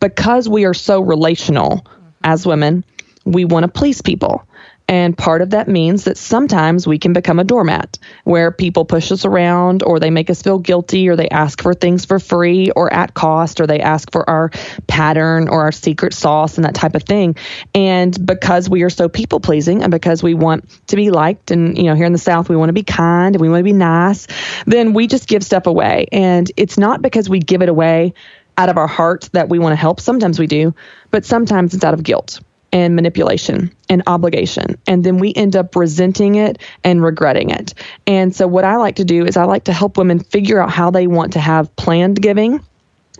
because 0.00 0.48
we 0.48 0.64
are 0.64 0.74
so 0.74 1.00
relational 1.00 1.86
as 2.22 2.46
women, 2.46 2.84
we 3.24 3.44
want 3.44 3.64
to 3.64 3.68
please 3.68 4.02
people. 4.02 4.46
And 4.88 5.16
part 5.16 5.42
of 5.42 5.50
that 5.50 5.68
means 5.68 6.04
that 6.04 6.16
sometimes 6.16 6.86
we 6.86 6.98
can 6.98 7.12
become 7.12 7.38
a 7.38 7.44
doormat 7.44 7.98
where 8.24 8.50
people 8.50 8.86
push 8.86 9.12
us 9.12 9.26
around 9.26 9.82
or 9.82 10.00
they 10.00 10.08
make 10.08 10.30
us 10.30 10.40
feel 10.40 10.58
guilty 10.58 11.10
or 11.10 11.16
they 11.16 11.28
ask 11.28 11.62
for 11.62 11.74
things 11.74 12.06
for 12.06 12.18
free 12.18 12.70
or 12.70 12.90
at 12.90 13.12
cost 13.12 13.60
or 13.60 13.66
they 13.66 13.80
ask 13.80 14.10
for 14.10 14.28
our 14.28 14.50
pattern 14.86 15.48
or 15.48 15.60
our 15.60 15.72
secret 15.72 16.14
sauce 16.14 16.56
and 16.56 16.64
that 16.64 16.74
type 16.74 16.94
of 16.94 17.02
thing. 17.02 17.36
And 17.74 18.26
because 18.26 18.70
we 18.70 18.82
are 18.82 18.90
so 18.90 19.10
people 19.10 19.40
pleasing 19.40 19.82
and 19.82 19.90
because 19.90 20.22
we 20.22 20.32
want 20.32 20.66
to 20.88 20.96
be 20.96 21.10
liked 21.10 21.50
and, 21.50 21.76
you 21.76 21.84
know, 21.84 21.94
here 21.94 22.06
in 22.06 22.12
the 22.12 22.18
South, 22.18 22.48
we 22.48 22.56
want 22.56 22.70
to 22.70 22.74
be 22.74 22.82
kind 22.82 23.34
and 23.34 23.42
we 23.42 23.50
want 23.50 23.60
to 23.60 23.64
be 23.64 23.74
nice, 23.74 24.26
then 24.66 24.94
we 24.94 25.06
just 25.06 25.28
give 25.28 25.44
stuff 25.44 25.66
away. 25.66 26.06
And 26.12 26.50
it's 26.56 26.78
not 26.78 27.02
because 27.02 27.28
we 27.28 27.40
give 27.40 27.60
it 27.60 27.68
away 27.68 28.14
out 28.56 28.70
of 28.70 28.78
our 28.78 28.88
heart 28.88 29.28
that 29.32 29.50
we 29.50 29.58
want 29.58 29.72
to 29.72 29.76
help. 29.76 30.00
Sometimes 30.00 30.38
we 30.38 30.46
do, 30.46 30.74
but 31.10 31.26
sometimes 31.26 31.74
it's 31.74 31.84
out 31.84 31.94
of 31.94 32.02
guilt 32.02 32.40
and 32.72 32.94
manipulation 32.94 33.72
and 33.88 34.02
obligation. 34.06 34.78
And 34.86 35.04
then 35.04 35.18
we 35.18 35.32
end 35.34 35.56
up 35.56 35.74
resenting 35.76 36.36
it 36.36 36.58
and 36.84 37.02
regretting 37.02 37.50
it. 37.50 37.74
And 38.06 38.34
so, 38.34 38.46
what 38.46 38.64
I 38.64 38.76
like 38.76 38.96
to 38.96 39.04
do 39.04 39.24
is 39.24 39.36
I 39.36 39.44
like 39.44 39.64
to 39.64 39.72
help 39.72 39.96
women 39.96 40.20
figure 40.20 40.60
out 40.60 40.70
how 40.70 40.90
they 40.90 41.06
want 41.06 41.32
to 41.34 41.40
have 41.40 41.74
planned 41.76 42.20
giving 42.20 42.60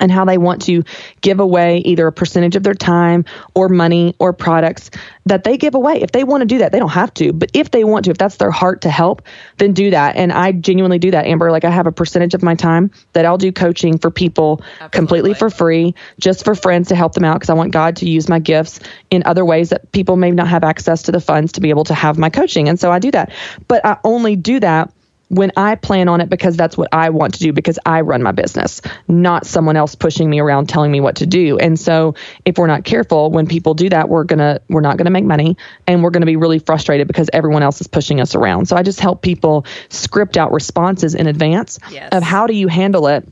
and 0.01 0.11
how 0.11 0.25
they 0.25 0.39
want 0.39 0.63
to 0.63 0.83
give 1.21 1.41
away 1.41 1.79
either 1.79 2.07
a 2.07 2.13
percentage 2.13 2.57
of 2.57 2.63
their 2.63 2.75
time 2.75 3.25
or 3.55 3.69
money 3.69 4.15
or 4.19 4.33
products 4.33 4.91
that 5.27 5.45
they 5.45 5.57
give 5.57 5.75
away. 5.75 6.01
If 6.01 6.13
they 6.13 6.25
want 6.25 6.43
to 6.43 6.47
do 6.47 6.59
that, 6.59 6.73
they 6.73 6.79
don't 6.79 6.89
have 6.89 7.13
to, 7.15 7.33
but 7.33 7.51
if 7.55 7.71
they 7.71 7.85
want 7.85 8.07
to, 8.07 8.11
if 8.11 8.19
that's 8.19 8.37
their 8.37 8.51
heart 8.51 8.83
to 8.83 8.91
help, 8.91 9.23
then 9.59 9.73
do 9.73 9.91
that. 9.91 10.17
And 10.17 10.33
I 10.33 10.53
genuinely 10.53 10.99
do 10.99 11.11
that, 11.11 11.27
Amber. 11.27 11.51
Like 11.51 11.65
I 11.65 11.71
have 11.71 11.87
a 11.87 11.93
percentage 11.93 12.35
of 12.35 12.43
my 12.43 12.55
time 12.55 12.91
that 13.13 13.25
I'll 13.25 13.39
do 13.39 13.53
coaching 13.53 13.99
for 13.99 14.11
people 14.11 14.61
Absolutely. 14.81 14.91
completely 14.91 15.35
for 15.35 15.51
free, 15.51 15.95
just 16.19 16.45
for 16.45 16.55
friends 16.55 16.89
to 16.89 16.97
help 16.97 17.15
them 17.15 17.25
out 17.25 17.35
because 17.35 17.51
I 17.51 17.55
want 17.55 17.73
God 17.73 17.97
to 17.97 18.09
use 18.09 18.29
my 18.29 18.39
gifts 18.39 18.81
in 19.11 19.23
other 19.27 19.45
ways 19.45 19.71
that 19.71 19.93
people 19.93 20.17
may 20.17 20.31
not 20.31 20.49
have 20.49 20.65
access 20.65 21.03
to 21.03 21.13
the 21.13 21.21
funds 21.21 21.53
to 21.53 21.61
be 21.61 21.71
able 21.71 21.85
to 21.85 21.95
have 21.95 22.19
my 22.19 22.31
coaching. 22.31 22.69
And 22.69 22.81
so 22.81 22.91
I 22.91 22.99
do 22.99 23.11
that. 23.11 23.33
But 23.67 23.85
I 23.85 23.99
only 24.05 24.37
do 24.37 24.61
that 24.61 24.93
when 25.29 25.53
I 25.57 25.75
plan 25.75 26.09
on 26.09 26.21
it 26.21 26.29
because 26.29 26.57
that's 26.57 26.77
what 26.77 26.89
I 26.93 27.11
want 27.11 27.35
to 27.35 27.41
do 27.41 27.53
because 27.53 27.79
I 27.85 28.01
run 28.01 28.23
my 28.23 28.33
business, 28.33 28.81
not 29.09 29.47
someone 29.47 29.77
else 29.77 29.95
pushing 29.95 30.29
me 30.29 30.41
around 30.41 30.69
telling 30.69 30.91
me 30.91 31.01
what 31.01 31.17
to 31.17 31.27
do. 31.27 31.59
And 31.59 31.79
so 31.79 32.15
if 32.45 32.57
we're 32.59 32.67
not 32.67 32.85
careful, 32.85 33.31
when 33.31 33.47
people 33.47 33.75
do 33.75 33.89
that, 33.91 34.09
we're 34.09 34.25
going 34.25 34.39
to 34.39 34.61
we're 34.69 34.81
not 34.81 34.97
going 34.97 35.05
to 35.05 35.11
make 35.11 35.25
money 35.25 35.57
and 35.87 36.03
we're 36.03 36.11
going 36.11 36.23
to 36.23 36.27
be 36.27 36.37
really 36.37 36.59
frustrated 36.59 37.07
because 37.07 37.29
everyone 37.33 37.63
else 37.63 37.81
is 37.81 37.87
pushing 37.87 38.21
us 38.21 38.35
around. 38.35 38.67
So 38.67 38.77
I 38.77 38.83
just 38.83 39.01
help 39.01 39.23
people 39.23 39.67
script 39.91 40.37
out 40.37 40.53
responses 40.53 41.15
in 41.15 41.27
advance 41.27 41.79
yes. 41.91 42.09
of 42.13 42.23
how 42.23 42.47
do 42.47 42.55
you 42.55 42.69
handle 42.69 43.07
it 43.09 43.29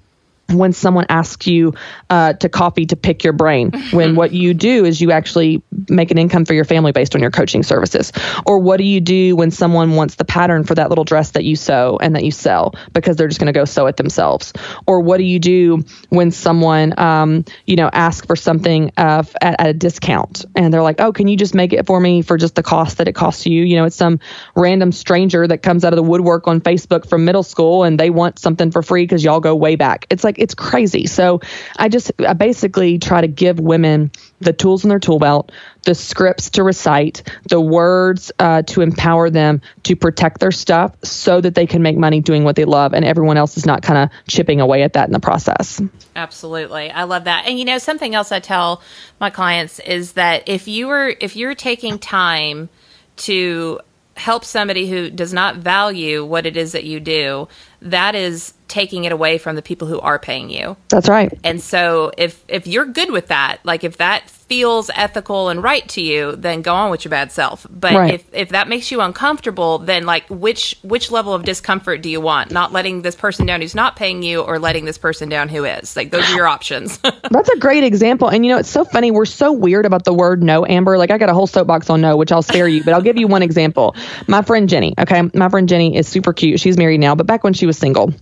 when 0.49 0.73
someone 0.73 1.07
asks 1.09 1.47
you 1.47 1.75
uh, 2.11 2.33
to 2.35 2.49
coffee 2.49 2.87
to 2.87 2.97
pick 2.97 3.25
your 3.25 3.33
brain 3.33 3.73
when 3.91 4.15
what 4.15 4.33
you 4.33 4.55
do 4.55 4.85
is 4.85 5.01
you 5.01 5.11
actually 5.11 5.63
make 5.89 6.11
an 6.11 6.19
income 6.19 6.45
for 6.45 6.55
your 6.55 6.65
family 6.65 6.93
based 6.93 7.15
on 7.15 7.21
your 7.21 7.31
coaching 7.31 7.63
services. 7.63 8.13
Or 8.45 8.59
what 8.59 8.77
do 8.77 8.85
you 8.85 9.01
do 9.01 9.35
when 9.35 9.51
someone 9.51 9.97
wants 9.97 10.15
the 10.17 10.25
pattern 10.25 10.65
for 10.65 10.75
that 10.75 10.89
little 10.89 11.05
dress 11.05 11.33
that 11.33 11.45
you 11.45 11.57
sew 11.57 11.99
and 12.01 12.15
that 12.15 12.25
you 12.25 12.31
sell 12.31 12.75
because 12.93 13.17
they're 13.17 13.29
just 13.29 13.41
going 13.41 13.53
to 13.53 13.59
go 13.59 13.65
sew 13.65 13.87
it 13.87 13.97
themselves? 13.97 14.53
Or 14.87 15.01
what 15.01 15.19
do 15.19 15.25
you 15.25 15.39
do 15.39 15.85
when 16.11 16.31
someone 16.31 16.99
um, 16.99 17.45
you 17.67 17.77
know 17.77 17.91
asks 17.93 18.27
for 18.27 18.37
something 18.37 18.93
uh, 18.97 19.25
at, 19.41 19.61
at 19.61 19.69
a 19.69 19.75
discount 19.75 20.45
and 20.55 20.73
they're 20.73 20.83
like 20.83 21.01
oh 21.01 21.13
can 21.13 21.29
you 21.29 21.37
just 21.37 21.55
make 21.55 21.73
it 21.73 21.87
for 21.87 22.01
me 22.01 22.23
for 22.23 22.37
just 22.37 22.55
the 22.55 22.63
cost 22.63 22.99
that 22.99 23.09
it 23.09 23.15
costs 23.15 23.47
you? 23.47 23.65
You 23.65 23.77
know 23.77 23.85
it's 23.85 23.97
some 23.97 24.21
random 24.55 24.93
stranger 24.93 25.47
that 25.47 25.59
comes 25.59 25.85
out 25.85 25.93
of 25.93 25.97
the 25.97 26.03
woodwork 26.03 26.47
on 26.47 26.61
facebook 26.61 27.09
from 27.09 27.25
middle 27.25 27.43
school 27.43 27.83
and 27.83 27.99
they 27.99 28.11
want 28.11 28.39
something 28.39 28.71
for 28.71 28.83
free 28.83 29.05
because 29.05 29.25
y'all 29.25 29.41
go 29.41 29.55
way 29.55 29.77
back. 29.77 30.07
It's 30.11 30.25
like 30.25 30.36
like 30.37 30.43
it's 30.43 30.55
crazy. 30.55 31.07
So 31.07 31.41
I 31.77 31.89
just 31.89 32.13
I 32.21 32.33
basically 32.35 32.99
try 32.99 33.21
to 33.21 33.29
give 33.29 33.59
women 33.59 34.11
the 34.41 34.53
tools 34.53 34.85
in 34.85 34.91
their 34.91 34.99
tool 34.99 35.19
belt, 35.19 35.53
the 35.85 35.95
scripts 35.95 36.51
to 36.51 36.63
recite, 36.63 37.23
the 37.49 37.61
words 37.61 38.33
uh, 38.39 38.63
to 38.63 38.83
empower 38.83 39.31
them 39.31 39.63
to 39.85 39.97
protect 39.97 40.41
their 40.41 40.53
stuff 40.53 40.95
so 41.03 41.41
that 41.41 41.55
they 41.55 41.67
can 41.67 41.83
make 41.83 41.97
money 41.97 42.21
doing 42.21 42.45
what 42.45 42.57
they 42.57 42.65
love 42.65 42.93
and 42.93 43.05
everyone 43.05 43.37
else 43.37 43.57
is 43.57 43.65
not 43.65 43.83
kind 43.83 43.99
of 43.99 44.29
chipping 44.29 44.61
away 44.61 44.83
at 44.83 44.93
that 44.95 45.07
in 45.09 45.13
the 45.13 45.21
process. 45.21 45.81
Absolutely. 46.15 46.91
I 46.91 47.05
love 47.05 47.25
that. 47.25 47.47
And 47.47 47.59
you 47.59 47.65
know, 47.65 47.79
something 47.79 48.15
else 48.15 48.33
I 48.33 48.41
tell 48.41 48.83
my 49.21 49.31
clients 49.31 49.79
is 49.81 50.13
that 50.13 50.49
if 50.49 50.69
you 50.69 50.89
were 50.89 51.15
if 51.21 51.37
you're 51.37 51.55
taking 51.55 51.99
time 51.99 52.69
to 53.17 53.81
help 54.17 54.45
somebody 54.45 54.89
who 54.89 55.11
does 55.11 55.33
not 55.33 55.57
value 55.57 56.25
what 56.25 56.47
it 56.47 56.57
is 56.57 56.73
that 56.73 56.85
you 56.85 57.01
do, 57.01 57.49
that 57.83 58.15
is 58.15 58.55
taking 58.67 59.05
it 59.05 59.13
away 59.13 59.39
from 59.39 59.57
the 59.57 59.63
people 59.63 59.87
who 59.87 60.01
are 60.01 60.19
paying 60.19 60.51
you. 60.51 60.77
That's 60.89 61.09
right. 61.09 61.33
And 61.45 61.61
so 61.61 62.13
if 62.17 62.43
if 62.49 62.67
you're 62.67 62.87
good 62.87 63.11
with 63.11 63.29
that, 63.29 63.59
like 63.65 63.85
if 63.85 63.99
that 63.99 64.29
feels 64.49 64.91
ethical 64.95 65.49
and 65.49 65.63
right 65.63 65.89
to 65.89 66.01
you, 66.01 66.37
then 66.37 66.63
go 66.63 66.75
on 66.75 66.91
with 66.91 67.05
your 67.05 67.11
bad 67.11 67.33
self. 67.33 67.67
But 67.69 67.95
right. 67.95 68.15
if 68.15 68.25
if 68.33 68.49
that 68.51 68.69
makes 68.69 68.91
you 68.91 69.01
uncomfortable, 69.01 69.79
then 69.79 70.07
like 70.07 70.27
which 70.29 70.79
which 70.83 71.11
level 71.11 71.35
of 71.35 71.45
discomfort 71.45 72.03
do 72.03 72.09
you 72.09 72.21
want? 72.21 72.51
Not 72.51 72.73
letting 72.73 73.03
this 73.03 73.17
person 73.17 73.47
down 73.47 73.61
who's 73.61 73.75
not 73.75 73.97
paying 73.97 74.23
you 74.23 74.43
or 74.43 74.59
letting 74.59 74.85
this 74.85 74.99
person 74.99 75.29
down 75.29 75.49
who 75.49 75.65
is. 75.65 75.97
Like 75.97 76.11
those 76.11 76.29
are 76.31 76.37
your 76.37 76.47
options. 76.47 76.99
That's 77.31 77.49
a 77.49 77.59
great 77.59 77.85
example. 77.85 78.29
And 78.29 78.45
you 78.45 78.53
know, 78.53 78.59
it's 78.59 78.71
so 78.71 78.85
funny. 78.85 79.11
We're 79.11 79.25
so 79.25 79.53
weird 79.53 79.87
about 79.87 80.05
the 80.05 80.15
word 80.15 80.43
no, 80.43 80.65
Amber. 80.65 80.99
Like 80.99 81.11
I 81.11 81.19
got 81.19 81.29
a 81.29 81.35
whole 81.35 81.47
soapbox 81.47 81.91
on 81.91 82.01
no, 82.01 82.17
which 82.17 82.33
I'll 82.33 82.43
spare 82.43 82.69
you, 82.69 82.85
but 82.85 82.95
I'll 82.95 83.03
give 83.03 83.17
you 83.17 83.27
one 83.27 83.43
example. 83.43 83.97
My 84.27 84.43
friend 84.43 84.69
Jenny, 84.69 84.95
okay? 84.99 85.23
My 85.35 85.49
friend 85.49 85.69
Jenny 85.69 85.97
is 85.97 86.07
super 86.07 86.33
cute. 86.33 86.61
She's 86.61 86.77
married 86.77 87.01
now, 87.01 87.15
but 87.15 87.27
back 87.27 87.43
when 87.43 87.53
she 87.53 87.67
was 87.67 87.77
single, 87.77 88.13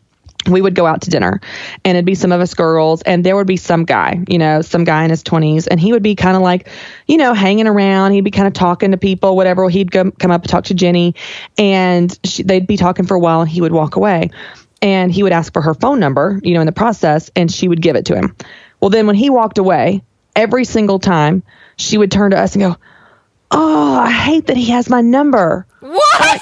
we 0.48 0.60
would 0.60 0.74
go 0.74 0.86
out 0.86 1.02
to 1.02 1.10
dinner 1.10 1.40
and 1.84 1.96
it'd 1.96 2.04
be 2.04 2.14
some 2.14 2.32
of 2.32 2.40
us 2.40 2.54
girls 2.54 3.02
and 3.02 3.24
there 3.24 3.36
would 3.36 3.46
be 3.46 3.56
some 3.56 3.84
guy 3.84 4.22
you 4.28 4.38
know 4.38 4.62
some 4.62 4.84
guy 4.84 5.04
in 5.04 5.10
his 5.10 5.22
20s 5.22 5.66
and 5.70 5.80
he 5.80 5.92
would 5.92 6.02
be 6.02 6.14
kind 6.14 6.36
of 6.36 6.42
like 6.42 6.68
you 7.06 7.16
know 7.16 7.34
hanging 7.34 7.66
around 7.66 8.12
he'd 8.12 8.22
be 8.22 8.30
kind 8.30 8.46
of 8.46 8.52
talking 8.52 8.90
to 8.90 8.96
people 8.96 9.36
whatever 9.36 9.68
he'd 9.68 9.90
come, 9.90 10.12
come 10.12 10.30
up 10.30 10.42
and 10.42 10.50
talk 10.50 10.64
to 10.64 10.74
jenny 10.74 11.14
and 11.58 12.18
she, 12.24 12.42
they'd 12.42 12.66
be 12.66 12.76
talking 12.76 13.06
for 13.06 13.14
a 13.14 13.20
while 13.20 13.40
and 13.40 13.50
he 13.50 13.60
would 13.60 13.72
walk 13.72 13.96
away 13.96 14.30
and 14.82 15.12
he 15.12 15.22
would 15.22 15.32
ask 15.32 15.52
for 15.52 15.62
her 15.62 15.74
phone 15.74 16.00
number 16.00 16.40
you 16.42 16.54
know 16.54 16.60
in 16.60 16.66
the 16.66 16.72
process 16.72 17.30
and 17.34 17.50
she 17.50 17.68
would 17.68 17.80
give 17.80 17.96
it 17.96 18.06
to 18.06 18.16
him. 18.16 18.36
Well 18.80 18.90
then 18.90 19.06
when 19.06 19.16
he 19.16 19.30
walked 19.30 19.58
away 19.58 20.02
every 20.36 20.64
single 20.64 20.98
time 20.98 21.42
she 21.76 21.96
would 21.96 22.10
turn 22.10 22.32
to 22.32 22.38
us 22.38 22.54
and 22.54 22.62
go 22.62 22.76
oh 23.50 23.94
i 23.98 24.10
hate 24.10 24.48
that 24.48 24.56
he 24.56 24.70
has 24.70 24.90
my 24.90 25.00
number 25.00 25.66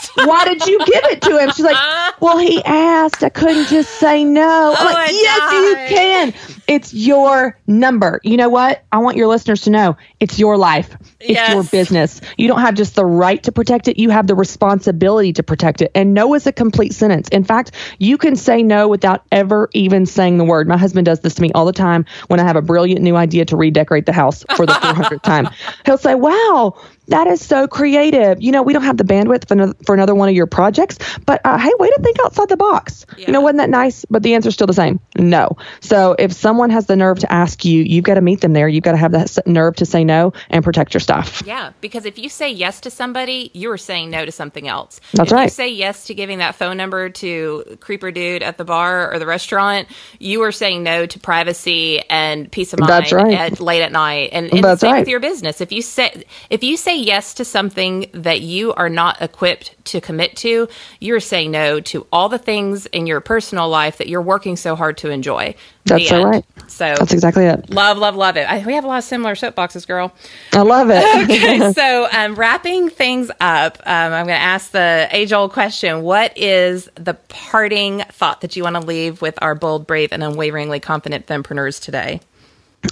Why 0.14 0.44
did 0.44 0.66
you 0.66 0.78
give 0.78 1.04
it 1.04 1.22
to 1.22 1.38
him? 1.38 1.50
She's 1.50 1.64
like, 1.64 1.76
well, 2.20 2.38
he 2.38 2.62
asked. 2.64 3.22
I 3.22 3.28
couldn't 3.28 3.68
just 3.68 3.90
say 3.98 4.24
no. 4.24 4.74
I'm 4.76 4.86
oh 4.86 4.92
like, 4.92 5.12
yes, 5.12 5.52
you 5.52 5.96
can. 5.96 6.34
It's 6.68 6.94
your 6.94 7.58
number. 7.66 8.20
You 8.22 8.36
know 8.36 8.48
what? 8.48 8.84
I 8.92 8.98
want 8.98 9.16
your 9.16 9.26
listeners 9.26 9.62
to 9.62 9.70
know 9.70 9.96
it's 10.20 10.38
your 10.38 10.56
life. 10.56 10.96
It's 11.20 11.30
yes. 11.30 11.52
your 11.52 11.64
business. 11.64 12.20
You 12.36 12.48
don't 12.48 12.60
have 12.60 12.74
just 12.74 12.94
the 12.94 13.04
right 13.04 13.42
to 13.42 13.52
protect 13.52 13.88
it. 13.88 13.98
You 13.98 14.10
have 14.10 14.26
the 14.26 14.34
responsibility 14.34 15.32
to 15.34 15.42
protect 15.42 15.82
it. 15.82 15.90
And 15.94 16.14
no 16.14 16.34
is 16.34 16.46
a 16.46 16.52
complete 16.52 16.94
sentence. 16.94 17.28
In 17.28 17.44
fact, 17.44 17.72
you 17.98 18.16
can 18.16 18.36
say 18.36 18.62
no 18.62 18.88
without 18.88 19.24
ever 19.32 19.68
even 19.72 20.06
saying 20.06 20.38
the 20.38 20.44
word. 20.44 20.68
My 20.68 20.76
husband 20.76 21.06
does 21.06 21.20
this 21.20 21.34
to 21.34 21.42
me 21.42 21.50
all 21.54 21.64
the 21.64 21.72
time 21.72 22.06
when 22.28 22.40
I 22.40 22.44
have 22.44 22.56
a 22.56 22.62
brilliant 22.62 23.02
new 23.02 23.16
idea 23.16 23.44
to 23.46 23.56
redecorate 23.56 24.06
the 24.06 24.12
house 24.12 24.44
for 24.56 24.66
the 24.66 24.72
400th 24.82 25.22
time. 25.22 25.48
He'll 25.84 25.98
say, 25.98 26.14
wow, 26.14 26.76
that 27.08 27.26
is 27.26 27.44
so 27.44 27.66
creative. 27.66 28.40
You 28.40 28.52
know, 28.52 28.62
we 28.62 28.72
don't 28.72 28.82
have 28.82 28.96
the 28.96 29.04
bandwidth 29.04 29.48
for 29.48 29.54
another, 29.54 29.74
for 29.84 29.94
another 29.94 30.14
one 30.14 30.28
of 30.28 30.34
your 30.34 30.46
projects, 30.46 30.98
but 31.26 31.40
uh, 31.44 31.58
hey, 31.58 31.72
way 31.78 31.88
to 31.88 32.00
think 32.02 32.16
outside 32.24 32.48
the 32.48 32.56
box. 32.56 33.06
Yeah. 33.16 33.26
You 33.26 33.32
know, 33.32 33.40
wasn't 33.40 33.58
that 33.58 33.70
nice? 33.70 34.04
But 34.04 34.22
the 34.22 34.34
answer's 34.34 34.54
still 34.54 34.66
the 34.66 34.72
same 34.72 35.00
no. 35.16 35.56
So 35.80 36.14
if 36.18 36.32
someone 36.32 36.70
has 36.70 36.86
the 36.86 36.96
nerve 36.96 37.18
to 37.20 37.32
ask 37.32 37.64
you, 37.64 37.82
you've 37.82 38.04
got 38.04 38.14
to 38.14 38.20
meet 38.20 38.40
them 38.40 38.52
there. 38.52 38.68
You've 38.68 38.84
got 38.84 38.92
to 38.92 38.98
have 38.98 39.12
that 39.12 39.38
nerve 39.46 39.76
to 39.76 39.86
say 39.86 40.04
no 40.04 40.32
and 40.48 40.64
protect 40.64 40.94
your 40.94 41.00
stuff. 41.00 41.42
Yeah, 41.44 41.72
because 41.80 42.04
if 42.04 42.18
you 42.18 42.28
say 42.28 42.50
yes 42.50 42.80
to 42.82 42.90
somebody, 42.90 43.50
you're 43.52 43.78
saying 43.78 44.10
no 44.10 44.24
to 44.24 44.32
something 44.32 44.68
else. 44.68 45.00
That's 45.12 45.30
if 45.30 45.34
right. 45.34 45.44
you 45.44 45.50
say 45.50 45.68
yes 45.70 46.04
to 46.04 46.14
giving 46.14 46.38
that 46.38 46.54
phone 46.54 46.76
number 46.76 47.10
to 47.10 47.76
creeper 47.80 48.10
dude 48.10 48.42
at 48.42 48.58
the 48.58 48.64
bar 48.64 49.12
or 49.12 49.18
the 49.18 49.26
restaurant, 49.26 49.88
you 50.18 50.42
are 50.42 50.52
saying 50.52 50.82
no 50.82 51.06
to 51.06 51.18
privacy 51.18 52.00
and 52.08 52.50
peace 52.50 52.72
of 52.72 52.80
mind 52.80 52.90
That's 52.90 53.12
right. 53.12 53.34
at, 53.34 53.60
late 53.60 53.82
at 53.82 53.92
night. 53.92 54.30
And, 54.32 54.52
and 54.52 54.64
That's 54.64 54.80
same 54.80 54.92
right. 54.92 55.00
with 55.00 55.08
your 55.08 55.20
business. 55.20 55.60
If 55.60 55.72
you 55.72 55.82
say 55.82 56.24
if 56.50 56.62
you 56.62 56.76
say 56.76 56.91
yes 56.96 57.34
to 57.34 57.44
something 57.44 58.06
that 58.12 58.40
you 58.40 58.72
are 58.74 58.88
not 58.88 59.20
equipped 59.22 59.74
to 59.86 60.00
commit 60.00 60.36
to, 60.36 60.68
you're 61.00 61.20
saying 61.20 61.50
no 61.50 61.80
to 61.80 62.06
all 62.12 62.28
the 62.28 62.38
things 62.38 62.86
in 62.86 63.06
your 63.06 63.20
personal 63.20 63.68
life 63.68 63.98
that 63.98 64.08
you're 64.08 64.22
working 64.22 64.56
so 64.56 64.76
hard 64.76 64.98
to 64.98 65.10
enjoy. 65.10 65.54
That's 65.84 66.08
so 66.08 66.22
right. 66.22 66.44
So 66.68 66.94
that's 66.96 67.12
exactly 67.12 67.44
it. 67.44 67.70
Love, 67.70 67.98
love, 67.98 68.14
love 68.14 68.36
it. 68.36 68.48
I, 68.48 68.64
we 68.64 68.74
have 68.74 68.84
a 68.84 68.86
lot 68.86 68.98
of 68.98 69.04
similar 69.04 69.34
soapboxes, 69.34 69.86
girl. 69.86 70.12
I 70.52 70.62
love 70.62 70.90
it. 70.90 71.04
okay, 71.30 71.72
so 71.74 72.08
um, 72.12 72.34
wrapping 72.36 72.88
things 72.88 73.30
up, 73.40 73.78
um, 73.84 74.12
I'm 74.12 74.26
going 74.26 74.38
to 74.38 74.42
ask 74.42 74.70
the 74.70 75.08
age 75.10 75.32
old 75.32 75.52
question: 75.52 76.02
What 76.02 76.36
is 76.38 76.88
the 76.94 77.14
parting 77.14 78.00
thought 78.10 78.42
that 78.42 78.56
you 78.56 78.62
want 78.62 78.76
to 78.76 78.82
leave 78.82 79.20
with 79.20 79.38
our 79.42 79.54
bold, 79.54 79.86
brave, 79.86 80.12
and 80.12 80.22
unwaveringly 80.22 80.80
confident 80.80 81.26
fempreneurs 81.26 81.82
today? 81.82 82.20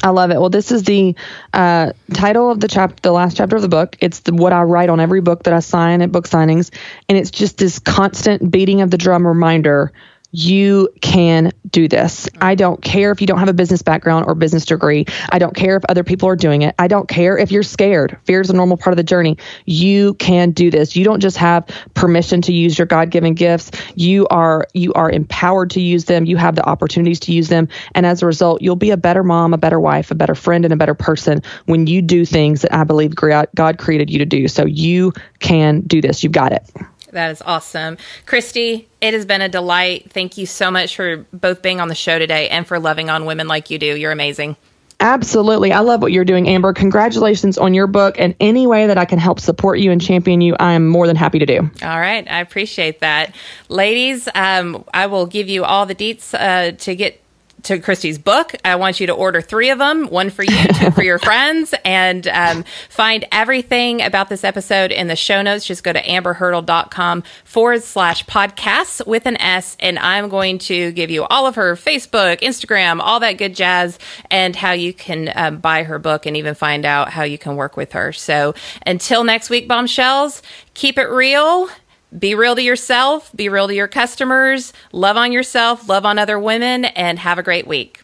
I 0.03 0.11
love 0.11 0.31
it. 0.31 0.41
Well, 0.41 0.51
this 0.51 0.73
is 0.73 0.85
the 0.85 1.15
uh, 1.53 1.93
title 2.13 2.51
of 2.51 2.61
the 2.61 2.69
chapter, 2.69 2.97
the 3.03 3.13
last 3.13 3.37
chapter 3.37 3.57
of 3.57 3.63
the 3.63 3.69
book. 3.69 3.97
It's 4.01 4.21
the, 4.21 4.33
what 4.33 4.53
I 4.53 4.63
write 4.63 4.89
on 4.89 5.01
every 5.01 5.21
book 5.21 5.43
that 5.45 5.55
I 5.55 5.61
sign 5.61 6.01
at 6.01 6.13
book 6.13 6.29
signings, 6.29 6.71
and 7.09 7.19
it's 7.19 7.31
just 7.31 7.59
this 7.59 7.79
constant 7.79 8.51
beating 8.51 8.81
of 8.81 8.91
the 8.91 8.99
drum 8.99 9.27
reminder 9.27 9.93
you 10.33 10.89
can 11.01 11.53
do 11.69 11.89
this. 11.89 12.29
I 12.41 12.55
don't 12.55 12.81
care 12.81 13.11
if 13.11 13.21
you 13.21 13.27
don't 13.27 13.39
have 13.39 13.49
a 13.49 13.53
business 13.53 13.83
background 13.83 14.27
or 14.27 14.35
business 14.35 14.65
degree. 14.65 15.07
I 15.29 15.39
don't 15.39 15.55
care 15.55 15.77
if 15.77 15.85
other 15.89 16.05
people 16.05 16.29
are 16.29 16.37
doing 16.37 16.63
it. 16.63 16.75
I 16.79 16.89
don't 16.89 17.09
care 17.09 17.37
if 17.37 17.51
you're 17.51 17.63
scared. 17.63 18.19
Fear 18.25 18.41
is 18.41 18.51
a 18.51 18.53
normal 18.53 18.77
part 18.77 18.93
of 18.93 18.97
the 18.97 19.03
journey. 19.03 19.39
You 19.67 20.15
can 20.15 20.53
do 20.53 20.71
this. 20.71 20.95
You 20.95 21.05
don't 21.05 21.21
just 21.21 21.37
have 21.39 21.67
permission 21.95 22.43
to 22.43 22.53
use 22.53 22.79
your 22.79 22.87
God-given 22.87 23.35
gifts. 23.35 23.71
You 23.95 24.27
are 24.29 24.67
you 24.73 24.93
are 24.93 25.11
empowered 25.11 25.71
to 25.71 25.81
use 25.81 26.05
them. 26.05 26.25
You 26.25 26.37
have 26.37 26.55
the 26.55 26.65
opportunities 26.65 27.21
to 27.21 27.33
use 27.33 27.49
them, 27.49 27.69
and 27.95 28.07
as 28.07 28.23
a 28.23 28.27
result, 28.27 28.63
you'll 28.63 28.77
be 28.77 28.91
a 28.91 28.97
better 28.97 29.25
mom, 29.25 29.55
a 29.55 29.59
better 29.59 29.81
wife, 29.81 30.11
a 30.11 30.15
better 30.15 30.35
friend, 30.35 30.65
and 30.65 30.73
a 30.73 30.77
better 30.77 30.95
person 30.95 31.43
when 31.67 31.87
you 31.87 32.03
do 32.03 32.25
things 32.25 32.63
that 32.63 32.75
I 32.75 32.85
believe 32.85 33.15
God 33.15 33.79
created 33.79 34.11
you 34.11 34.19
to 34.19 34.27
do. 34.27 34.49
So 34.49 34.65
you 34.65 35.13
can 35.39 35.81
do 35.81 36.01
this. 36.01 36.23
You've 36.23 36.33
got 36.33 36.53
it. 36.53 36.69
That 37.13 37.31
is 37.31 37.43
awesome. 37.43 37.99
Christy, 38.27 38.89
it 39.01 39.15
has 39.15 39.27
been 39.27 39.41
a 39.41 39.49
delight. 39.49 40.11
Thank 40.13 40.39
you 40.39 40.47
so 40.47 40.71
much 40.71 40.97
for 40.97 41.27
both 41.33 41.63
being 41.63 41.81
on 41.81 41.89
the 41.89 41.95
show 41.95 42.19
today 42.19 42.49
and 42.49 42.67
for 42.67 42.79
loving 42.79 43.11
on 43.11 43.25
women 43.25 43.49
like 43.49 43.71
you 43.71 43.79
do. 43.79 43.97
You're 43.97 44.13
amazing. 44.13 44.57
Absolutely. 45.01 45.73
I 45.73 45.81
love 45.81 46.03
what 46.03 46.13
you're 46.13 46.27
doing, 46.27 46.47
Amber. 46.47 46.75
Congratulations 46.75 47.57
on 47.57 47.73
your 47.73 47.87
book. 47.87 48.17
And 48.19 48.35
any 48.39 48.67
way 48.67 48.87
that 48.87 48.99
I 48.99 49.07
can 49.07 49.19
help 49.19 49.41
support 49.41 49.79
you 49.79 49.91
and 49.91 50.01
champion 50.01 50.43
you, 50.43 50.55
I 50.61 50.75
am 50.75 50.87
more 50.87 51.07
than 51.07 51.17
happy 51.17 51.39
to 51.39 51.47
do. 51.47 51.71
All 51.83 51.99
right. 51.99 52.31
I 52.31 52.41
appreciate 52.41 53.01
that. 53.01 53.35
Ladies, 53.69 54.29
um, 54.35 54.85
I 54.93 55.07
will 55.07 55.25
give 55.25 55.49
you 55.49 55.65
all 55.65 55.87
the 55.87 55.95
deets 55.95 56.35
uh, 56.35 56.73
to 56.73 56.95
get 56.95 57.19
to 57.65 57.79
Christy's 57.79 58.19
book. 58.19 58.55
I 58.65 58.77
want 58.77 59.01
you 59.01 59.07
to 59.07 59.13
order 59.13 59.41
three 59.41 59.71
of 59.71 59.79
them, 59.79 60.07
one 60.07 60.31
for 60.31 60.43
you, 60.43 60.65
two 60.75 60.91
for 60.91 61.03
your 61.03 61.19
friends, 61.19 61.75
and 61.85 62.27
um, 62.29 62.65
find 62.89 63.25
everything 63.33 64.03
about 64.03 64.29
this 64.29 64.45
episode 64.45 64.93
in 64.93 65.09
the 65.09 65.17
show 65.17 65.43
notes. 65.43 65.65
Just 65.65 65.83
go 65.83 65.93
to 65.93 66.03
amberhurdle.com 66.03 67.23
forward 67.45 67.83
slash 67.83 68.25
podcasts 68.27 69.07
with 69.07 69.27
an 69.27 69.37
S, 69.41 69.77
and 69.81 69.99
I'm 69.99 70.29
going 70.29 70.59
to 70.59 70.93
give 70.93 71.11
you 71.11 71.25
all 71.25 71.47
of 71.47 71.55
her 71.57 71.75
Facebook, 71.77 72.41
Instagram, 72.41 73.01
all 73.01 73.21
that 73.21 73.35
good 73.35 73.55
jazz, 73.55 73.99
and 74.31 74.55
how 74.57 74.73
you 74.73 74.93
can 74.93 75.33
um, 75.35 75.59
buy 75.59 75.83
her 75.83 75.99
book 75.99 76.27
and 76.27 76.37
even 76.37 76.55
find 76.55 76.85
out 76.85 77.11
how 77.11 77.23
you 77.23 77.39
can 77.39 77.57
work 77.57 77.77
with 77.77 77.93
her. 77.93 78.13
So 78.13 78.55
until 78.87 79.25
next 79.25 79.51
week, 79.51 79.69
bombshells, 79.69 80.43
keep 80.75 80.99
it 80.99 81.09
real 81.09 81.69
be 82.17 82.35
real 82.35 82.55
to 82.55 82.63
yourself, 82.63 83.31
be 83.35 83.49
real 83.49 83.69
to 83.69 83.75
your 83.75 83.89
customers, 83.89 84.73
love 84.93 85.17
on 85.17 85.33
yourself, 85.33 85.89
love 85.89 86.05
on 86.05 86.19
other 86.19 86.39
women, 86.39 86.85
and 86.85 87.19
have 87.19 87.39
a 87.39 87.43
great 87.43 87.67
week. 87.67 88.01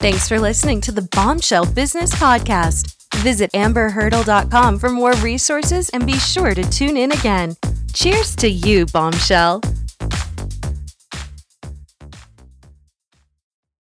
Thanks 0.00 0.28
for 0.28 0.38
listening 0.38 0.80
to 0.82 0.92
the 0.92 1.08
Bombshell 1.12 1.66
Business 1.72 2.14
Podcast. 2.14 2.94
Visit 3.16 3.50
amberhurdle.com 3.52 4.78
for 4.78 4.90
more 4.90 5.14
resources 5.14 5.88
and 5.90 6.04
be 6.04 6.18
sure 6.18 6.54
to 6.54 6.62
tune 6.70 6.96
in 6.96 7.12
again. 7.12 7.56
Cheers 7.94 8.36
to 8.36 8.48
you, 8.48 8.86
Bombshell. 8.86 9.62